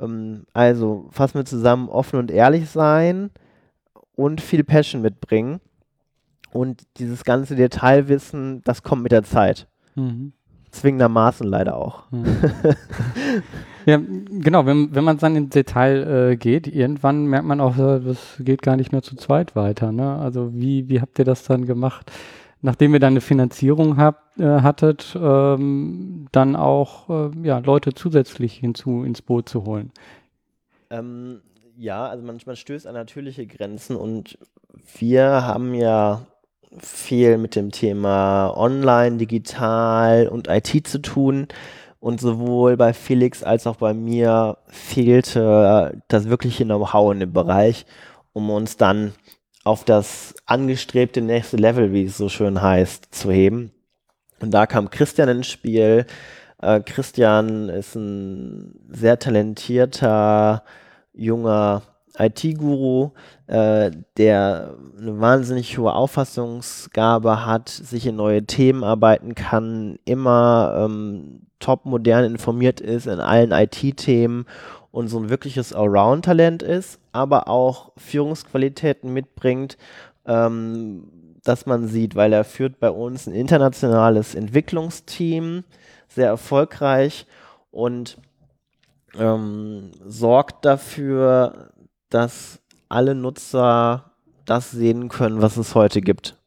Ähm, 0.00 0.46
also 0.52 1.08
fassen 1.10 1.34
wir 1.34 1.44
zusammen, 1.44 1.88
offen 1.88 2.18
und 2.18 2.30
ehrlich 2.30 2.70
sein 2.70 3.30
und 4.16 4.40
viel 4.40 4.64
Passion 4.64 5.02
mitbringen. 5.02 5.60
Und 6.50 6.82
dieses 6.96 7.24
ganze 7.24 7.56
Detailwissen, 7.56 8.62
das 8.64 8.82
kommt 8.82 9.02
mit 9.02 9.12
der 9.12 9.22
Zeit. 9.22 9.68
Mhm. 9.94 10.32
Zwingendermaßen 10.70 11.46
leider 11.46 11.76
auch. 11.76 12.10
Mhm. 12.10 12.24
ja, 13.88 13.98
genau, 13.98 14.66
wenn, 14.66 14.94
wenn 14.94 15.04
man 15.04 15.18
dann 15.18 15.36
ins 15.36 15.50
Detail 15.50 16.30
äh, 16.32 16.36
geht, 16.36 16.66
irgendwann 16.66 17.26
merkt 17.26 17.46
man 17.46 17.60
auch, 17.60 17.78
äh, 17.78 18.00
das 18.00 18.36
geht 18.38 18.62
gar 18.62 18.76
nicht 18.76 18.92
mehr 18.92 19.02
zu 19.02 19.16
zweit 19.16 19.56
weiter. 19.56 19.92
Ne? 19.92 20.16
Also 20.16 20.54
wie, 20.54 20.88
wie 20.88 21.00
habt 21.00 21.18
ihr 21.18 21.24
das 21.24 21.44
dann 21.44 21.66
gemacht? 21.66 22.10
nachdem 22.60 22.94
ihr 22.94 23.00
dann 23.00 23.12
eine 23.12 23.20
Finanzierung 23.20 23.96
habt, 23.96 24.40
äh, 24.40 24.44
hattet, 24.62 25.16
ähm, 25.20 26.26
dann 26.32 26.56
auch 26.56 27.08
äh, 27.08 27.30
ja, 27.42 27.58
Leute 27.58 27.94
zusätzlich 27.94 28.54
hinzu 28.54 29.04
ins 29.04 29.22
Boot 29.22 29.48
zu 29.48 29.64
holen? 29.64 29.92
Ähm, 30.90 31.40
ja, 31.76 32.06
also 32.06 32.24
man, 32.24 32.38
man 32.44 32.56
stößt 32.56 32.86
an 32.86 32.94
natürliche 32.94 33.46
Grenzen 33.46 33.96
und 33.96 34.38
wir 34.98 35.46
haben 35.46 35.74
ja 35.74 36.22
viel 36.78 37.38
mit 37.38 37.54
dem 37.54 37.70
Thema 37.70 38.52
Online, 38.56 39.16
Digital 39.16 40.28
und 40.28 40.48
IT 40.48 40.86
zu 40.86 41.00
tun. 41.00 41.46
Und 42.00 42.20
sowohl 42.20 42.76
bei 42.76 42.92
Felix 42.92 43.42
als 43.42 43.66
auch 43.66 43.76
bei 43.76 43.92
mir 43.92 44.58
fehlte 44.68 46.00
das 46.08 46.28
wirkliche 46.28 46.64
Know-how 46.64 47.12
in 47.12 47.20
dem 47.20 47.32
Bereich, 47.32 47.86
um 48.32 48.50
uns 48.50 48.76
dann 48.76 49.14
auf 49.64 49.84
das 49.84 50.34
angestrebte 50.46 51.20
nächste 51.20 51.56
Level, 51.56 51.92
wie 51.92 52.04
es 52.04 52.16
so 52.16 52.28
schön 52.28 52.62
heißt, 52.62 53.14
zu 53.14 53.30
heben. 53.32 53.72
Und 54.40 54.52
da 54.52 54.66
kam 54.66 54.90
Christian 54.90 55.28
ins 55.28 55.48
Spiel. 55.48 56.06
Äh, 56.62 56.80
Christian 56.80 57.68
ist 57.68 57.96
ein 57.96 58.74
sehr 58.88 59.18
talentierter, 59.18 60.62
junger 61.12 61.82
IT-Guru, 62.18 63.10
äh, 63.46 63.90
der 64.16 64.74
eine 64.98 65.20
wahnsinnig 65.20 65.78
hohe 65.78 65.92
Auffassungsgabe 65.92 67.46
hat, 67.46 67.68
sich 67.68 68.06
in 68.06 68.16
neue 68.16 68.44
Themen 68.44 68.84
arbeiten 68.84 69.34
kann, 69.34 69.98
immer 70.04 70.74
ähm, 70.84 71.42
top 71.60 71.84
modern 71.84 72.24
informiert 72.24 72.80
ist 72.80 73.06
in 73.06 73.20
allen 73.20 73.52
IT-Themen 73.52 74.46
und 74.90 75.08
so 75.08 75.18
ein 75.18 75.30
wirkliches 75.30 75.72
Allround-Talent 75.72 76.62
ist, 76.62 76.98
aber 77.12 77.48
auch 77.48 77.92
Führungsqualitäten 77.96 79.12
mitbringt, 79.12 79.76
ähm, 80.26 81.08
dass 81.44 81.66
man 81.66 81.88
sieht, 81.88 82.14
weil 82.14 82.32
er 82.32 82.44
führt 82.44 82.80
bei 82.80 82.90
uns 82.90 83.26
ein 83.26 83.34
internationales 83.34 84.34
Entwicklungsteam, 84.34 85.64
sehr 86.08 86.28
erfolgreich 86.28 87.26
und 87.70 88.18
ähm, 89.18 89.90
sorgt 90.04 90.64
dafür, 90.64 91.70
dass 92.10 92.60
alle 92.88 93.14
Nutzer 93.14 94.12
das 94.44 94.70
sehen 94.70 95.08
können, 95.08 95.42
was 95.42 95.56
es 95.56 95.74
heute 95.74 96.00
gibt. 96.00 96.38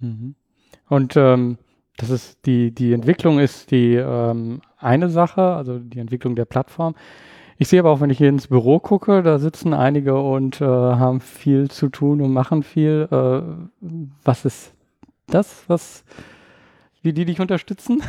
Mhm. 0.00 0.34
Und 0.88 1.16
ähm, 1.16 1.58
das 1.96 2.10
ist 2.10 2.46
die, 2.46 2.72
die 2.72 2.92
Entwicklung 2.92 3.40
ist 3.40 3.70
die 3.70 3.94
ähm, 3.94 4.60
eine 4.78 5.10
Sache, 5.10 5.42
also 5.42 5.78
die 5.78 5.98
Entwicklung 5.98 6.36
der 6.36 6.44
Plattform. 6.44 6.94
Ich 7.60 7.68
sehe 7.68 7.80
aber 7.80 7.90
auch, 7.90 8.00
wenn 8.00 8.10
ich 8.10 8.18
hier 8.18 8.28
ins 8.28 8.46
Büro 8.46 8.78
gucke, 8.78 9.22
da 9.24 9.40
sitzen 9.40 9.74
einige 9.74 10.20
und 10.20 10.60
äh, 10.60 10.64
haben 10.64 11.20
viel 11.20 11.68
zu 11.68 11.88
tun 11.88 12.20
und 12.20 12.32
machen 12.32 12.62
viel. 12.62 13.08
Äh, 13.10 13.42
was 14.22 14.44
ist 14.44 14.72
das, 15.26 15.64
was 15.66 16.04
wie 17.02 17.12
die 17.12 17.24
dich 17.24 17.40
unterstützen? 17.40 18.00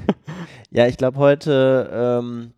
ja, 0.70 0.86
ich 0.86 0.96
glaube, 0.96 1.18
heute 1.18 1.90
ähm, 1.92 2.52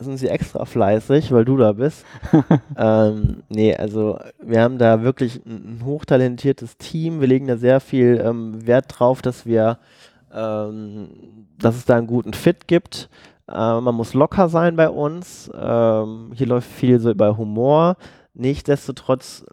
sind 0.00 0.16
sie 0.18 0.28
extra 0.28 0.64
fleißig, 0.64 1.32
weil 1.32 1.44
du 1.44 1.56
da 1.56 1.72
bist. 1.72 2.04
ähm, 2.76 3.42
nee, 3.48 3.74
also 3.74 4.18
wir 4.42 4.62
haben 4.62 4.78
da 4.78 5.02
wirklich 5.02 5.44
ein, 5.46 5.82
hochtalentiertes 5.84 6.76
Team. 6.76 7.20
Wir 7.20 7.28
legen 7.28 7.46
da 7.46 7.56
sehr 7.56 7.80
viel 7.80 8.22
ähm, 8.24 8.66
Wert 8.66 8.86
drauf, 8.88 9.22
dass 9.22 9.46
wir, 9.46 9.78
ähm, 10.32 11.08
dass 11.58 11.76
es 11.76 11.84
da 11.84 11.96
einen 11.96 12.06
guten 12.06 12.34
Fit 12.34 12.68
gibt. 12.68 13.08
Äh, 13.48 13.80
man 13.80 13.94
muss 13.94 14.14
locker 14.14 14.48
sein 14.48 14.76
bei 14.76 14.88
uns. 14.88 15.50
Ähm, 15.54 16.32
hier 16.34 16.46
läuft 16.46 16.70
viel 16.70 17.00
so 17.00 17.10
über 17.10 17.36
Humor. 17.36 17.96
Nichtsdestotrotz 18.34 19.44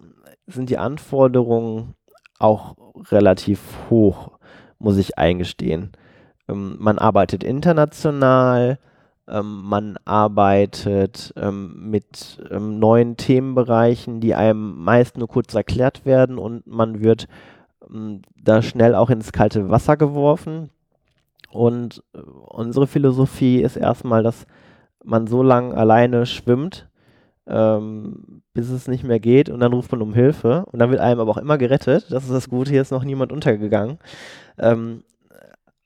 sind 0.48 0.70
die 0.70 0.78
Anforderungen 0.78 1.96
auch 2.40 2.76
relativ 3.12 3.62
hoch, 3.90 4.32
muss 4.80 4.98
ich 4.98 5.18
eingestehen. 5.18 5.92
Ähm, 6.48 6.76
man 6.80 6.98
arbeitet 6.98 7.44
international, 7.44 8.80
man 9.26 9.98
arbeitet 10.04 11.34
ähm, 11.38 11.90
mit 11.90 12.44
ähm, 12.52 12.80
neuen 12.80 13.16
Themenbereichen, 13.16 14.20
die 14.20 14.36
einem 14.36 14.84
meist 14.84 15.18
nur 15.18 15.28
kurz 15.28 15.54
erklärt 15.54 16.06
werden 16.06 16.38
und 16.38 16.68
man 16.68 17.02
wird 17.02 17.28
ähm, 17.90 18.22
da 18.36 18.62
schnell 18.62 18.96
auch 18.96 19.10
ins 19.10 19.32
kalte 19.32 19.70
Wasser 19.70 19.96
geworfen. 19.98 20.70
Und 21.52 22.04
äh, 22.14 22.20
unsere 22.20 22.88
Philosophie 22.88 23.62
ist 23.62 23.78
erstmal, 23.78 24.24
dass 24.24 24.46
man 25.04 25.28
so 25.28 25.44
lange 25.44 25.76
alleine 25.76 26.26
schwimmt, 26.26 26.90
ähm, 27.48 28.42
bis 28.54 28.70
es 28.70 28.88
nicht 28.88 29.04
mehr 29.04 29.20
geht 29.20 29.50
und 29.50 29.60
dann 29.60 29.74
ruft 29.74 29.92
man 29.92 30.02
um 30.02 30.14
Hilfe 30.14 30.66
und 30.72 30.80
dann 30.80 30.90
wird 30.90 31.02
einem 31.02 31.20
aber 31.20 31.32
auch 31.32 31.38
immer 31.38 31.58
gerettet. 31.58 32.08
Das 32.10 32.24
ist 32.24 32.32
das 32.32 32.50
Gute, 32.50 32.72
hier 32.72 32.82
ist 32.82 32.92
noch 32.92 33.04
niemand 33.04 33.32
untergegangen. 33.32 34.00
Ähm, 34.58 35.04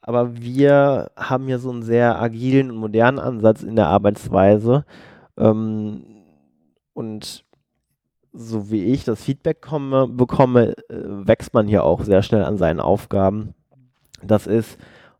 aber 0.07 0.37
wir 0.37 1.11
haben 1.17 1.47
hier 1.47 1.59
so 1.59 1.69
einen 1.69 1.83
sehr 1.83 2.21
agilen 2.21 2.71
und 2.71 2.77
modernen 2.77 3.19
Ansatz 3.19 3.61
in 3.61 3.75
der 3.75 3.87
Arbeitsweise. 3.87 4.85
Ähm, 5.37 6.01
und 6.93 7.43
so 8.31 8.71
wie 8.71 8.85
ich 8.85 9.03
das 9.03 9.21
Feedback 9.21 9.61
komme, 9.61 10.07
bekomme, 10.07 10.77
äh, 10.89 10.95
wächst 11.27 11.53
man 11.53 11.67
hier 11.67 11.83
auch 11.83 12.05
sehr 12.05 12.23
schnell 12.23 12.45
an 12.45 12.55
seinen 12.55 12.79
Aufgaben. 12.79 13.53
Das 14.23 14.47
ist 14.47 14.77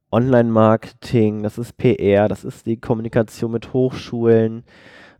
Online-Marketing, 0.09 1.43
das 1.43 1.57
ist 1.57 1.75
PR, 1.75 2.29
das 2.29 2.45
ist 2.45 2.65
die 2.65 2.79
Kommunikation 2.79 3.51
mit 3.51 3.73
Hochschulen. 3.73 4.63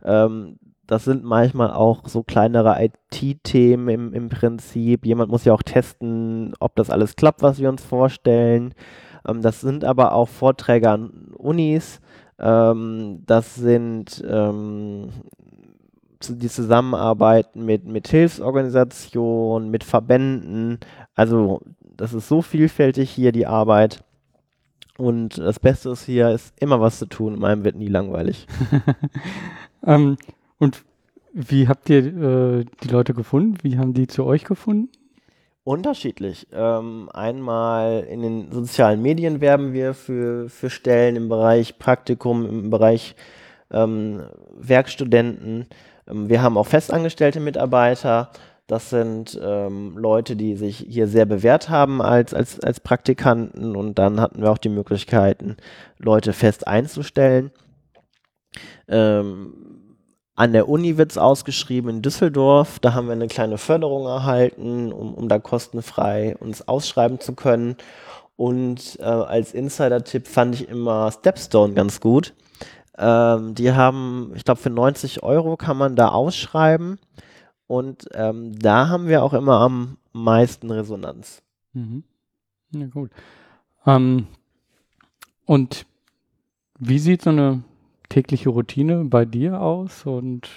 Ähm, 0.02 0.58
das 0.86 1.04
sind 1.04 1.24
manchmal 1.24 1.72
auch 1.72 2.08
so 2.08 2.22
kleinere 2.22 2.82
IT-Themen 2.82 3.88
im, 3.90 4.14
im 4.14 4.30
Prinzip. 4.30 5.04
Jemand 5.04 5.30
muss 5.30 5.44
ja 5.44 5.52
auch 5.52 5.62
testen, 5.62 6.54
ob 6.58 6.74
das 6.74 6.88
alles 6.88 7.16
klappt, 7.16 7.42
was 7.42 7.58
wir 7.58 7.68
uns 7.68 7.84
vorstellen. 7.84 8.72
Ähm, 9.28 9.42
das 9.42 9.60
sind 9.60 9.84
aber 9.84 10.12
auch 10.12 10.28
Vorträge 10.28 10.90
an 10.90 11.10
Unis. 11.36 12.00
Ähm, 12.38 13.22
das 13.26 13.54
sind 13.54 14.24
ähm, 14.28 15.10
die 16.28 16.48
Zusammenarbeit 16.48 17.54
mit, 17.54 17.86
mit 17.86 18.08
Hilfsorganisationen, 18.08 19.70
mit 19.70 19.84
Verbänden. 19.84 20.78
Also 21.14 21.60
das 21.96 22.12
ist 22.12 22.28
so 22.28 22.42
vielfältig 22.42 23.10
hier, 23.10 23.32
die 23.32 23.46
Arbeit. 23.46 24.04
Und 24.96 25.38
das 25.38 25.60
Beste 25.60 25.90
ist 25.90 26.04
hier, 26.04 26.30
ist 26.30 26.54
immer 26.60 26.80
was 26.80 26.98
zu 26.98 27.06
tun. 27.06 27.38
Meinem 27.38 27.64
wird 27.64 27.76
nie 27.76 27.88
langweilig. 27.88 28.48
ähm, 29.86 30.16
und 30.58 30.84
wie 31.32 31.68
habt 31.68 31.88
ihr 31.88 31.98
äh, 31.98 32.64
die 32.82 32.88
Leute 32.88 33.14
gefunden? 33.14 33.58
Wie 33.62 33.78
haben 33.78 33.94
die 33.94 34.08
zu 34.08 34.24
euch 34.24 34.44
gefunden? 34.44 34.88
Unterschiedlich. 35.68 36.46
Ähm, 36.50 37.10
einmal 37.12 38.06
in 38.08 38.22
den 38.22 38.50
sozialen 38.50 39.02
Medien 39.02 39.42
werben 39.42 39.74
wir 39.74 39.92
für, 39.92 40.48
für 40.48 40.70
Stellen 40.70 41.14
im 41.14 41.28
Bereich 41.28 41.78
Praktikum, 41.78 42.46
im 42.46 42.70
Bereich 42.70 43.14
ähm, 43.70 44.22
Werkstudenten. 44.58 45.66
Ähm, 46.08 46.30
wir 46.30 46.40
haben 46.40 46.56
auch 46.56 46.68
festangestellte 46.68 47.40
Mitarbeiter. 47.40 48.30
Das 48.66 48.88
sind 48.88 49.38
ähm, 49.44 49.98
Leute, 49.98 50.36
die 50.36 50.56
sich 50.56 50.78
hier 50.88 51.06
sehr 51.06 51.26
bewährt 51.26 51.68
haben 51.68 52.00
als, 52.00 52.32
als, 52.32 52.58
als 52.60 52.80
Praktikanten 52.80 53.76
und 53.76 53.98
dann 53.98 54.22
hatten 54.22 54.40
wir 54.40 54.50
auch 54.50 54.56
die 54.56 54.70
Möglichkeiten, 54.70 55.58
Leute 55.98 56.32
fest 56.32 56.66
einzustellen. 56.66 57.50
Ähm, 58.88 59.67
an 60.38 60.52
der 60.52 60.68
Uni 60.68 60.96
wird 60.96 61.10
es 61.10 61.18
ausgeschrieben 61.18 61.90
in 61.90 62.02
Düsseldorf. 62.02 62.78
Da 62.78 62.94
haben 62.94 63.08
wir 63.08 63.12
eine 63.12 63.26
kleine 63.26 63.58
Förderung 63.58 64.06
erhalten, 64.06 64.92
um, 64.92 65.12
um 65.12 65.28
da 65.28 65.40
kostenfrei 65.40 66.36
uns 66.38 66.68
ausschreiben 66.68 67.18
zu 67.18 67.34
können. 67.34 67.76
Und 68.36 68.98
äh, 69.00 69.02
als 69.02 69.52
Insider-Tipp 69.52 70.28
fand 70.28 70.54
ich 70.54 70.68
immer 70.68 71.10
Stepstone 71.10 71.74
ganz 71.74 71.98
gut. 71.98 72.34
Ähm, 72.96 73.56
die 73.56 73.72
haben, 73.72 74.30
ich 74.36 74.44
glaube, 74.44 74.60
für 74.60 74.70
90 74.70 75.24
Euro 75.24 75.56
kann 75.56 75.76
man 75.76 75.96
da 75.96 76.10
ausschreiben. 76.10 77.00
Und 77.66 78.04
ähm, 78.14 78.56
da 78.56 78.88
haben 78.88 79.08
wir 79.08 79.24
auch 79.24 79.34
immer 79.34 79.58
am 79.58 79.96
meisten 80.12 80.70
Resonanz. 80.70 81.42
Mhm. 81.72 82.04
Ja, 82.70 82.86
gut. 82.86 83.10
Ähm, 83.86 84.28
und 85.46 85.84
wie 86.78 87.00
sieht 87.00 87.22
so 87.22 87.30
eine 87.30 87.64
tägliche 88.08 88.48
Routine 88.48 89.04
bei 89.04 89.24
dir 89.24 89.60
aus? 89.60 90.06
Und 90.06 90.48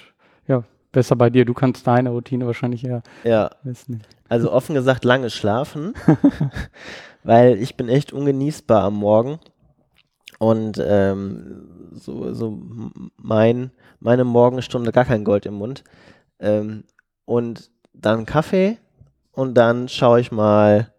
ja, 0.46 0.64
besser 0.92 1.16
bei 1.16 1.30
dir. 1.30 1.44
Du 1.44 1.54
kannst 1.54 1.86
deine 1.86 2.10
Routine 2.10 2.46
wahrscheinlich 2.46 2.84
eher 2.84 3.02
ja. 3.24 3.50
wissen. 3.62 4.02
Also 4.28 4.52
offen 4.52 4.74
gesagt, 4.74 5.04
lange 5.04 5.30
schlafen, 5.30 5.94
weil 7.22 7.56
ich 7.58 7.76
bin 7.76 7.88
echt 7.88 8.12
ungenießbar 8.12 8.82
am 8.82 8.94
Morgen. 8.94 9.38
Und 10.38 10.82
ähm, 10.84 11.90
so, 11.92 12.32
so 12.34 12.60
mein, 13.16 13.70
meine 14.00 14.24
Morgenstunde 14.24 14.90
gar 14.90 15.04
kein 15.04 15.24
Gold 15.24 15.46
im 15.46 15.54
Mund. 15.54 15.84
Ähm, 16.40 16.84
und 17.24 17.70
dann 17.92 18.26
Kaffee 18.26 18.78
und 19.32 19.54
dann 19.54 19.88
schaue 19.88 20.20
ich 20.20 20.32
mal, 20.32 20.92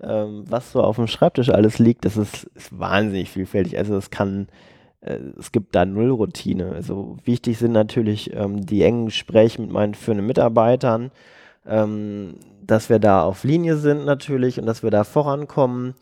ähm, 0.00 0.44
was 0.48 0.72
so 0.72 0.82
auf 0.82 0.96
dem 0.96 1.06
Schreibtisch 1.06 1.50
alles 1.50 1.78
liegt. 1.78 2.04
Das 2.04 2.16
ist, 2.16 2.44
ist 2.54 2.78
wahnsinnig 2.78 3.30
vielfältig. 3.30 3.76
Also 3.78 3.96
es 3.96 4.10
kann, 4.10 4.48
es 5.38 5.52
gibt 5.52 5.74
da 5.74 5.86
null 5.86 6.10
Routine. 6.10 6.72
Also 6.72 7.16
wichtig 7.24 7.58
sind 7.58 7.72
natürlich 7.72 8.34
ähm, 8.34 8.66
die 8.66 8.82
engen 8.82 9.06
Gespräche 9.06 9.60
mit 9.60 9.70
meinen 9.70 9.94
führenden 9.94 10.26
Mitarbeitern, 10.26 11.10
ähm, 11.66 12.34
dass 12.62 12.88
wir 12.88 12.98
da 12.98 13.22
auf 13.22 13.44
Linie 13.44 13.76
sind 13.76 14.04
natürlich 14.04 14.58
und 14.58 14.66
dass 14.66 14.82
wir 14.82 14.90
da 14.90 15.04
vorankommen. 15.04 15.94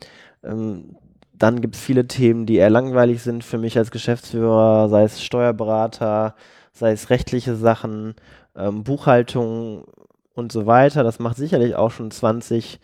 Ähm, 0.43 0.95
dann 1.37 1.61
gibt 1.61 1.75
es 1.75 1.81
viele 1.81 2.07
Themen, 2.07 2.45
die 2.45 2.55
eher 2.55 2.69
langweilig 2.69 3.21
sind 3.21 3.43
für 3.43 3.57
mich 3.57 3.77
als 3.77 3.91
Geschäftsführer, 3.91 4.89
sei 4.89 5.03
es 5.03 5.23
Steuerberater, 5.23 6.35
sei 6.71 6.91
es 6.91 7.09
rechtliche 7.09 7.55
Sachen, 7.55 8.15
ähm, 8.55 8.83
Buchhaltung 8.83 9.85
und 10.33 10.51
so 10.51 10.65
weiter. 10.65 11.03
Das 11.03 11.19
macht 11.19 11.37
sicherlich 11.37 11.75
auch 11.75 11.91
schon 11.91 12.11
20, 12.11 12.79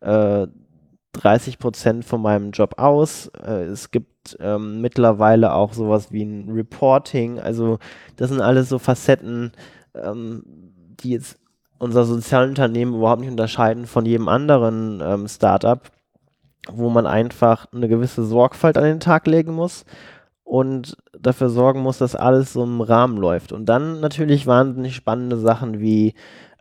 äh, 0.00 0.46
30 1.16 1.58
Prozent 1.58 2.04
von 2.04 2.22
meinem 2.22 2.50
Job 2.50 2.78
aus. 2.78 3.30
Äh, 3.42 3.64
es 3.64 3.90
gibt 3.90 4.36
ähm, 4.40 4.80
mittlerweile 4.80 5.54
auch 5.54 5.72
sowas 5.72 6.12
wie 6.12 6.24
ein 6.24 6.50
Reporting. 6.50 7.38
Also 7.38 7.78
das 8.16 8.30
sind 8.30 8.40
alles 8.40 8.68
so 8.68 8.78
Facetten, 8.78 9.52
ähm, 9.94 10.42
die 11.00 11.10
jetzt 11.10 11.38
unser 11.78 12.04
Sozialunternehmen 12.04 12.94
überhaupt 12.94 13.20
nicht 13.20 13.30
unterscheiden 13.30 13.86
von 13.86 14.06
jedem 14.06 14.28
anderen 14.28 15.02
ähm, 15.04 15.28
Startup 15.28 15.90
wo 16.72 16.90
man 16.90 17.06
einfach 17.06 17.66
eine 17.72 17.88
gewisse 17.88 18.24
Sorgfalt 18.24 18.76
an 18.76 18.84
den 18.84 19.00
Tag 19.00 19.26
legen 19.26 19.52
muss 19.52 19.84
und 20.44 20.96
dafür 21.18 21.48
sorgen 21.48 21.80
muss, 21.80 21.98
dass 21.98 22.14
alles 22.14 22.52
so 22.52 22.64
im 22.64 22.80
Rahmen 22.80 23.16
läuft. 23.16 23.52
Und 23.52 23.66
dann 23.66 24.00
natürlich 24.00 24.46
wahnsinnig 24.46 24.94
spannende 24.94 25.36
Sachen 25.38 25.80
wie 25.80 26.14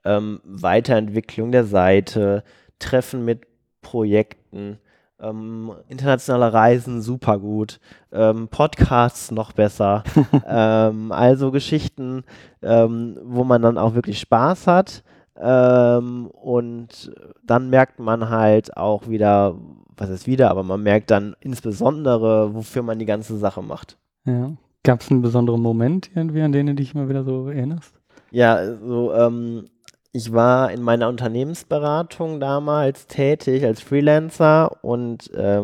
ähm, 0.03 0.39
Weiterentwicklung 0.43 1.51
der 1.51 1.65
Seite, 1.65 2.43
Treffen 2.79 3.25
mit 3.25 3.47
Projekten, 3.85 4.79
ähm, 5.19 5.71
internationale 5.87 6.51
Reisen 6.51 7.03
super 7.03 7.37
gut, 7.37 7.79
ähm, 8.11 8.47
Podcasts 8.47 9.29
noch 9.29 9.51
besser, 9.51 10.03
ähm, 10.47 11.11
also 11.11 11.51
Geschichten, 11.51 12.23
ähm, 12.63 13.15
wo 13.23 13.43
man 13.43 13.61
dann 13.61 13.77
auch 13.77 13.93
wirklich 13.93 14.19
Spaß 14.19 14.65
hat. 14.65 15.03
Ähm, 15.37 16.27
und 16.27 17.13
dann 17.43 17.69
merkt 17.69 17.99
man 17.99 18.29
halt 18.29 18.75
auch 18.75 19.07
wieder, 19.07 19.55
was 19.95 20.09
ist 20.09 20.25
wieder, 20.25 20.49
aber 20.49 20.63
man 20.63 20.81
merkt 20.81 21.11
dann 21.11 21.35
insbesondere, 21.41 22.55
wofür 22.55 22.81
man 22.81 22.97
die 22.97 23.05
ganze 23.05 23.37
Sache 23.37 23.61
macht. 23.61 23.97
Ja. 24.25 24.51
Gab 24.83 25.01
es 25.01 25.11
einen 25.11 25.21
besonderen 25.21 25.61
Moment 25.61 26.09
irgendwie, 26.15 26.41
an 26.41 26.53
den 26.53 26.65
du 26.67 26.73
dich 26.73 26.95
mal 26.95 27.07
wieder 27.07 27.23
so 27.23 27.49
erinnerst? 27.49 27.93
Ja, 28.31 28.75
so, 28.77 29.13
ähm, 29.13 29.67
ich 30.15 30.31
war 30.31 30.71
in 30.71 30.81
meiner 30.81 31.09
Unternehmensberatung 31.09 32.39
damals 32.39 33.07
tätig 33.07 33.65
als 33.65 33.81
Freelancer 33.81 34.81
und 34.81 35.29
äh, 35.33 35.63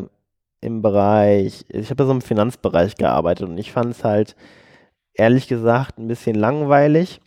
im 0.59 0.81
Bereich, 0.81 1.65
ich 1.69 1.85
habe 1.85 1.95
da 1.95 2.05
so 2.05 2.11
im 2.11 2.19
Finanzbereich 2.19 2.95
gearbeitet 2.95 3.47
und 3.47 3.57
ich 3.57 3.71
fand 3.71 3.91
es 3.91 4.03
halt 4.03 4.35
ehrlich 5.13 5.47
gesagt 5.47 5.97
ein 5.99 6.09
bisschen 6.09 6.35
langweilig. 6.35 7.21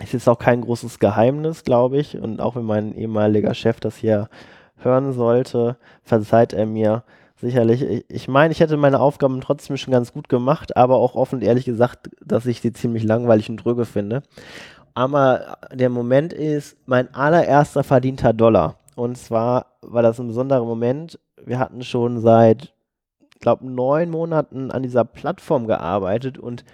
Es 0.00 0.12
ist 0.12 0.28
auch 0.28 0.38
kein 0.38 0.60
großes 0.60 0.98
Geheimnis, 0.98 1.64
glaube 1.64 1.96
ich. 1.96 2.18
Und 2.18 2.42
auch 2.42 2.56
wenn 2.56 2.64
mein 2.64 2.94
ehemaliger 2.94 3.54
Chef 3.54 3.80
das 3.80 3.96
hier 3.96 4.28
hören 4.76 5.14
sollte, 5.14 5.78
verzeiht 6.02 6.52
er 6.52 6.66
mir 6.66 7.04
sicherlich. 7.40 8.04
Ich 8.08 8.28
meine, 8.28 8.52
ich 8.52 8.60
hätte 8.60 8.76
meine 8.76 9.00
Aufgaben 9.00 9.40
trotzdem 9.40 9.78
schon 9.78 9.92
ganz 9.92 10.12
gut 10.12 10.28
gemacht, 10.28 10.76
aber 10.76 10.96
auch 10.96 11.14
offen 11.14 11.40
ehrlich 11.40 11.64
gesagt, 11.64 12.10
dass 12.22 12.44
ich 12.44 12.60
sie 12.60 12.72
ziemlich 12.74 13.04
langweilig 13.04 13.48
und 13.48 13.64
dröge 13.64 13.86
finde. 13.86 14.22
Aber 14.98 15.58
der 15.72 15.90
Moment 15.90 16.32
ist 16.32 16.76
mein 16.86 17.14
allererster 17.14 17.84
verdienter 17.84 18.32
Dollar. 18.32 18.74
Und 18.96 19.16
zwar 19.16 19.66
war 19.80 20.02
das 20.02 20.18
ein 20.18 20.26
besonderer 20.26 20.64
Moment. 20.64 21.20
Wir 21.44 21.60
hatten 21.60 21.84
schon 21.84 22.20
seit, 22.20 22.74
ich 23.32 23.38
glaube, 23.38 23.64
neun 23.70 24.10
Monaten 24.10 24.72
an 24.72 24.82
dieser 24.82 25.04
Plattform 25.04 25.68
gearbeitet 25.68 26.36
und 26.36 26.64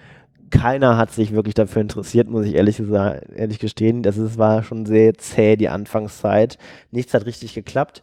keiner 0.48 0.96
hat 0.96 1.10
sich 1.10 1.32
wirklich 1.32 1.52
dafür 1.52 1.82
interessiert, 1.82 2.30
muss 2.30 2.46
ich 2.46 2.54
ehrlich, 2.54 2.80
ehrlich 2.80 3.58
gestehen. 3.58 4.02
Das 4.02 4.16
ist, 4.16 4.38
war 4.38 4.62
schon 4.62 4.86
sehr 4.86 5.12
zäh, 5.18 5.56
die 5.56 5.68
Anfangszeit. 5.68 6.56
Nichts 6.92 7.12
hat 7.12 7.26
richtig 7.26 7.52
geklappt. 7.52 8.02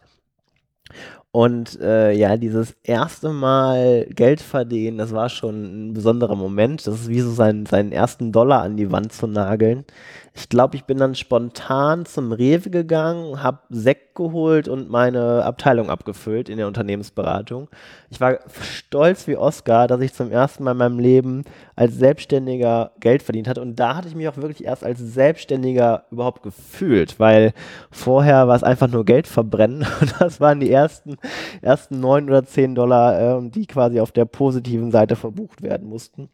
Und 1.34 1.80
äh, 1.80 2.12
ja, 2.12 2.36
dieses 2.36 2.76
erste 2.82 3.30
Mal 3.30 4.06
Geld 4.10 4.42
verdienen, 4.42 4.98
das 4.98 5.12
war 5.12 5.30
schon 5.30 5.88
ein 5.88 5.94
besonderer 5.94 6.36
Moment. 6.36 6.86
Das 6.86 6.94
ist 7.00 7.08
wie 7.08 7.20
so 7.20 7.30
sein, 7.30 7.64
seinen 7.64 7.90
ersten 7.90 8.32
Dollar 8.32 8.62
an 8.62 8.76
die 8.76 8.92
Wand 8.92 9.14
zu 9.14 9.26
nageln. 9.26 9.86
Ich 10.34 10.48
glaube, 10.48 10.76
ich 10.76 10.84
bin 10.84 10.96
dann 10.96 11.14
spontan 11.14 12.06
zum 12.06 12.32
Rewe 12.32 12.70
gegangen, 12.70 13.42
habe 13.42 13.58
Sekt 13.68 14.14
geholt 14.14 14.66
und 14.66 14.88
meine 14.88 15.44
Abteilung 15.44 15.90
abgefüllt 15.90 16.48
in 16.48 16.56
der 16.56 16.66
Unternehmensberatung. 16.66 17.68
Ich 18.08 18.18
war 18.18 18.38
stolz 18.62 19.26
wie 19.26 19.36
Oscar, 19.36 19.86
dass 19.86 20.00
ich 20.00 20.14
zum 20.14 20.30
ersten 20.30 20.64
Mal 20.64 20.72
in 20.72 20.78
meinem 20.78 20.98
Leben 20.98 21.44
als 21.76 21.96
Selbstständiger 21.96 22.92
Geld 23.00 23.22
verdient 23.22 23.46
hatte. 23.46 23.60
Und 23.60 23.76
da 23.76 23.94
hatte 23.96 24.08
ich 24.08 24.14
mich 24.14 24.26
auch 24.26 24.38
wirklich 24.38 24.64
erst 24.64 24.84
als 24.84 25.00
Selbstständiger 25.00 26.06
überhaupt 26.10 26.42
gefühlt, 26.42 27.20
weil 27.20 27.52
vorher 27.90 28.48
war 28.48 28.56
es 28.56 28.62
einfach 28.62 28.88
nur 28.88 29.04
Geld 29.04 29.26
verbrennen. 29.26 29.86
Und 30.00 30.14
das 30.18 30.40
waren 30.40 30.60
die 30.60 30.70
ersten, 30.70 31.16
ersten 31.60 32.00
neun 32.00 32.30
oder 32.30 32.44
zehn 32.44 32.74
Dollar, 32.74 33.38
äh, 33.38 33.50
die 33.50 33.66
quasi 33.66 34.00
auf 34.00 34.12
der 34.12 34.24
positiven 34.24 34.90
Seite 34.90 35.14
verbucht 35.14 35.60
werden 35.60 35.88
mussten. 35.88 36.30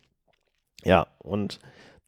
Ja, 0.84 1.08
und 1.18 1.58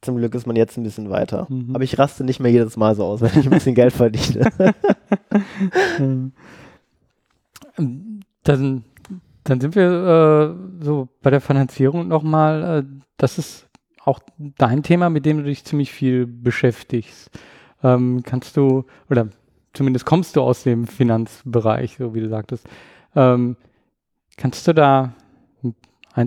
zum 0.01 0.17
Glück 0.17 0.33
ist 0.35 0.47
man 0.47 0.55
jetzt 0.55 0.77
ein 0.77 0.83
bisschen 0.83 1.09
weiter. 1.09 1.47
Mhm. 1.49 1.75
Aber 1.75 1.83
ich 1.83 1.97
raste 1.97 2.23
nicht 2.23 2.39
mehr 2.39 2.51
jedes 2.51 2.77
Mal 2.77 2.95
so 2.95 3.05
aus, 3.05 3.21
wenn 3.21 3.39
ich 3.39 3.45
ein 3.45 3.51
bisschen 3.51 3.75
Geld 3.75 3.93
verdiene. 3.93 4.51
dann, 8.43 8.83
dann 9.43 9.61
sind 9.61 9.75
wir 9.75 10.55
äh, 10.81 10.83
so 10.83 11.07
bei 11.21 11.29
der 11.29 11.41
Finanzierung 11.41 12.07
nochmal. 12.07 12.79
Äh, 12.79 12.83
das 13.17 13.37
ist 13.37 13.67
auch 14.03 14.19
dein 14.37 14.83
Thema, 14.83 15.09
mit 15.09 15.25
dem 15.25 15.37
du 15.37 15.43
dich 15.43 15.63
ziemlich 15.63 15.91
viel 15.91 16.25
beschäftigst. 16.25 17.29
Ähm, 17.83 18.21
kannst 18.23 18.57
du, 18.57 18.85
oder 19.09 19.29
zumindest 19.73 20.05
kommst 20.05 20.35
du 20.35 20.41
aus 20.41 20.63
dem 20.63 20.87
Finanzbereich, 20.87 21.97
so 21.97 22.13
wie 22.13 22.21
du 22.21 22.29
sagtest. 22.29 22.67
Ähm, 23.15 23.57
kannst 24.37 24.67
du 24.67 24.73
da 24.73 25.13
ein, 25.63 25.75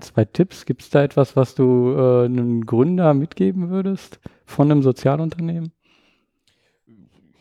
zwei 0.01 0.25
Tipps? 0.25 0.67
Gibt 0.67 0.83
es 0.83 0.91
da 0.91 1.03
etwas, 1.03 1.37
was 1.37 1.55
du 1.55 1.95
äh, 1.97 2.25
einem 2.25 2.65
Gründer 2.65 3.15
mitgeben 3.15 3.71
würdest 3.71 4.21
von 4.47 4.71
einem 4.71 4.83
Sozialunternehmen? 4.83 5.73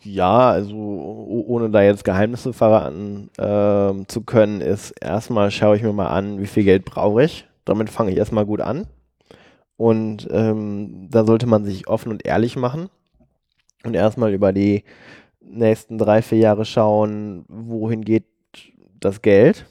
Ja, 0.02 0.50
also 0.50 0.76
ohne 0.76 1.70
da 1.70 1.82
jetzt 1.82 2.04
Geheimnisse 2.04 2.52
verraten 2.52 3.30
äh, 3.38 4.06
zu 4.06 4.20
können, 4.20 4.60
ist 4.60 4.90
erstmal 5.00 5.50
schaue 5.50 5.76
ich 5.76 5.82
mir 5.82 5.94
mal 5.94 6.08
an, 6.08 6.40
wie 6.40 6.46
viel 6.46 6.64
Geld 6.64 6.84
brauche 6.84 7.24
ich. 7.24 7.46
Damit 7.64 7.88
fange 7.88 8.10
ich 8.10 8.18
erstmal 8.18 8.44
gut 8.44 8.60
an. 8.60 8.86
Und 9.78 10.28
ähm, 10.30 11.08
da 11.10 11.24
sollte 11.24 11.46
man 11.46 11.64
sich 11.64 11.88
offen 11.88 12.12
und 12.12 12.26
ehrlich 12.26 12.56
machen 12.56 12.90
und 13.84 13.94
erstmal 13.94 14.32
über 14.34 14.52
die 14.52 14.84
nächsten 15.40 15.96
drei, 15.96 16.20
vier 16.20 16.38
Jahre 16.38 16.66
schauen, 16.66 17.44
wohin 17.48 18.02
geht 18.02 18.26
das 19.00 19.22
Geld 19.22 19.66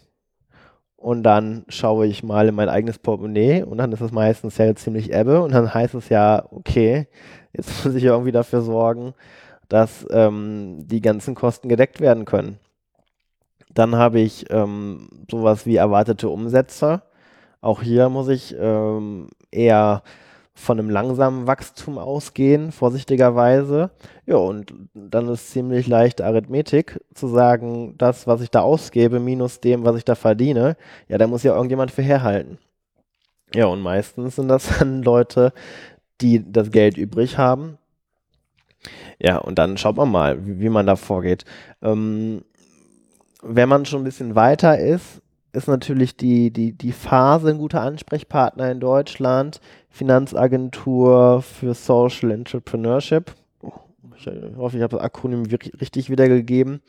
und 1.04 1.24
dann 1.24 1.66
schaue 1.68 2.08
ich 2.08 2.24
mal 2.24 2.48
in 2.48 2.56
mein 2.56 2.70
eigenes 2.70 2.98
Portemonnaie 2.98 3.64
und 3.64 3.78
dann 3.78 3.92
ist 3.92 4.00
es 4.00 4.14
meistens 4.14 4.58
ja 4.58 4.74
ziemlich 4.74 5.12
ebbe 5.12 5.42
und 5.42 5.54
dann 5.54 5.74
heißt 5.74 5.96
es 5.96 6.08
ja, 6.08 6.46
okay, 6.50 7.08
jetzt 7.52 7.70
muss 7.86 7.94
ich 7.94 8.06
irgendwie 8.06 8.32
dafür 8.32 8.62
sorgen, 8.62 9.14
dass 9.68 10.08
ähm, 10.12 10.88
die 10.88 11.02
ganzen 11.02 11.36
Kosten 11.36 11.68
gedeckt 11.68 12.00
werden 12.00 12.24
können. 12.24 12.58
Dann 13.74 13.98
habe 13.98 14.22
ich 14.22 14.46
ähm, 14.50 15.10
sowas 15.30 15.66
wie 15.66 15.76
erwartete 15.76 16.30
Umsätze. 16.30 17.02
Auch 17.60 17.82
hier 17.82 18.08
muss 18.08 18.30
ich 18.30 18.56
ähm, 18.58 19.28
eher 19.52 20.04
von 20.56 20.80
einem 20.80 20.90
langsamen 20.90 21.48
Wachstum 21.48 21.98
ausgehen, 21.98 22.72
vorsichtigerweise. 22.72 23.90
Ja, 24.26 24.36
und 24.36 24.74
dann 24.94 25.28
ist 25.28 25.52
ziemlich 25.52 25.88
leichte 25.88 26.26
Arithmetik 26.26 27.00
zu 27.14 27.28
sagen, 27.28 27.96
das, 27.98 28.28
was 28.28 28.42
ich 28.42 28.52
da 28.52 28.62
ausgebe, 28.62 29.20
minus 29.20 29.60
dem, 29.60 29.84
was 29.84 29.98
ich 29.98 30.06
da 30.06 30.16
verdiene, 30.16 30.78
ja, 31.08 31.18
da 31.18 31.28
muss 31.28 31.44
ja 31.44 31.56
irgendjemand 31.56 31.92
für 31.92 32.04
herhalten. 32.04 32.60
Ja, 33.56 33.66
und 33.66 33.82
meistens 33.82 34.36
sind 34.36 34.48
das 34.48 34.68
dann 34.80 35.02
Leute, 35.02 35.54
die 36.22 36.44
das 36.52 36.72
Geld 36.72 36.98
übrig 36.98 37.38
haben. 37.38 37.78
Ja, 39.20 39.38
und 39.38 39.58
dann 39.58 39.78
schaut 39.78 39.96
man 39.96 40.12
mal, 40.12 40.46
wie, 40.46 40.60
wie 40.60 40.70
man 40.70 40.86
da 40.86 40.96
vorgeht. 40.96 41.46
Ähm, 41.82 42.44
wenn 43.42 43.70
man 43.70 43.86
schon 43.86 44.02
ein 44.02 44.06
bisschen 44.06 44.36
weiter 44.36 44.78
ist, 44.78 45.23
ist 45.54 45.68
natürlich 45.68 46.18
die, 46.18 46.52
die, 46.52 46.74
die 46.74 46.92
Phase 46.92 47.50
ein 47.50 47.60
guter 47.60 47.82
Ansprechpartner 47.82 48.72
in 48.72 48.80
Deutschland. 48.80 49.62
Finanzagentur 49.90 51.44
für 51.44 51.76
Social 51.76 52.32
Entrepreneurship. 52.32 53.34
Ich 54.18 54.28
hoffe, 54.58 54.78
ich 54.78 54.84
habe 54.84 54.96
das 54.96 55.06
Akronym 55.06 55.44
richtig 55.46 56.10
wiedergegeben. 56.10 56.82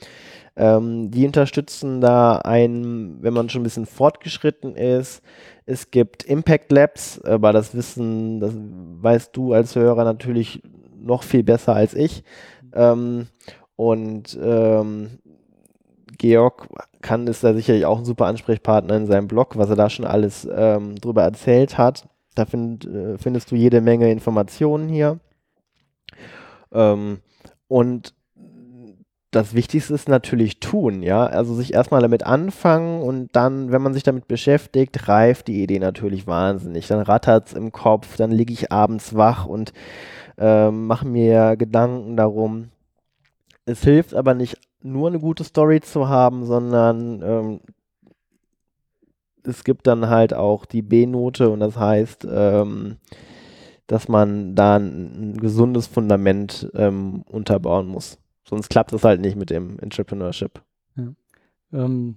Ähm, 0.57 1.11
die 1.11 1.27
unterstützen 1.27 2.01
da 2.01 2.37
einen, 2.37 3.23
wenn 3.23 3.35
man 3.35 3.49
schon 3.49 3.63
ein 3.63 3.65
bisschen 3.65 3.87
fortgeschritten 3.87 4.77
ist. 4.77 5.23
Es 5.67 5.91
gibt 5.91 6.23
Impact 6.25 6.71
Labs, 6.71 7.21
aber 7.23 7.53
das 7.53 7.75
Wissen, 7.75 8.41
das 8.41 8.55
weißt 8.57 9.37
du 9.37 9.53
als 9.53 9.75
Hörer 9.75 10.05
natürlich 10.05 10.63
noch 10.97 11.23
viel 11.23 11.43
besser 11.43 11.75
als 11.75 11.95
ich. 11.95 12.25
Ähm, 12.73 13.27
und 13.77 14.39
ähm, 14.41 15.19
Georg 16.19 16.69
kann, 17.03 17.27
ist 17.27 17.45
da 17.45 17.55
sicherlich 17.55 17.87
auch 17.87 17.99
ein 17.99 18.05
super 18.05 18.27
Ansprechpartner 18.27 18.97
in 18.97 19.07
seinem 19.07 19.29
Blog, 19.29 19.57
was 19.57 19.71
er 19.71 19.77
da 19.77 19.91
schon 19.91 20.05
alles 20.05 20.49
ähm, 20.51 20.97
drüber 20.97 21.23
erzählt 21.23 21.79
hat. 21.79 22.09
Da 22.35 22.47
find, 22.47 22.85
äh, 22.87 23.19
findest 23.19 23.51
du 23.51 23.57
jede 23.57 23.81
Menge 23.81 24.11
Informationen 24.11 24.89
hier. 24.89 25.21
Ähm, 26.73 27.21
und 27.69 28.15
das 29.35 29.55
Wichtigste 29.55 29.95
ist 29.95 30.09
natürlich 30.09 30.61
tun, 30.61 31.03
ja. 31.03 31.27
Also 31.27 31.55
sich 31.55 31.75
erstmal 31.75 32.01
damit 32.01 32.25
anfangen 32.25 33.03
und 33.03 33.35
dann, 33.35 33.73
wenn 33.73 33.83
man 33.83 33.93
sich 33.93 34.05
damit 34.05 34.29
beschäftigt, 34.29 35.09
reift 35.09 35.49
die 35.49 35.63
Idee 35.63 35.81
natürlich 35.81 36.27
wahnsinnig. 36.27 36.87
Dann 36.87 37.01
rattert 37.01 37.49
es 37.49 37.53
im 37.55 37.73
Kopf, 37.73 38.17
dann 38.17 38.31
liege 38.31 38.53
ich 38.53 38.71
abends 38.71 39.17
wach 39.17 39.47
und 39.47 39.73
äh, 40.39 40.71
mache 40.71 41.07
mir 41.07 41.57
Gedanken 41.57 42.17
darum. 42.17 42.71
Es 43.67 43.83
hilft 43.83 44.15
aber 44.15 44.35
nicht 44.35 44.59
nur 44.85 45.09
eine 45.09 45.19
gute 45.19 45.45
Story 45.45 45.81
zu 45.81 46.09
haben, 46.09 46.45
sondern 46.45 47.23
ähm, 47.23 47.61
es 49.43 49.65
gibt 49.65 49.87
dann 49.87 50.09
halt 50.09 50.35
auch 50.35 50.67
die 50.67 50.83
B-Note 50.83 51.49
und 51.51 51.61
das 51.61 51.77
heißt, 51.77 52.27
ähm, 52.31 52.97
dass 53.87 54.09
man 54.09 54.55
da 54.55 54.77
ein, 54.77 55.33
ein 55.33 55.37
gesundes 55.39 55.87
Fundament 55.87 56.71
ähm, 56.75 57.23
unterbauen 57.27 57.87
muss. 57.87 58.19
Sonst 58.47 58.69
klappt 58.69 58.93
es 58.93 59.05
halt 59.05 59.21
nicht 59.21 59.37
mit 59.37 59.51
dem 59.51 59.79
Entrepreneurship. 59.79 60.63
Ja. 60.97 61.09
Ähm, 61.73 62.17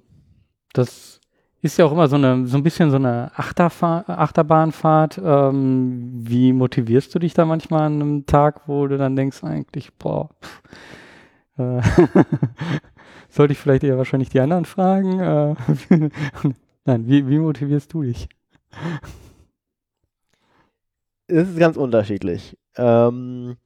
das 0.73 1.21
ist 1.61 1.77
ja 1.77 1.85
auch 1.85 1.91
immer 1.91 2.07
so, 2.07 2.17
eine, 2.17 2.47
so 2.47 2.57
ein 2.57 2.63
bisschen 2.63 2.91
so 2.91 2.97
eine 2.97 3.31
Achterfahr 3.35 4.09
Achterbahnfahrt. 4.09 5.19
Ähm, 5.23 6.11
wie 6.19 6.53
motivierst 6.53 7.13
du 7.15 7.19
dich 7.19 7.33
da 7.33 7.45
manchmal 7.45 7.83
an 7.83 7.93
einem 7.93 8.25
Tag, 8.25 8.67
wo 8.67 8.87
du 8.87 8.97
dann 8.97 9.15
denkst, 9.15 9.43
eigentlich, 9.43 9.93
boah, 9.93 10.29
pff, 10.41 10.61
äh, 11.57 11.81
sollte 13.29 13.53
ich 13.53 13.59
vielleicht 13.59 13.83
eher 13.83 13.97
wahrscheinlich 13.97 14.29
die 14.29 14.39
anderen 14.39 14.65
fragen? 14.65 15.19
Äh, 15.19 15.55
nein, 16.85 17.07
wie, 17.07 17.27
wie 17.27 17.39
motivierst 17.39 17.93
du 17.93 18.03
dich? 18.03 18.29
Es 21.27 21.49
ist 21.49 21.59
ganz 21.59 21.77
unterschiedlich. 21.77 22.57
Ähm, 22.77 23.57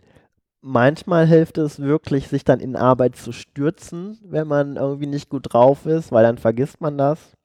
manchmal 0.62 1.28
hilft 1.28 1.58
es 1.58 1.80
wirklich, 1.80 2.28
sich 2.28 2.44
dann 2.44 2.60
in 2.60 2.76
Arbeit 2.76 3.16
zu 3.16 3.32
stürzen, 3.32 4.20
wenn 4.24 4.48
man 4.48 4.78
irgendwie 4.78 5.08
nicht 5.08 5.30
gut 5.30 5.54
drauf 5.54 5.86
ist, 5.86 6.12
weil 6.12 6.24
dann 6.24 6.38
vergisst 6.38 6.82
man 6.82 6.98
das. 6.98 7.36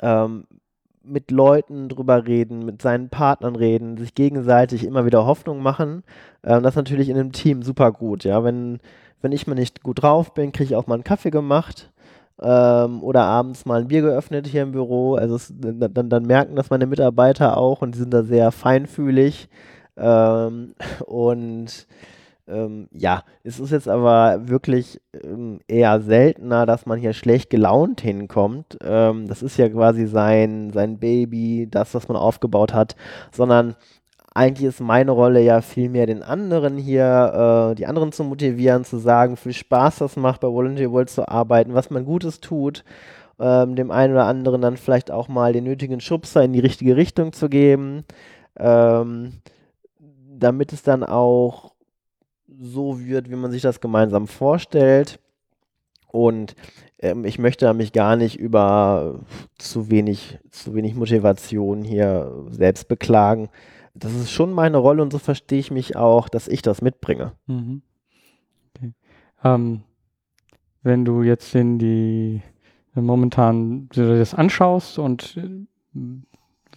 Ähm, 0.00 0.46
mit 1.02 1.30
Leuten 1.30 1.88
drüber 1.88 2.26
reden, 2.26 2.64
mit 2.64 2.82
seinen 2.82 3.08
Partnern 3.08 3.56
reden, 3.56 3.96
sich 3.96 4.14
gegenseitig 4.14 4.84
immer 4.84 5.06
wieder 5.06 5.26
Hoffnung 5.26 5.62
machen. 5.62 6.04
Ähm, 6.44 6.62
das 6.62 6.72
ist 6.72 6.76
natürlich 6.76 7.08
in 7.08 7.16
einem 7.16 7.32
Team 7.32 7.62
super 7.62 7.92
gut, 7.92 8.24
ja. 8.24 8.44
Wenn 8.44 8.78
wenn 9.20 9.32
ich 9.32 9.46
mal 9.46 9.54
nicht 9.54 9.82
gut 9.82 10.02
drauf 10.02 10.34
bin, 10.34 10.52
kriege 10.52 10.70
ich 10.70 10.76
auch 10.76 10.86
mal 10.86 10.94
einen 10.94 11.04
Kaffee 11.04 11.30
gemacht 11.30 11.90
ähm, 12.40 13.02
oder 13.02 13.24
abends 13.24 13.66
mal 13.66 13.80
ein 13.80 13.88
Bier 13.88 14.02
geöffnet 14.02 14.46
hier 14.46 14.62
im 14.62 14.72
Büro. 14.72 15.14
Also 15.14 15.36
es, 15.36 15.52
dann, 15.58 16.08
dann, 16.08 16.26
merken 16.26 16.56
das 16.56 16.70
meine 16.70 16.86
Mitarbeiter 16.86 17.56
auch 17.56 17.82
und 17.82 17.94
die 17.94 17.98
sind 17.98 18.14
da 18.14 18.22
sehr 18.22 18.52
feinfühlig. 18.52 19.48
Ähm, 19.96 20.74
und 21.06 21.86
ähm, 22.46 22.88
ja, 22.92 23.24
es 23.44 23.60
ist 23.60 23.72
jetzt 23.72 23.88
aber 23.88 24.48
wirklich 24.48 25.00
ähm, 25.22 25.60
eher 25.68 26.00
seltener, 26.00 26.64
dass 26.64 26.86
man 26.86 26.98
hier 26.98 27.12
schlecht 27.12 27.50
gelaunt 27.50 28.00
hinkommt. 28.00 28.78
Ähm, 28.82 29.26
das 29.28 29.42
ist 29.42 29.58
ja 29.58 29.68
quasi 29.68 30.06
sein, 30.06 30.70
sein 30.72 30.98
Baby, 30.98 31.68
das, 31.70 31.94
was 31.94 32.08
man 32.08 32.16
aufgebaut 32.16 32.72
hat, 32.72 32.96
sondern 33.32 33.76
eigentlich 34.38 34.68
ist 34.68 34.80
meine 34.80 35.10
Rolle 35.10 35.42
ja 35.42 35.60
vielmehr 35.60 36.06
den 36.06 36.22
anderen 36.22 36.78
hier, 36.78 37.72
äh, 37.72 37.74
die 37.74 37.86
anderen 37.86 38.12
zu 38.12 38.22
motivieren, 38.22 38.84
zu 38.84 38.98
sagen, 38.98 39.36
viel 39.36 39.52
Spaß 39.52 39.98
das 39.98 40.16
macht, 40.16 40.42
bei 40.42 40.48
Volunteer 40.48 40.92
World 40.92 41.10
zu 41.10 41.28
arbeiten, 41.28 41.74
was 41.74 41.90
man 41.90 42.04
Gutes 42.04 42.40
tut, 42.40 42.84
ähm, 43.40 43.74
dem 43.74 43.90
einen 43.90 44.12
oder 44.12 44.26
anderen 44.26 44.60
dann 44.62 44.76
vielleicht 44.76 45.10
auch 45.10 45.26
mal 45.26 45.52
den 45.52 45.64
nötigen 45.64 46.00
Schubser 46.00 46.44
in 46.44 46.52
die 46.52 46.60
richtige 46.60 46.96
Richtung 46.96 47.32
zu 47.32 47.48
geben, 47.48 48.04
ähm, 48.56 49.32
damit 50.38 50.72
es 50.72 50.84
dann 50.84 51.02
auch 51.02 51.72
so 52.60 53.00
wird, 53.00 53.30
wie 53.30 53.36
man 53.36 53.50
sich 53.50 53.62
das 53.62 53.80
gemeinsam 53.80 54.28
vorstellt. 54.28 55.18
Und 56.12 56.54
ähm, 57.00 57.24
ich 57.24 57.40
möchte 57.40 57.74
mich 57.74 57.92
gar 57.92 58.14
nicht 58.14 58.38
über 58.38 59.18
zu 59.58 59.90
wenig, 59.90 60.38
zu 60.52 60.74
wenig 60.76 60.94
Motivation 60.94 61.82
hier 61.82 62.32
selbst 62.50 62.86
beklagen. 62.86 63.48
Das 63.98 64.14
ist 64.14 64.30
schon 64.30 64.52
meine 64.52 64.78
Rolle 64.78 65.02
und 65.02 65.12
so 65.12 65.18
verstehe 65.18 65.58
ich 65.58 65.70
mich 65.70 65.96
auch, 65.96 66.28
dass 66.28 66.48
ich 66.48 66.62
das 66.62 66.82
mitbringe. 66.82 67.32
Mhm. 67.46 67.82
Okay. 68.76 68.92
Ähm, 69.44 69.82
wenn 70.82 71.04
du 71.04 71.22
jetzt 71.22 71.54
in 71.54 71.78
die 71.78 72.42
momentan 72.94 73.88
das 73.90 74.34
anschaust 74.34 74.98
und 74.98 75.36
äh, 75.36 75.66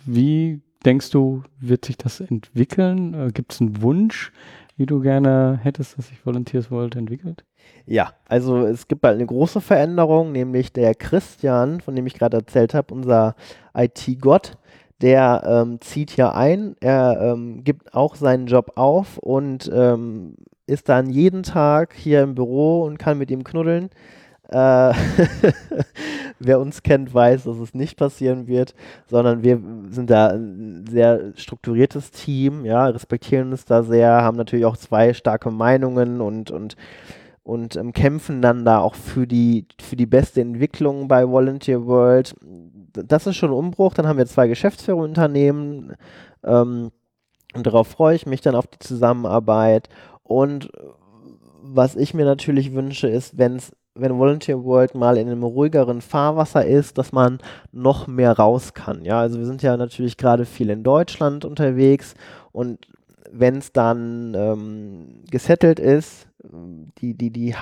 wie 0.06 0.62
denkst 0.86 1.12
du, 1.12 1.44
wird 1.60 1.86
sich 1.86 1.98
das 1.98 2.20
entwickeln? 2.20 3.14
Äh, 3.14 3.32
Gibt 3.32 3.54
es 3.54 3.62
einen 3.62 3.82
Wunsch, 3.82 4.32
wie 4.78 4.86
du 4.86 5.00
gerne 5.02 5.60
hättest, 5.62 5.98
dass 5.98 6.08
sich 6.08 6.26
Volunteers 6.26 6.72
World 6.72 6.96
entwickelt? 6.96 7.46
Ja, 7.86 8.14
also 8.28 8.66
es 8.66 8.88
gibt 8.88 9.02
bald 9.02 9.16
eine 9.16 9.26
große 9.26 9.62
Veränderung, 9.62 10.32
nämlich 10.32 10.74
der 10.74 10.96
Christian, 10.96 11.82
von 11.82 11.96
dem 11.96 12.08
ich 12.08 12.16
gerade 12.16 12.38
erzählt 12.38 12.74
habe, 12.74 12.94
unser 12.94 13.36
IT-Gott, 13.76 14.58
der 15.02 15.44
ähm, 15.46 15.82
zieht 15.82 16.12
hier 16.12 16.36
ein, 16.36 16.76
er 16.80 17.20
ähm, 17.22 17.64
gibt 17.64 17.94
auch 17.94 18.16
seinen 18.16 18.48
Job 18.48 18.74
auf 18.76 19.18
und 19.18 19.70
ähm, 19.74 20.36
ist 20.68 20.90
dann 20.90 21.10
jeden 21.10 21.44
Tag 21.44 21.94
hier 21.94 22.22
im 22.22 22.36
Büro 22.36 22.84
und 22.84 22.98
kann 22.98 23.18
mit 23.18 23.32
ihm 23.32 23.44
knuddeln. 23.44 23.90
Äh, 24.50 24.94
wer 26.40 26.60
uns 26.60 26.84
kennt, 26.84 27.14
weiß, 27.14 27.46
dass 27.46 27.58
es 27.58 27.74
nicht 27.74 27.98
passieren 27.98 28.48
wird, 28.48 28.76
sondern 29.08 29.44
wir 29.44 29.62
sind 29.90 30.10
da 30.10 30.28
ein 30.28 30.86
sehr 30.90 31.32
strukturiertes 31.36 32.12
Team, 32.12 32.66
ja, 32.66 32.88
respektieren 32.88 33.52
uns 33.52 33.66
da 33.66 33.84
sehr, 33.84 34.10
haben 34.10 34.38
natürlich 34.38 34.66
auch 34.66 34.78
zwei 34.78 35.14
starke 35.14 35.52
Meinungen 35.52 36.20
und, 36.20 36.52
und, 36.52 36.76
und 37.44 37.76
ähm, 37.76 37.94
kämpfen 37.94 38.42
dann 38.42 38.66
da 38.66 38.80
auch 38.80 38.96
für 38.96 39.26
die, 39.26 39.66
für 39.82 39.96
die 39.96 40.06
beste 40.06 40.42
Entwicklung 40.42 41.08
bei 41.08 41.28
Volunteer 41.28 41.86
World. 41.86 42.36
Das 42.94 43.28
ist 43.28 43.36
schon 43.36 43.52
ein 43.52 43.58
Umbruch. 43.58 43.94
Dann 43.94 44.08
haben 44.08 44.18
wir 44.18 44.26
zwei 44.26 44.48
Geschäftsführerunternehmen 44.48 45.96
ähm, 46.44 46.92
und 47.54 47.68
darauf 47.68 47.88
freue 47.88 48.16
ich 48.16 48.26
mich 48.26 48.42
dann 48.42 48.56
auf 48.56 48.68
die 48.68 48.80
Zusammenarbeit. 48.80 49.90
Und 50.24 50.70
was 51.62 51.96
ich 51.96 52.14
mir 52.14 52.26
natürlich 52.26 52.74
wünsche, 52.74 53.08
ist, 53.08 53.38
wenn 53.38 53.58
es 53.58 53.72
wenn 53.94 54.18
Volunteer 54.18 54.64
World 54.64 54.96
mal 54.96 55.18
in 55.18 55.28
einem 55.28 55.44
ruhigeren 55.44 56.02
Fahrwasser 56.02 56.66
ist, 56.66 56.98
dass 56.98 57.12
man 57.12 57.40
noch 57.74 58.08
mehr 58.08 58.32
raus 58.32 58.74
kann. 58.74 59.04
Ja, 59.04 59.20
also 59.20 59.38
wir 59.38 59.46
sind 59.46 59.62
ja 59.62 59.76
natürlich 59.76 60.16
gerade 60.18 60.46
viel 60.46 60.70
in 60.70 60.84
Deutschland 60.84 61.44
unterwegs 61.44 62.16
und 62.54 62.88
wenn 63.32 63.58
es 63.58 63.74
dann 63.74 64.34
ähm, 64.34 65.24
gesettelt 65.30 65.80
ist, 65.80 66.28
die, 67.00 67.16
die, 67.16 67.32
die 67.32 67.56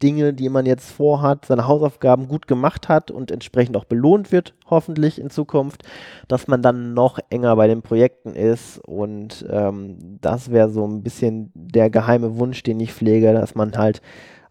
Hauptdinge, 0.00 0.32
die 0.32 0.48
man 0.48 0.64
jetzt 0.64 0.90
vorhat, 0.90 1.44
seine 1.44 1.68
Hausaufgaben 1.68 2.26
gut 2.26 2.46
gemacht 2.46 2.88
hat 2.88 3.10
und 3.10 3.30
entsprechend 3.30 3.76
auch 3.76 3.84
belohnt 3.84 4.32
wird, 4.32 4.54
hoffentlich 4.68 5.20
in 5.20 5.28
Zukunft, 5.28 5.82
dass 6.26 6.48
man 6.48 6.62
dann 6.62 6.94
noch 6.94 7.18
enger 7.28 7.54
bei 7.56 7.66
den 7.66 7.82
Projekten 7.82 8.34
ist 8.34 8.78
und 8.78 9.44
ähm, 9.50 10.18
das 10.20 10.50
wäre 10.50 10.70
so 10.70 10.86
ein 10.86 11.02
bisschen 11.02 11.50
der 11.54 11.90
geheime 11.90 12.38
Wunsch, 12.38 12.62
den 12.62 12.80
ich 12.80 12.94
pflege, 12.94 13.32
dass 13.34 13.54
man 13.54 13.76
halt 13.76 14.00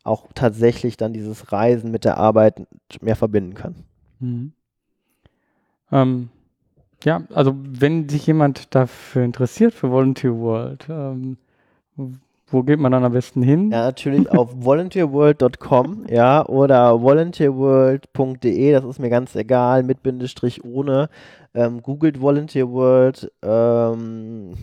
auch 0.04 0.28
tatsächlich 0.36 0.98
dann 0.98 1.14
dieses 1.14 1.52
Reisen 1.52 1.90
mit 1.90 2.06
der 2.06 2.18
Arbeit 2.18 2.68
mehr 3.02 3.16
verbinden 3.16 3.56
kann. 3.56 3.76
Mhm. 4.20 4.54
Ähm, 5.92 6.30
ja, 7.04 7.24
also 7.34 7.56
wenn 7.58 8.08
sich 8.08 8.28
jemand 8.28 8.76
dafür 8.76 9.24
interessiert, 9.24 9.74
für 9.74 9.90
Volunteer 9.90 10.38
World, 10.38 10.86
ähm, 10.90 11.38
wo 12.52 12.64
geht 12.64 12.80
man 12.80 12.92
dann 12.92 13.04
am 13.04 13.14
besten 13.14 13.42
hin? 13.42 13.72
Ja, 13.72 13.84
natürlich 13.84 14.30
auf 14.32 14.50
volunteerworld.com, 14.64 16.06
ja, 16.10 16.46
oder 16.46 17.02
volunteerworld.de, 17.02 18.72
das 18.72 18.86
ist 18.86 19.00
mir 19.00 19.10
ganz 19.10 19.36
egal, 19.36 19.84
mit 19.84 20.04
Bindestrich 20.04 20.64
ohne. 20.64 21.10
Ähm, 21.54 21.82
googelt 21.82 22.22
Volunteer 22.22 22.70
World. 22.70 23.32
Ähm, 23.42 24.54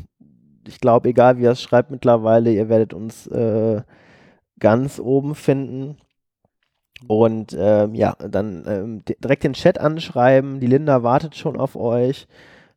ich 0.66 0.80
glaube, 0.80 1.09
egal 1.09 1.39
wie 1.39 1.43
ihr 1.43 1.51
es 1.51 1.62
schreibt 1.62 1.91
mittlerweile, 1.91 2.53
ihr 2.53 2.68
werdet 2.68 2.95
uns 2.95 3.26
äh, 3.26 3.82
ganz 4.59 5.01
oben 5.01 5.34
finden. 5.34 5.97
Und 7.09 7.57
ähm, 7.59 7.95
ja, 7.95 8.16
dann 8.18 8.64
ähm, 8.66 9.03
direkt 9.22 9.45
den 9.45 9.53
Chat 9.53 9.78
anschreiben. 9.78 10.61
Die 10.61 10.66
Linda 10.66 11.03
wartet 11.03 11.37
schon 11.37 11.59
auf 11.59 11.76
euch. 11.76 12.26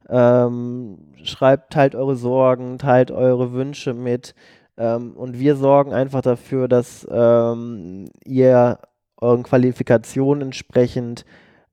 Ähm, 0.09 0.97
schreibt, 1.23 1.71
teilt 1.71 1.95
eure 1.95 2.15
Sorgen, 2.15 2.77
teilt 2.79 3.11
eure 3.11 3.53
Wünsche 3.53 3.93
mit. 3.93 4.33
Ähm, 4.79 5.11
und 5.11 5.37
wir 5.37 5.55
sorgen 5.57 5.93
einfach 5.93 6.21
dafür, 6.21 6.67
dass 6.67 7.05
ähm, 7.11 8.09
ihr 8.23 8.79
euren 9.17 9.43
Qualifikationen 9.43 10.41
entsprechend 10.41 11.25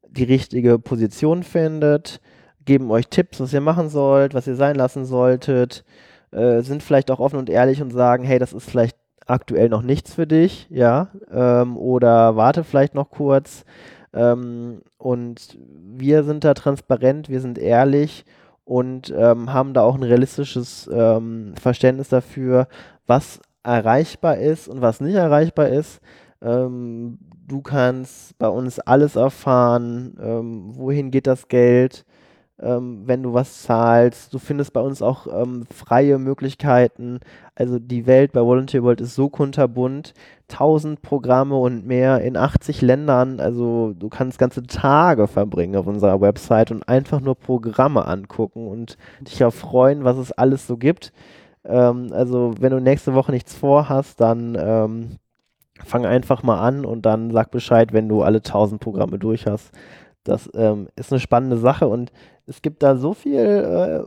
die 0.08 0.24
richtige 0.24 0.78
Position 0.78 1.44
findet. 1.44 2.20
Geben 2.64 2.90
euch 2.90 3.06
Tipps, 3.08 3.38
was 3.40 3.52
ihr 3.52 3.60
machen 3.60 3.88
sollt, 3.88 4.34
was 4.34 4.48
ihr 4.48 4.56
sein 4.56 4.74
lassen 4.74 5.04
solltet. 5.04 5.84
Äh, 6.32 6.62
sind 6.62 6.82
vielleicht 6.82 7.10
auch 7.12 7.20
offen 7.20 7.38
und 7.38 7.48
ehrlich 7.48 7.80
und 7.80 7.92
sagen, 7.92 8.24
hey, 8.24 8.40
das 8.40 8.52
ist 8.52 8.68
vielleicht 8.68 8.96
aktuell 9.26 9.68
noch 9.68 9.82
nichts 9.82 10.14
für 10.14 10.26
dich, 10.26 10.66
ja, 10.70 11.08
ähm, 11.32 11.76
oder 11.76 12.36
warte 12.36 12.64
vielleicht 12.64 12.94
noch 12.94 13.10
kurz. 13.10 13.64
Ähm, 14.12 14.82
und 14.98 15.58
wir 15.60 16.24
sind 16.24 16.44
da 16.44 16.54
transparent, 16.54 17.28
wir 17.28 17.40
sind 17.40 17.58
ehrlich 17.58 18.24
und 18.66 19.14
ähm, 19.16 19.52
haben 19.52 19.72
da 19.72 19.82
auch 19.82 19.94
ein 19.94 20.02
realistisches 20.02 20.90
ähm, 20.92 21.54
Verständnis 21.58 22.08
dafür, 22.08 22.66
was 23.06 23.40
erreichbar 23.62 24.38
ist 24.38 24.68
und 24.68 24.80
was 24.82 25.00
nicht 25.00 25.14
erreichbar 25.14 25.68
ist. 25.68 26.00
Ähm, 26.42 27.18
du 27.46 27.62
kannst 27.62 28.36
bei 28.38 28.48
uns 28.48 28.80
alles 28.80 29.14
erfahren, 29.16 30.18
ähm, 30.20 30.72
wohin 30.74 31.12
geht 31.12 31.28
das 31.28 31.46
Geld, 31.48 32.04
ähm, 32.60 33.02
wenn 33.04 33.22
du 33.22 33.34
was 33.34 33.62
zahlst. 33.62 34.32
Du 34.32 34.38
findest 34.38 34.72
bei 34.72 34.80
uns 34.80 35.02
auch 35.02 35.26
ähm, 35.26 35.66
freie 35.70 36.18
Möglichkeiten. 36.18 37.20
Also 37.54 37.78
die 37.78 38.06
Welt 38.06 38.32
bei 38.32 38.40
Volunteer 38.40 38.82
World 38.82 39.00
ist 39.00 39.14
so 39.14 39.28
kunterbunt. 39.28 40.14
1000 40.50 41.02
Programme 41.02 41.56
und 41.56 41.86
mehr 41.86 42.20
in 42.20 42.36
80 42.36 42.80
Ländern. 42.82 43.40
Also 43.40 43.92
du 43.98 44.08
kannst 44.08 44.38
ganze 44.38 44.62
Tage 44.62 45.26
verbringen 45.26 45.76
auf 45.76 45.86
unserer 45.86 46.20
Website 46.20 46.70
und 46.70 46.88
einfach 46.88 47.20
nur 47.20 47.34
Programme 47.34 48.06
angucken 48.06 48.68
und 48.68 48.96
dich 49.20 49.44
auch 49.44 49.52
freuen, 49.52 50.04
was 50.04 50.16
es 50.16 50.32
alles 50.32 50.66
so 50.66 50.76
gibt. 50.76 51.12
Ähm, 51.64 52.08
also 52.12 52.54
wenn 52.60 52.72
du 52.72 52.80
nächste 52.80 53.14
Woche 53.14 53.32
nichts 53.32 53.54
vorhast, 53.54 54.20
dann 54.20 54.56
ähm, 54.58 55.18
fang 55.84 56.06
einfach 56.06 56.42
mal 56.42 56.60
an 56.60 56.84
und 56.86 57.04
dann 57.04 57.30
sag 57.32 57.50
Bescheid, 57.50 57.92
wenn 57.92 58.08
du 58.08 58.22
alle 58.22 58.38
1000 58.38 58.80
Programme 58.80 59.18
durch 59.18 59.46
hast. 59.46 59.72
Das 60.28 60.50
ähm, 60.54 60.88
ist 60.96 61.12
eine 61.12 61.20
spannende 61.20 61.58
Sache 61.58 61.86
und 61.86 62.12
es 62.46 62.62
gibt 62.62 62.82
da 62.82 62.96
so 62.96 63.14
viel 63.14 63.40
äh, 63.40 64.00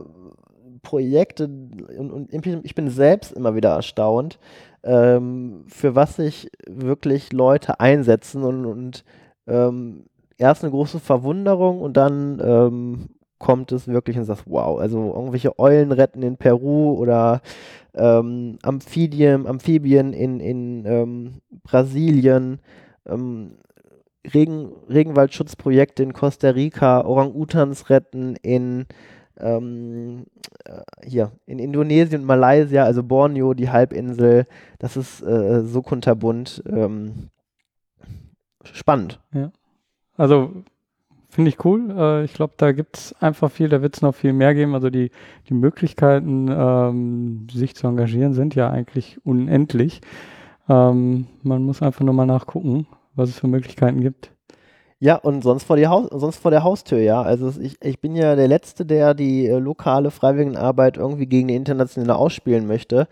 Projekte 0.82 1.44
und, 1.44 2.10
und, 2.10 2.64
ich 2.64 2.74
bin 2.74 2.88
selbst 2.88 3.32
immer 3.32 3.54
wieder 3.54 3.70
erstaunt, 3.70 4.38
ähm, 4.82 5.64
für 5.68 5.94
was 5.94 6.16
sich 6.16 6.50
wirklich 6.66 7.32
Leute 7.32 7.80
einsetzen 7.80 8.42
und, 8.42 8.64
und 8.64 9.04
ähm, 9.46 10.06
erst 10.38 10.64
eine 10.64 10.70
große 10.70 11.00
Verwunderung 11.00 11.80
und 11.82 11.96
dann 11.96 12.40
ähm, 12.42 13.08
kommt 13.38 13.72
es 13.72 13.88
wirklich 13.88 14.18
und 14.18 14.24
sagt, 14.24 14.44
wow, 14.46 14.78
also 14.78 15.12
irgendwelche 15.14 15.58
Eulen 15.58 15.92
retten 15.92 16.22
in 16.22 16.36
Peru 16.36 16.92
oder 16.92 17.40
ähm, 17.94 18.58
Amphibien, 18.62 19.46
Amphibien 19.46 20.12
in, 20.12 20.40
in 20.40 20.84
ähm, 20.86 21.32
Brasilien, 21.62 22.60
ähm, 23.06 23.56
Regen, 24.24 24.72
Regenwaldschutzprojekte 24.88 26.02
in 26.02 26.12
Costa 26.12 26.50
Rica, 26.50 27.04
Orang-Utans 27.04 27.88
retten 27.88 28.36
in 28.36 28.86
ähm, 29.38 30.26
äh, 30.64 30.82
hier 31.06 31.32
in 31.46 31.58
Indonesien 31.58 32.22
und 32.22 32.26
Malaysia, 32.26 32.84
also 32.84 33.02
Borneo, 33.02 33.54
die 33.54 33.70
Halbinsel. 33.70 34.46
Das 34.78 34.96
ist 34.96 35.22
äh, 35.22 35.62
so 35.62 35.80
kunterbunt. 35.80 36.62
Ähm, 36.68 37.30
spannend. 38.62 39.20
Ja. 39.32 39.50
Also 40.16 40.52
finde 41.30 41.48
ich 41.48 41.64
cool. 41.64 41.90
Äh, 41.96 42.24
ich 42.24 42.34
glaube, 42.34 42.54
da 42.58 42.72
gibt 42.72 42.98
es 42.98 43.14
einfach 43.20 43.50
viel, 43.50 43.70
da 43.70 43.80
wird 43.80 43.96
es 43.96 44.02
noch 44.02 44.14
viel 44.14 44.34
mehr 44.34 44.54
geben. 44.54 44.74
Also 44.74 44.90
die, 44.90 45.10
die 45.48 45.54
Möglichkeiten, 45.54 46.48
ähm, 46.50 47.46
sich 47.50 47.74
zu 47.74 47.86
engagieren, 47.86 48.34
sind 48.34 48.54
ja 48.54 48.70
eigentlich 48.70 49.18
unendlich. 49.24 50.02
Ähm, 50.68 51.26
man 51.42 51.62
muss 51.62 51.80
einfach 51.80 52.04
nur 52.04 52.14
mal 52.14 52.26
nachgucken 52.26 52.86
was 53.14 53.30
es 53.30 53.38
für 53.38 53.48
Möglichkeiten 53.48 54.00
gibt. 54.00 54.32
Ja, 55.02 55.16
und 55.16 55.42
sonst 55.42 55.64
vor, 55.64 55.76
die 55.76 55.88
Haus 55.88 56.08
sonst 56.12 56.36
vor 56.36 56.50
der 56.50 56.62
Haustür, 56.62 56.98
ja. 56.98 57.22
Also 57.22 57.50
ich, 57.58 57.76
ich 57.82 58.00
bin 58.00 58.14
ja 58.14 58.36
der 58.36 58.48
Letzte, 58.48 58.84
der 58.84 59.14
die 59.14 59.46
äh, 59.46 59.58
lokale 59.58 60.10
Freiwilligenarbeit 60.10 60.98
irgendwie 60.98 61.26
gegen 61.26 61.48
die 61.48 61.54
internationale 61.54 62.16
ausspielen 62.16 62.66
möchte. 62.66 63.08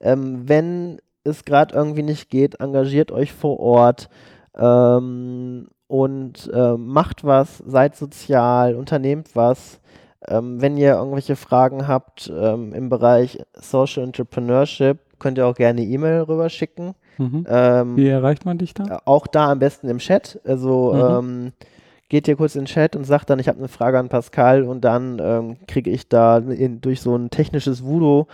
Ähm, 0.00 0.48
wenn 0.48 1.00
es 1.24 1.44
gerade 1.44 1.74
irgendwie 1.74 2.04
nicht 2.04 2.30
geht, 2.30 2.60
engagiert 2.60 3.10
euch 3.10 3.32
vor 3.32 3.58
Ort 3.58 4.08
ähm, 4.56 5.68
und 5.88 6.50
äh, 6.52 6.76
macht 6.76 7.24
was, 7.24 7.58
seid 7.58 7.96
sozial, 7.96 8.76
unternehmt 8.76 9.34
was. 9.34 9.80
Ähm, 10.28 10.60
wenn 10.60 10.76
ihr 10.76 10.94
irgendwelche 10.94 11.34
Fragen 11.34 11.88
habt 11.88 12.32
ähm, 12.32 12.72
im 12.72 12.88
Bereich 12.88 13.40
Social 13.54 14.04
Entrepreneurship, 14.04 14.98
könnt 15.18 15.38
ihr 15.38 15.46
auch 15.46 15.56
gerne 15.56 15.82
E-Mail 15.82 16.22
rüberschicken. 16.22 16.94
Mhm. 17.18 17.46
Ähm, 17.48 17.96
Wie 17.96 18.08
erreicht 18.08 18.44
man 18.44 18.58
dich 18.58 18.74
da? 18.74 19.00
Auch 19.04 19.26
da 19.26 19.50
am 19.50 19.58
besten 19.58 19.88
im 19.88 19.98
Chat. 19.98 20.40
Also 20.44 20.92
mhm. 20.94 21.28
ähm, 21.28 21.52
geht 22.08 22.28
ihr 22.28 22.36
kurz 22.36 22.54
in 22.54 22.62
den 22.62 22.66
Chat 22.66 22.96
und 22.96 23.04
sagt 23.04 23.30
dann, 23.30 23.38
ich 23.38 23.48
habe 23.48 23.58
eine 23.58 23.68
Frage 23.68 23.98
an 23.98 24.08
Pascal 24.08 24.64
und 24.64 24.82
dann 24.82 25.18
ähm, 25.20 25.56
kriege 25.66 25.90
ich 25.90 26.08
da 26.08 26.38
in, 26.38 26.80
durch 26.80 27.00
so 27.00 27.16
ein 27.16 27.30
technisches 27.30 27.84
Voodoo 27.84 28.26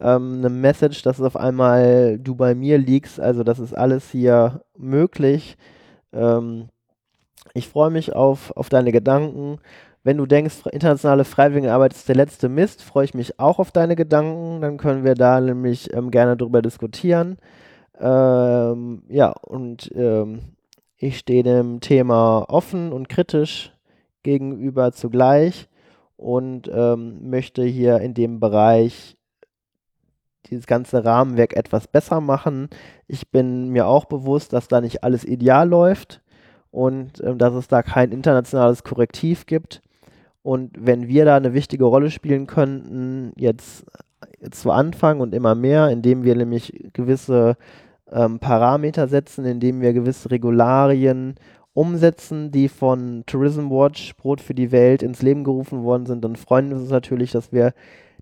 ähm, 0.00 0.36
eine 0.38 0.50
Message, 0.50 1.02
dass 1.02 1.20
auf 1.20 1.36
einmal 1.36 2.18
du 2.18 2.34
bei 2.34 2.54
mir 2.54 2.78
liegst. 2.78 3.20
Also 3.20 3.42
das 3.42 3.58
ist 3.58 3.76
alles 3.76 4.10
hier 4.10 4.62
möglich. 4.76 5.56
Ähm, 6.12 6.68
ich 7.54 7.68
freue 7.68 7.90
mich 7.90 8.14
auf, 8.14 8.52
auf 8.56 8.68
deine 8.68 8.92
Gedanken. 8.92 9.58
Wenn 10.02 10.18
du 10.18 10.26
denkst, 10.26 10.66
internationale 10.70 11.24
Freiwilligenarbeit 11.24 11.94
ist 11.94 12.08
der 12.08 12.16
letzte 12.16 12.48
Mist, 12.48 12.82
freue 12.82 13.06
ich 13.06 13.14
mich 13.14 13.40
auch 13.40 13.58
auf 13.58 13.72
deine 13.72 13.96
Gedanken. 13.96 14.60
Dann 14.60 14.76
können 14.76 15.04
wir 15.04 15.14
da 15.14 15.40
nämlich 15.40 15.92
ähm, 15.94 16.10
gerne 16.10 16.36
drüber 16.36 16.60
diskutieren. 16.60 17.38
Ähm, 18.00 19.02
ja, 19.08 19.30
und 19.30 19.90
ähm, 19.94 20.40
ich 20.96 21.18
stehe 21.18 21.42
dem 21.42 21.80
Thema 21.80 22.44
offen 22.48 22.92
und 22.92 23.08
kritisch 23.08 23.72
gegenüber 24.22 24.92
zugleich 24.92 25.68
und 26.16 26.70
ähm, 26.72 27.28
möchte 27.28 27.62
hier 27.62 28.00
in 28.00 28.14
dem 28.14 28.40
Bereich 28.40 29.16
dieses 30.46 30.66
ganze 30.66 31.04
Rahmenwerk 31.04 31.56
etwas 31.56 31.86
besser 31.88 32.20
machen. 32.20 32.68
Ich 33.06 33.30
bin 33.30 33.70
mir 33.70 33.86
auch 33.86 34.04
bewusst, 34.06 34.52
dass 34.52 34.68
da 34.68 34.80
nicht 34.80 35.04
alles 35.04 35.24
ideal 35.24 35.68
läuft 35.68 36.20
und 36.70 37.22
ähm, 37.22 37.38
dass 37.38 37.54
es 37.54 37.68
da 37.68 37.82
kein 37.82 38.12
internationales 38.12 38.84
Korrektiv 38.84 39.46
gibt. 39.46 39.82
Und 40.42 40.72
wenn 40.78 41.08
wir 41.08 41.24
da 41.24 41.36
eine 41.36 41.54
wichtige 41.54 41.84
Rolle 41.84 42.10
spielen 42.10 42.46
könnten, 42.46 43.32
jetzt, 43.36 43.86
jetzt 44.40 44.60
zu 44.60 44.70
Anfang 44.70 45.20
und 45.20 45.34
immer 45.34 45.54
mehr, 45.54 45.88
indem 45.88 46.24
wir 46.24 46.36
nämlich 46.36 46.90
gewisse 46.92 47.56
ähm, 48.14 48.38
Parameter 48.38 49.08
setzen, 49.08 49.44
indem 49.44 49.80
wir 49.80 49.92
gewisse 49.92 50.30
Regularien 50.30 51.34
umsetzen, 51.74 52.52
die 52.52 52.68
von 52.68 53.24
Tourism 53.26 53.68
Watch, 53.70 54.14
Brot 54.16 54.40
für 54.40 54.54
die 54.54 54.70
Welt, 54.70 55.02
ins 55.02 55.20
Leben 55.22 55.44
gerufen 55.44 55.82
worden 55.82 56.06
sind, 56.06 56.24
dann 56.24 56.36
freuen 56.36 56.70
wir 56.70 56.76
uns 56.76 56.90
natürlich, 56.90 57.32
dass 57.32 57.52
wir 57.52 57.74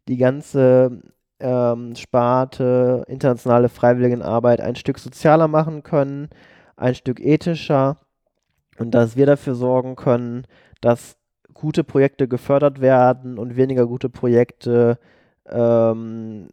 die 0.09 0.17
ganze 0.17 1.03
ähm, 1.39 1.95
Sparte 1.95 3.05
internationale 3.09 3.69
Freiwilligenarbeit 3.69 4.61
ein 4.63 4.77
Stück 4.77 4.99
sozialer 4.99 5.49
machen 5.49 5.83
können, 5.83 6.31
ein 6.77 6.95
Stück 6.95 7.21
ethischer. 7.21 7.99
Und 8.79 8.93
dass 8.93 9.17
wir 9.17 9.27
dafür 9.27 9.55
sorgen 9.55 9.97
können, 9.97 10.47
dass 10.81 11.19
gute 11.53 11.85
Projekte 11.85 12.27
gefördert 12.27 12.81
werden 12.81 13.39
und 13.39 13.57
weniger 13.57 13.87
gute 13.87 14.09
Projekte 14.09 14.99
ähm, 15.47 16.49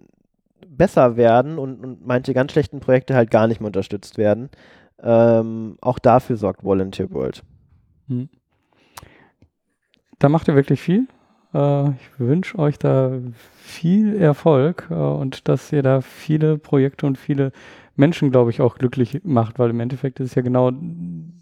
besser 0.67 1.17
werden 1.17 1.57
und, 1.57 1.83
und, 1.83 2.05
manche 2.05 2.33
ganz 2.33 2.51
schlechten 2.51 2.79
Projekte 2.79 3.15
halt 3.15 3.31
gar 3.31 3.47
nicht 3.47 3.59
mehr 3.59 3.67
unterstützt 3.67 4.17
werden. 4.17 4.49
Ähm, 5.01 5.77
auch 5.81 5.99
dafür 5.99 6.37
sorgt 6.37 6.63
Volunteer 6.63 7.11
World. 7.11 7.43
Hm. 8.07 8.29
Da 10.19 10.29
macht 10.29 10.47
ihr 10.47 10.55
wirklich 10.55 10.81
viel. 10.81 11.07
Äh, 11.53 11.89
ich 11.91 12.19
wünsche 12.19 12.59
euch 12.59 12.77
da 12.77 13.11
viel 13.55 14.15
Erfolg 14.17 14.87
äh, 14.89 14.93
und 14.93 15.47
dass 15.47 15.71
ihr 15.71 15.83
da 15.83 16.01
viele 16.01 16.57
Projekte 16.57 17.05
und 17.05 17.17
viele 17.17 17.51
Menschen, 17.95 18.31
glaube 18.31 18.49
ich, 18.51 18.61
auch 18.61 18.75
glücklich 18.75 19.21
macht, 19.23 19.59
weil 19.59 19.71
im 19.71 19.79
Endeffekt 19.79 20.19
ist 20.19 20.35
ja 20.35 20.41
genau 20.41 20.71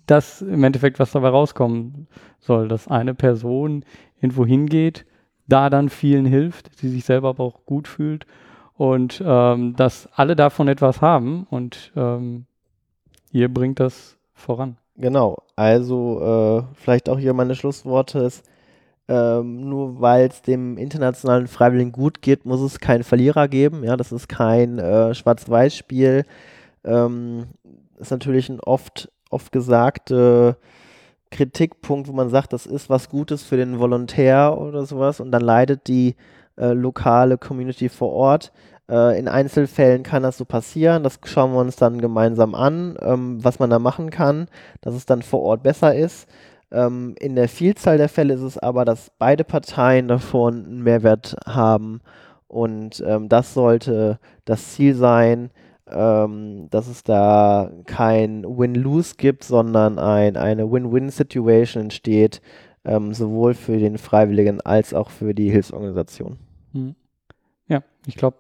das 0.08 0.42
im 0.42 0.64
Endeffekt, 0.64 1.00
was 1.00 1.12
dabei 1.12 1.30
rauskommen 1.30 2.08
soll, 2.40 2.68
dass 2.68 2.88
eine 2.88 3.14
Person 3.14 3.84
irgendwo 4.20 4.46
hingeht, 4.46 5.06
da 5.48 5.70
dann 5.70 5.90
vielen 5.90 6.26
hilft, 6.26 6.82
die 6.82 6.88
sich 6.88 7.06
selber 7.06 7.30
aber 7.30 7.44
auch 7.44 7.66
gut 7.66 7.88
fühlt 7.88 8.26
und 8.78 9.22
ähm, 9.26 9.76
dass 9.76 10.08
alle 10.14 10.36
davon 10.36 10.68
etwas 10.68 11.02
haben 11.02 11.48
und 11.50 11.92
ähm, 11.96 12.46
ihr 13.32 13.52
bringt 13.52 13.80
das 13.80 14.18
voran. 14.34 14.78
Genau, 14.96 15.38
also 15.56 16.66
äh, 16.70 16.76
vielleicht 16.76 17.10
auch 17.10 17.20
hier 17.20 17.34
meine 17.34 17.56
Schlussworte 17.56 18.20
ist, 18.20 18.44
ähm, 19.08 19.70
nur 19.70 20.02
weil 20.02 20.28
es 20.28 20.42
dem 20.42 20.78
internationalen 20.78 21.48
Freiwilligen 21.48 21.92
gut 21.92 22.22
geht, 22.22 22.46
muss 22.46 22.62
es 22.62 22.80
keinen 22.80 23.04
Verlierer 23.04 23.48
geben. 23.48 23.84
Ja, 23.84 23.96
das 23.96 24.12
ist 24.12 24.28
kein 24.28 24.80
äh, 24.80 25.14
Schwarz-Weiß-Spiel. 25.14 26.26
Ähm, 26.84 27.46
ist 28.00 28.12
natürlich 28.12 28.50
ein 28.50 28.60
oft, 28.60 29.10
oft 29.30 29.52
gesagter 29.52 30.58
Kritikpunkt, 31.32 32.08
wo 32.08 32.14
man 32.14 32.30
sagt, 32.30 32.54
das 32.54 32.66
ist 32.66 32.90
was 32.90 33.10
Gutes 33.10 33.44
für 33.44 33.58
den 33.58 33.80
Volontär 33.80 34.58
oder 34.58 34.86
sowas 34.86 35.20
und 35.20 35.32
dann 35.32 35.42
leidet 35.42 35.88
die 35.88 36.16
äh, 36.58 36.74
lokale 36.74 37.38
Community 37.38 37.90
vor 37.90 38.12
Ort. 38.12 38.52
Äh, 38.90 39.20
in 39.20 39.28
Einzelfällen 39.28 40.04
kann 40.04 40.24
das 40.24 40.38
so 40.38 40.46
passieren. 40.46 41.04
Das 41.04 41.20
schauen 41.26 41.54
wir 41.54 41.60
uns 41.60 41.76
dann 41.76 42.00
gemeinsam 42.00 42.56
an, 42.56 42.98
ähm, 43.02 43.44
was 43.44 43.60
man 43.60 43.70
da 43.70 43.80
machen 43.80 44.10
kann, 44.10 44.48
dass 44.82 44.94
es 44.96 45.06
dann 45.06 45.22
vor 45.22 45.42
Ort 45.42 45.64
besser 45.64 45.96
ist. 45.96 46.28
Ähm, 46.72 47.16
in 47.20 47.36
der 47.36 47.50
Vielzahl 47.50 47.98
der 47.98 48.10
Fälle 48.10 48.34
ist 48.34 48.42
es 48.42 48.58
aber, 48.58 48.86
dass 48.86 49.12
beide 49.18 49.44
Parteien 49.44 50.08
davon 50.08 50.66
einen 50.66 50.84
Mehrwert 50.84 51.38
haben 51.46 52.02
und 52.48 53.04
ähm, 53.06 53.30
das 53.30 53.54
sollte 53.54 54.20
das 54.46 54.74
Ziel 54.74 54.96
sein, 54.96 55.52
ähm, 55.90 56.68
dass 56.70 56.88
es 56.88 57.04
da 57.04 57.72
kein 57.86 58.44
Win-Lose 58.44 59.16
gibt, 59.18 59.44
sondern 59.44 60.00
ein, 60.00 60.38
eine 60.38 60.72
Win-Win-Situation 60.72 61.84
entsteht, 61.84 62.42
ähm, 62.86 63.14
sowohl 63.14 63.54
für 63.54 63.78
den 63.78 63.98
Freiwilligen 63.98 64.62
als 64.62 64.94
auch 64.94 65.10
für 65.10 65.34
die 65.34 65.50
Hilfsorganisation. 65.50 66.38
Hm. 66.74 66.96
Ja, 67.68 67.84
ich 68.06 68.16
glaube, 68.16 68.38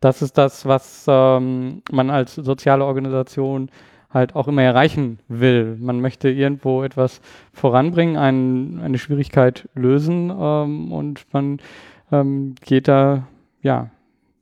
das 0.00 0.22
ist 0.22 0.38
das, 0.38 0.66
was 0.66 1.06
ähm, 1.08 1.82
man 1.90 2.10
als 2.10 2.34
soziale 2.34 2.84
Organisation 2.84 3.70
halt 4.10 4.34
auch 4.34 4.48
immer 4.48 4.62
erreichen 4.62 5.18
will. 5.28 5.76
Man 5.78 6.00
möchte 6.00 6.28
irgendwo 6.28 6.82
etwas 6.82 7.20
voranbringen, 7.52 8.16
ein, 8.16 8.80
eine 8.80 8.98
Schwierigkeit 8.98 9.68
lösen 9.74 10.32
ähm, 10.36 10.92
und 10.92 11.26
man 11.32 11.60
ähm, 12.10 12.54
geht 12.64 12.88
da 12.88 13.28
ja 13.60 13.90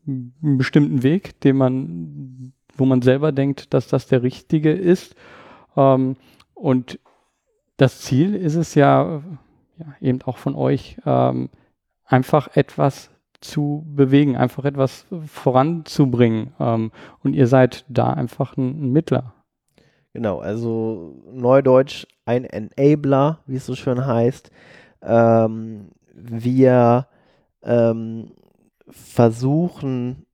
einen 0.07 0.59
bestimmten 0.59 1.03
Weg, 1.03 1.41
den 1.41 1.57
man, 1.57 2.53
wo 2.77 2.85
man 2.85 3.03
selber 3.03 3.33
denkt, 3.33 3.75
dass 3.75 3.89
das 3.89 4.07
der 4.07 4.23
richtige 4.23 4.71
ist. 4.71 5.17
Ähm, 5.77 6.17
und 6.55 7.01
das 7.77 8.01
Ziel 8.01 8.35
ist 8.35 8.55
es 8.55 8.75
ja, 8.75 9.23
ja 9.79 9.87
eben 10.01 10.23
auch 10.23 10.39
von 10.39 10.55
euch, 10.55 10.97
ähm, 11.05 11.51
einfach 12.07 12.57
etwas 12.57 13.11
zu 13.41 13.85
bewegen, 13.87 14.37
einfach 14.37 14.65
etwas 14.65 15.07
voranzubringen. 15.27 16.55
Ähm, 16.59 16.91
und 17.23 17.35
ihr 17.35 17.47
seid 17.47 17.85
da 17.89 18.13
einfach 18.13 18.57
ein, 18.57 18.87
ein 18.87 18.93
Mittler. 18.93 19.35
Genau, 20.13 20.39
also 20.39 21.23
Neudeutsch 21.31 22.07
ein 22.25 22.45
Enabler, 22.45 23.41
wie 23.47 23.57
es 23.57 23.67
so 23.67 23.75
schön 23.75 24.07
heißt. 24.07 24.51
Ähm, 25.03 25.91
wir 26.15 27.07
ähm, 27.63 28.33
versuchen, 28.89 30.27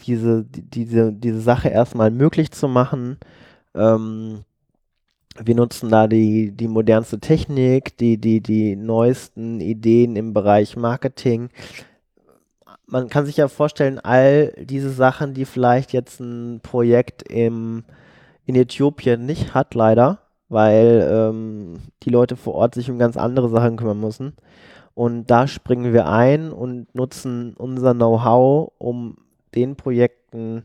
diese, 0.00 0.44
diese, 0.44 1.12
diese 1.12 1.40
Sache 1.40 1.68
erstmal 1.68 2.10
möglich 2.10 2.50
zu 2.50 2.68
machen. 2.68 3.18
Ähm, 3.74 4.44
wir 5.38 5.54
nutzen 5.54 5.88
da 5.90 6.06
die, 6.06 6.52
die 6.52 6.68
modernste 6.68 7.18
Technik, 7.18 7.96
die, 7.96 8.18
die, 8.18 8.40
die 8.40 8.76
neuesten 8.76 9.60
Ideen 9.60 10.16
im 10.16 10.34
Bereich 10.34 10.76
Marketing. 10.76 11.50
Man 12.86 13.08
kann 13.08 13.24
sich 13.24 13.38
ja 13.38 13.48
vorstellen, 13.48 13.98
all 13.98 14.52
diese 14.58 14.90
Sachen, 14.90 15.34
die 15.34 15.44
vielleicht 15.44 15.92
jetzt 15.92 16.20
ein 16.20 16.60
Projekt 16.62 17.22
im 17.30 17.84
in 18.44 18.56
Äthiopien 18.56 19.24
nicht 19.24 19.54
hat, 19.54 19.74
leider, 19.74 20.18
weil 20.48 21.08
ähm, 21.10 21.74
die 22.02 22.10
Leute 22.10 22.36
vor 22.36 22.54
Ort 22.54 22.74
sich 22.74 22.90
um 22.90 22.98
ganz 22.98 23.16
andere 23.16 23.48
Sachen 23.48 23.76
kümmern 23.76 24.00
müssen. 24.00 24.34
Und 24.94 25.30
da 25.30 25.46
springen 25.46 25.92
wir 25.92 26.06
ein 26.06 26.52
und 26.52 26.94
nutzen 26.94 27.54
unser 27.56 27.94
Know-how, 27.94 28.72
um 28.78 29.16
den 29.54 29.76
Projekten 29.76 30.64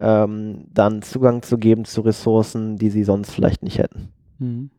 ähm, 0.00 0.66
dann 0.72 1.02
Zugang 1.02 1.42
zu 1.42 1.58
geben 1.58 1.84
zu 1.84 2.02
Ressourcen, 2.02 2.76
die 2.76 2.90
sie 2.90 3.04
sonst 3.04 3.32
vielleicht 3.32 3.62
nicht 3.62 3.78
hätten. 3.78 4.12
Mhm. 4.38 4.70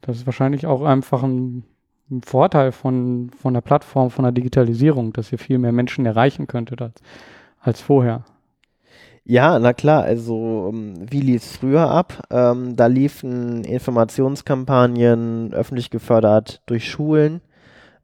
Das 0.00 0.16
ist 0.16 0.26
wahrscheinlich 0.26 0.66
auch 0.66 0.82
einfach 0.82 1.22
ein, 1.22 1.64
ein, 2.10 2.22
Vorteil 2.22 2.72
von, 2.72 3.30
von 3.30 3.54
der 3.54 3.62
Plattform, 3.62 4.10
von 4.10 4.24
der 4.24 4.32
Digitalisierung, 4.32 5.14
dass 5.14 5.32
ihr 5.32 5.38
viel 5.38 5.58
mehr 5.58 5.72
Menschen 5.72 6.04
erreichen 6.04 6.46
könntet 6.46 6.82
als, 6.82 7.00
als 7.60 7.80
vorher. 7.80 8.24
Ja, 9.26 9.58
na 9.58 9.72
klar, 9.72 10.02
also 10.02 10.70
ähm, 10.70 11.10
wie 11.10 11.22
lief 11.22 11.42
es 11.42 11.56
früher 11.56 11.90
ab? 11.90 12.26
Ähm, 12.30 12.76
da 12.76 12.86
liefen 12.86 13.64
Informationskampagnen 13.64 15.54
öffentlich 15.54 15.88
gefördert 15.88 16.60
durch 16.66 16.90
Schulen. 16.90 17.40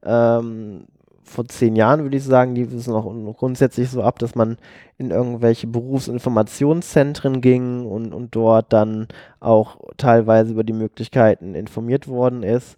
Ähm, 0.03 0.87
vor 1.31 1.47
zehn 1.47 1.77
Jahren 1.77 2.03
würde 2.03 2.17
ich 2.17 2.25
sagen, 2.25 2.55
lief 2.55 2.73
es 2.75 2.87
noch 2.87 3.05
grundsätzlich 3.37 3.89
so 3.89 4.03
ab, 4.03 4.19
dass 4.19 4.35
man 4.35 4.57
in 4.99 5.11
irgendwelche 5.11 5.67
Berufsinformationszentren 5.67 7.41
ging 7.41 7.87
und, 7.87 8.13
und 8.13 8.35
dort 8.35 8.73
dann 8.73 9.09
auch 9.39 9.79
teilweise 9.97 10.53
über 10.53 10.65
die 10.65 10.73
Möglichkeiten 10.73 11.55
informiert 11.55 12.09
worden 12.09 12.43
ist. 12.43 12.77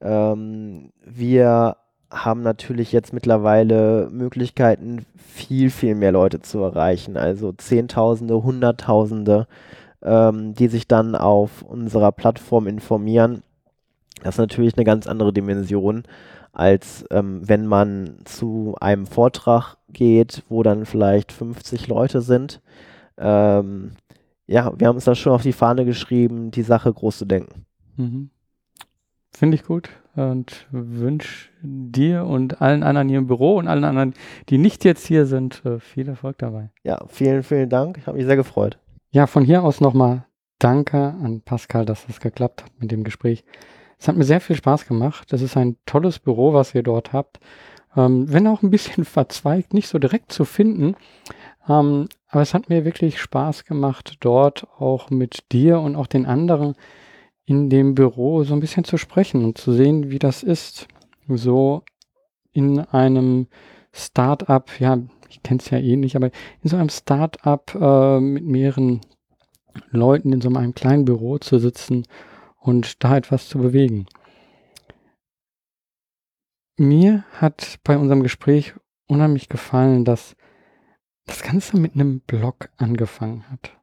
Ähm, 0.00 0.92
wir 1.04 1.76
haben 2.10 2.42
natürlich 2.42 2.92
jetzt 2.92 3.12
mittlerweile 3.12 4.08
Möglichkeiten, 4.12 5.06
viel, 5.16 5.70
viel 5.70 5.94
mehr 5.94 6.12
Leute 6.12 6.40
zu 6.40 6.60
erreichen. 6.60 7.16
Also 7.16 7.52
Zehntausende, 7.52 8.42
Hunderttausende, 8.42 9.46
ähm, 10.02 10.54
die 10.54 10.68
sich 10.68 10.86
dann 10.86 11.16
auf 11.16 11.62
unserer 11.62 12.12
Plattform 12.12 12.66
informieren. 12.66 13.42
Das 14.22 14.34
ist 14.34 14.38
natürlich 14.38 14.76
eine 14.76 14.84
ganz 14.84 15.06
andere 15.06 15.32
Dimension, 15.32 16.04
als 16.54 17.04
ähm, 17.10 17.40
wenn 17.44 17.66
man 17.66 18.18
zu 18.24 18.76
einem 18.80 19.06
Vortrag 19.06 19.76
geht, 19.92 20.42
wo 20.48 20.62
dann 20.62 20.86
vielleicht 20.86 21.32
50 21.32 21.88
Leute 21.88 22.20
sind. 22.20 22.62
Ähm, 23.18 23.92
ja, 24.46 24.72
wir 24.78 24.88
haben 24.88 24.96
uns 24.96 25.04
da 25.04 25.14
schon 25.14 25.32
auf 25.32 25.42
die 25.42 25.52
Fahne 25.52 25.84
geschrieben, 25.84 26.50
die 26.50 26.62
Sache 26.62 26.92
groß 26.92 27.18
zu 27.18 27.24
denken. 27.24 27.66
Mhm. 27.96 28.30
Finde 29.30 29.56
ich 29.56 29.64
gut 29.64 29.90
und 30.14 30.66
wünsche 30.70 31.48
dir 31.62 32.24
und 32.24 32.62
allen 32.62 32.84
anderen 32.84 33.08
hier 33.08 33.18
im 33.18 33.26
Büro 33.26 33.56
und 33.56 33.66
allen 33.66 33.84
anderen, 33.84 34.14
die 34.48 34.58
nicht 34.58 34.84
jetzt 34.84 35.06
hier 35.06 35.26
sind, 35.26 35.64
äh, 35.64 35.80
viel 35.80 36.08
Erfolg 36.08 36.38
dabei. 36.38 36.70
Ja, 36.84 37.04
vielen, 37.08 37.42
vielen 37.42 37.68
Dank. 37.68 37.98
Ich 37.98 38.06
habe 38.06 38.16
mich 38.16 38.26
sehr 38.26 38.36
gefreut. 38.36 38.78
Ja, 39.10 39.26
von 39.26 39.44
hier 39.44 39.64
aus 39.64 39.80
nochmal 39.80 40.24
danke 40.60 40.96
an 40.96 41.40
Pascal, 41.40 41.84
dass 41.84 42.06
das 42.06 42.20
geklappt 42.20 42.64
hat 42.64 42.70
mit 42.78 42.92
dem 42.92 43.02
Gespräch. 43.02 43.44
Es 44.04 44.08
hat 44.08 44.18
mir 44.18 44.24
sehr 44.24 44.42
viel 44.42 44.54
Spaß 44.54 44.86
gemacht. 44.86 45.32
Das 45.32 45.40
ist 45.40 45.56
ein 45.56 45.78
tolles 45.86 46.18
Büro, 46.18 46.52
was 46.52 46.74
ihr 46.74 46.82
dort 46.82 47.14
habt. 47.14 47.40
Ähm, 47.96 48.30
wenn 48.30 48.46
auch 48.46 48.62
ein 48.62 48.68
bisschen 48.68 49.04
verzweigt, 49.06 49.72
nicht 49.72 49.88
so 49.88 49.98
direkt 49.98 50.30
zu 50.30 50.44
finden. 50.44 50.94
Ähm, 51.66 52.10
aber 52.28 52.42
es 52.42 52.52
hat 52.52 52.68
mir 52.68 52.84
wirklich 52.84 53.18
Spaß 53.18 53.64
gemacht, 53.64 54.18
dort 54.20 54.66
auch 54.78 55.08
mit 55.08 55.50
dir 55.52 55.80
und 55.80 55.96
auch 55.96 56.06
den 56.06 56.26
anderen 56.26 56.74
in 57.46 57.70
dem 57.70 57.94
Büro 57.94 58.44
so 58.44 58.52
ein 58.52 58.60
bisschen 58.60 58.84
zu 58.84 58.98
sprechen 58.98 59.42
und 59.42 59.56
zu 59.56 59.72
sehen, 59.72 60.10
wie 60.10 60.18
das 60.18 60.42
ist, 60.42 60.86
so 61.26 61.82
in 62.52 62.80
einem 62.80 63.46
Start-up, 63.90 64.80
ja, 64.80 64.98
ich 65.30 65.42
kenne 65.42 65.60
es 65.60 65.70
ja 65.70 65.78
eh 65.78 65.96
nicht, 65.96 66.14
aber 66.14 66.26
in 66.62 66.68
so 66.68 66.76
einem 66.76 66.90
Start-up 66.90 67.74
äh, 67.74 68.20
mit 68.20 68.44
mehreren 68.44 69.00
Leuten 69.92 70.34
in 70.34 70.42
so 70.42 70.50
einem 70.50 70.74
kleinen 70.74 71.06
Büro 71.06 71.38
zu 71.38 71.58
sitzen 71.58 72.04
und 72.64 73.04
da 73.04 73.16
etwas 73.16 73.48
zu 73.48 73.58
bewegen. 73.58 74.06
Mir 76.76 77.24
hat 77.32 77.78
bei 77.84 77.96
unserem 77.96 78.22
Gespräch 78.22 78.74
unheimlich 79.06 79.48
gefallen, 79.48 80.04
dass 80.04 80.34
das 81.26 81.42
Ganze 81.42 81.76
mit 81.76 81.94
einem 81.94 82.20
Blog 82.20 82.70
angefangen 82.78 83.44
hat. 83.50 83.76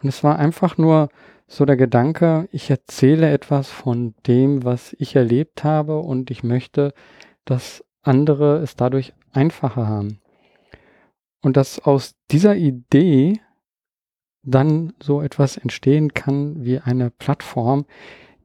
Und 0.00 0.08
es 0.08 0.22
war 0.22 0.38
einfach 0.38 0.78
nur 0.78 1.08
so 1.48 1.64
der 1.64 1.76
Gedanke, 1.76 2.48
ich 2.52 2.70
erzähle 2.70 3.30
etwas 3.30 3.68
von 3.68 4.14
dem, 4.26 4.64
was 4.64 4.94
ich 4.98 5.16
erlebt 5.16 5.64
habe 5.64 5.98
und 5.98 6.30
ich 6.30 6.44
möchte, 6.44 6.94
dass 7.44 7.84
andere 8.02 8.58
es 8.58 8.76
dadurch 8.76 9.12
einfacher 9.32 9.88
haben. 9.88 10.20
Und 11.42 11.56
dass 11.56 11.80
aus 11.80 12.14
dieser 12.30 12.54
Idee 12.54 13.40
dann 14.42 14.92
so 15.02 15.20
etwas 15.20 15.56
entstehen 15.56 16.14
kann 16.14 16.64
wie 16.64 16.78
eine 16.78 17.10
Plattform, 17.10 17.84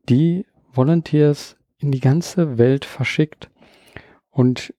die 0.09 0.45
Volunteers 0.71 1.55
in 1.77 1.91
die 1.91 1.99
ganze 1.99 2.57
Welt 2.57 2.85
verschickt 2.85 3.49
und 4.29 4.73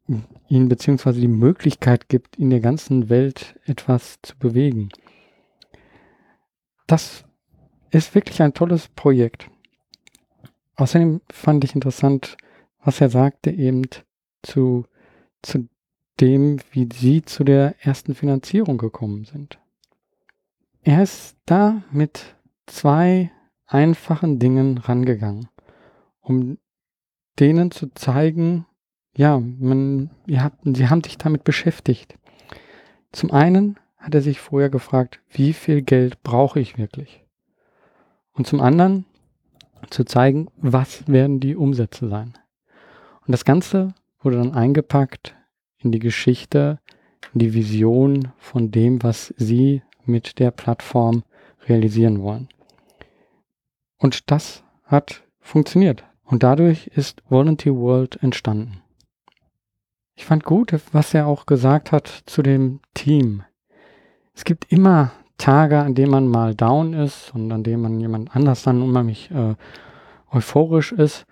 ihnen 0.48 0.68
beziehungsweise 0.68 1.20
die 1.20 1.28
Möglichkeit 1.28 2.08
gibt, 2.08 2.36
in 2.36 2.50
der 2.50 2.60
ganzen 2.60 3.08
Welt 3.08 3.58
etwas 3.64 4.18
zu 4.22 4.36
bewegen. 4.36 4.90
Das 6.86 7.24
ist 7.90 8.14
wirklich 8.14 8.42
ein 8.42 8.54
tolles 8.54 8.88
Projekt. 8.88 9.50
Außerdem 10.76 11.22
fand 11.32 11.64
ich 11.64 11.74
interessant, 11.74 12.36
was 12.84 13.00
er 13.00 13.08
sagte 13.08 13.50
eben 13.50 13.82
zu, 14.42 14.84
zu 15.42 15.68
dem, 16.20 16.58
wie 16.70 16.88
sie 16.92 17.22
zu 17.22 17.42
der 17.42 17.74
ersten 17.80 18.14
Finanzierung 18.14 18.78
gekommen 18.78 19.24
sind. 19.24 19.58
Er 20.87 21.03
ist 21.03 21.37
da 21.47 21.82
mit 21.91 22.37
zwei 22.66 23.32
einfachen 23.66 24.39
Dingen 24.39 24.78
rangegangen, 24.78 25.49
um 26.20 26.59
denen 27.41 27.72
zu 27.72 27.93
zeigen, 27.95 28.66
ja, 29.16 29.41
man, 29.41 30.11
ihr 30.28 30.45
habt, 30.45 30.61
sie 30.62 30.89
haben 30.89 31.03
sich 31.03 31.18
damit 31.18 31.43
beschäftigt. 31.43 32.16
Zum 33.11 33.32
einen 33.32 33.80
hat 33.97 34.14
er 34.14 34.22
sich 34.22 34.39
vorher 34.39 34.70
gefragt, 34.70 35.18
wie 35.28 35.55
viel 35.55 35.82
Geld 35.82 36.22
brauche 36.22 36.61
ich 36.61 36.78
wirklich? 36.78 37.24
Und 38.34 38.47
zum 38.47 38.61
anderen 38.61 39.07
zu 39.91 40.05
zeigen, 40.05 40.47
was 40.57 41.09
werden 41.09 41.41
die 41.41 41.57
Umsätze 41.57 42.09
sein. 42.09 42.34
Und 43.26 43.32
das 43.32 43.45
Ganze 43.45 43.93
wurde 44.20 44.37
dann 44.37 44.55
eingepackt 44.55 45.34
in 45.78 45.91
die 45.91 45.99
Geschichte, 45.99 46.78
in 47.34 47.41
die 47.41 47.55
Vision 47.55 48.30
von 48.39 48.70
dem, 48.70 49.03
was 49.03 49.34
sie 49.37 49.82
mit 50.07 50.38
der 50.38 50.50
Plattform 50.50 51.24
realisieren 51.68 52.22
wollen. 52.22 52.48
Und 53.98 54.30
das 54.30 54.62
hat 54.84 55.22
funktioniert. 55.40 56.04
Und 56.24 56.42
dadurch 56.42 56.88
ist 56.88 57.22
Volunteer 57.28 57.76
World 57.76 58.22
entstanden. 58.22 58.82
Ich 60.16 60.24
fand 60.24 60.44
gut, 60.44 60.74
was 60.92 61.14
er 61.14 61.26
auch 61.26 61.46
gesagt 61.46 61.92
hat 61.92 62.09
zu 62.26 62.42
dem 62.42 62.80
Team. 62.94 63.44
Es 64.34 64.44
gibt 64.44 64.72
immer 64.72 65.12
Tage, 65.38 65.78
an 65.78 65.94
denen 65.94 66.11
man 66.11 66.26
mal 66.26 66.54
down 66.54 66.94
ist 66.94 67.34
und 67.34 67.52
an 67.52 67.62
denen 67.62 67.82
man 67.82 68.00
jemand 68.00 68.34
anders 68.34 68.62
dann 68.62 68.82
unheimlich 68.82 69.30
äh, 69.30 69.54
euphorisch 70.32 70.92
ist. 70.92 71.26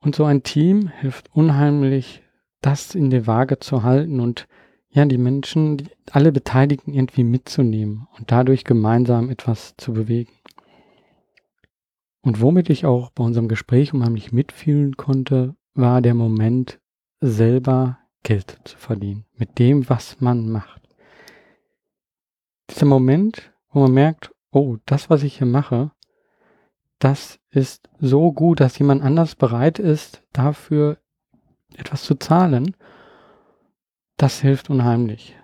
Und 0.00 0.16
so 0.16 0.24
ein 0.24 0.42
Team 0.42 0.88
hilft 0.88 1.30
unheimlich, 1.34 2.22
das 2.60 2.94
in 2.94 3.10
der 3.10 3.26
Waage 3.26 3.58
zu 3.58 3.82
halten 3.84 4.20
und 4.20 4.48
ja, 4.90 5.04
die 5.04 5.18
Menschen, 5.18 5.76
die, 5.76 5.86
alle 6.10 6.32
Beteiligten 6.32 6.92
irgendwie 6.92 7.24
mitzunehmen 7.24 8.08
und 8.18 8.30
dadurch 8.32 8.64
gemeinsam 8.64 9.30
etwas 9.30 9.74
zu 9.76 9.92
bewegen. 9.92 10.32
Und 12.22 12.40
womit 12.40 12.68
ich 12.68 12.84
auch 12.84 13.10
bei 13.10 13.24
unserem 13.24 13.48
Gespräch 13.48 13.94
unheimlich 13.94 14.32
mitfühlen 14.32 14.96
konnte, 14.96 15.54
war 15.74 16.02
der 16.02 16.14
Moment, 16.14 16.80
selber 17.20 17.98
Geld 18.22 18.58
zu 18.64 18.76
verdienen 18.76 19.24
mit 19.36 19.58
dem, 19.58 19.88
was 19.88 20.20
man 20.20 20.50
macht 20.50 20.80
dieser 22.70 22.86
Moment, 22.86 23.52
wo 23.70 23.80
man 23.80 23.92
merkt, 23.92 24.30
oh, 24.52 24.76
das, 24.86 25.10
was 25.10 25.22
ich 25.22 25.38
hier 25.38 25.46
mache, 25.46 25.90
das 26.98 27.38
ist 27.50 27.88
so 27.98 28.32
gut, 28.32 28.60
dass 28.60 28.78
jemand 28.78 29.02
anders 29.02 29.34
bereit 29.34 29.78
ist, 29.78 30.22
dafür 30.32 30.98
etwas 31.76 32.02
zu 32.04 32.14
zahlen, 32.14 32.76
das 34.20 34.40
hilft 34.40 34.68
unheimlich. 34.68 35.34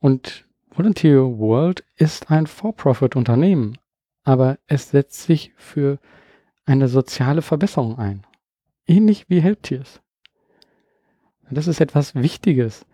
Und 0.00 0.44
Volunteer 0.70 1.38
World 1.38 1.84
ist 1.94 2.28
ein 2.28 2.48
For-Profit-Unternehmen, 2.48 3.78
aber 4.24 4.58
es 4.66 4.90
setzt 4.90 5.22
sich 5.22 5.52
für 5.56 6.00
eine 6.64 6.88
soziale 6.88 7.42
Verbesserung 7.42 7.96
ein. 7.96 8.26
Ähnlich 8.86 9.28
wie 9.28 9.40
Helptiers. 9.40 10.00
Das 11.48 11.68
ist 11.68 11.80
etwas 11.80 12.16
Wichtiges, 12.16 12.86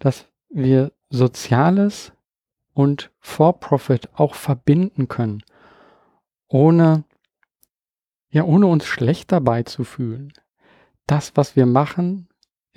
dass 0.00 0.26
wir 0.48 0.92
Soziales 1.10 2.12
und 2.74 3.12
For-Profit 3.20 4.08
auch 4.14 4.34
verbinden 4.34 5.06
können, 5.06 5.44
ohne, 6.48 7.04
ja, 8.30 8.42
ohne 8.42 8.66
uns 8.66 8.84
schlecht 8.84 9.30
dabei 9.30 9.62
zu 9.62 9.84
fühlen. 9.84 10.32
Das, 11.06 11.36
was 11.36 11.54
wir 11.54 11.66
machen, 11.66 12.27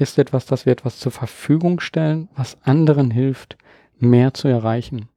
ist 0.02 0.18
etwas, 0.18 0.46
das 0.46 0.66
wir 0.66 0.74
etwas 0.74 1.00
zur 1.00 1.12
Verfügung 1.12 1.80
stellen, 1.80 2.30
was 2.36 2.62
anderen 2.64 3.12
hilft, 3.12 3.58
mehr 4.00 4.34
zu 4.34 4.48
erreichen. 4.48 5.10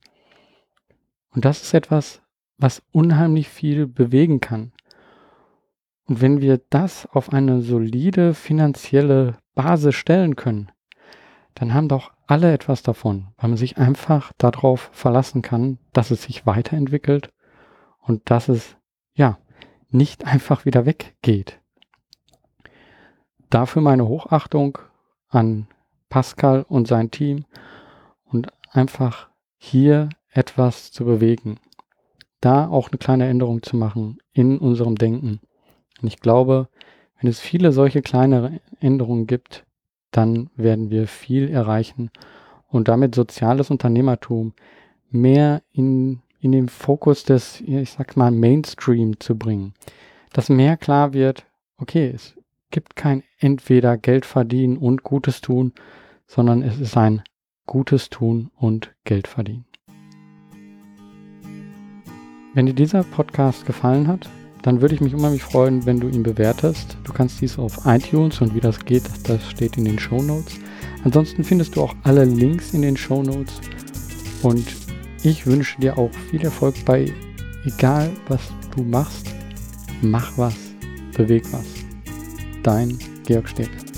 Und 1.31 1.45
das 1.45 1.63
ist 1.63 1.75
etwas, 1.75 2.23
was 2.59 2.83
unheimlich 2.93 3.49
viel 3.49 3.87
bewegen 3.87 4.41
kann. 4.41 4.73
Und 6.07 6.21
wenn 6.21 6.41
wir 6.41 6.61
das 6.71 7.07
auf 7.07 7.33
eine 7.33 7.63
solide 7.63 8.35
finanzielle 8.35 9.39
Basis 9.55 9.95
stellen 9.95 10.37
können, 10.37 10.71
dann 11.55 11.73
haben 11.73 11.89
doch 11.89 12.13
alle 12.27 12.53
etwas 12.53 12.83
davon, 12.83 13.29
weil 13.37 13.51
man 13.51 13.57
sich 13.57 13.79
einfach 13.79 14.33
darauf 14.39 14.91
verlassen 14.93 15.43
kann, 15.43 15.79
dass 15.93 16.11
es 16.11 16.25
sich 16.25 16.47
weiterentwickelt 16.47 17.31
und 18.01 18.31
dass 18.31 18.49
es 18.49 18.77
ja 19.15 19.39
nicht 19.91 20.27
einfach 20.27 20.65
wieder 20.65 20.85
weggeht. 20.85 21.61
Dafür 23.55 23.83
meine 23.83 24.09
Hochachtung 24.09 24.79
an 25.29 25.69
Pascal 26.09 26.67
und 26.69 26.89
sein 26.89 27.13
Team 27.13 27.45
und 28.25 28.49
einfach 28.73 29.29
hier 29.59 30.09
etwas 30.29 30.91
zu 30.91 31.05
bewegen. 31.05 31.61
Da 32.41 32.67
auch 32.67 32.91
eine 32.91 32.99
kleine 32.99 33.29
Änderung 33.29 33.63
zu 33.63 33.77
machen 33.77 34.19
in 34.33 34.59
unserem 34.59 34.97
Denken. 34.97 35.39
Und 36.03 36.09
ich 36.09 36.19
glaube, 36.19 36.69
wenn 37.21 37.31
es 37.31 37.39
viele 37.39 37.71
solche 37.71 38.03
kleine 38.03 38.61
Änderungen 38.81 39.29
gibt, 39.29 39.65
dann 40.11 40.51
werden 40.57 40.91
wir 40.91 41.07
viel 41.07 41.49
erreichen 41.49 42.11
und 42.67 42.89
damit 42.89 43.15
soziales 43.15 43.71
Unternehmertum 43.71 44.53
mehr 45.11 45.63
in, 45.71 46.23
in 46.41 46.51
den 46.51 46.69
Fokus 46.69 47.23
des, 47.23 47.61
ich 47.61 47.93
sag 47.93 48.17
mal, 48.17 48.33
Mainstream 48.33 49.21
zu 49.21 49.39
bringen. 49.39 49.75
Dass 50.33 50.49
mehr 50.49 50.77
klar 50.77 51.13
wird, 51.13 51.47
okay, 51.79 52.11
es 52.13 52.35
gibt 52.75 52.97
kein 52.97 53.23
entweder 53.39 53.97
Geld 53.97 54.27
verdienen 54.27 54.77
und 54.77 55.05
Gutes 55.05 55.41
tun, 55.41 55.73
sondern 56.27 56.61
es 56.61 56.81
ist 56.81 56.97
ein 56.97 57.23
Gutes 57.67 58.11
tun 58.11 58.51
und 58.57 58.93
Geld 59.05 59.29
verdienen. 59.29 59.65
Wenn 62.53 62.67
dir 62.67 62.75
dieser 62.75 63.05
Podcast 63.05 63.65
gefallen 63.65 64.09
hat, 64.09 64.29
dann 64.63 64.81
würde 64.81 64.97
ich 64.97 65.01
mich 65.01 65.15
unheimlich 65.15 65.45
freuen, 65.45 65.87
wenn 65.87 66.01
du 66.01 66.09
ihn 66.09 66.25
bewertest. 66.25 66.97
Du 67.05 67.13
kannst 67.13 67.41
dies 67.41 67.61
auf 67.61 67.87
iTunes 67.87 68.41
und 68.41 68.57
wie 68.57 68.61
das 68.61 68.85
geht, 68.85 69.05
das 69.29 69.49
steht 69.49 69.77
in 69.77 69.85
den 69.85 70.01
Show 70.01 70.21
Notes. 70.21 70.59
Ansonsten 71.05 71.45
findest 71.45 71.77
du 71.77 71.83
auch 71.83 71.95
alle 72.03 72.25
Links 72.25 72.75
in 72.75 72.83
den 72.83 72.97
Show 72.97 73.23
Notes. 73.23 73.61
Und 74.43 74.67
ich 75.23 75.47
wünsche 75.47 75.81
dir 75.81 75.97
auch 75.97 76.13
viel 76.29 76.43
Erfolg 76.43 76.75
bei 76.85 77.07
egal 77.65 78.11
was 78.27 78.41
du 78.75 78.83
machst. 78.83 79.29
Mach 80.03 80.37
was, 80.37 80.57
beweg 81.17 81.45
was. 81.53 81.84
Dein 82.65 82.99
Georg 83.27 83.47
Städte. 83.47 83.94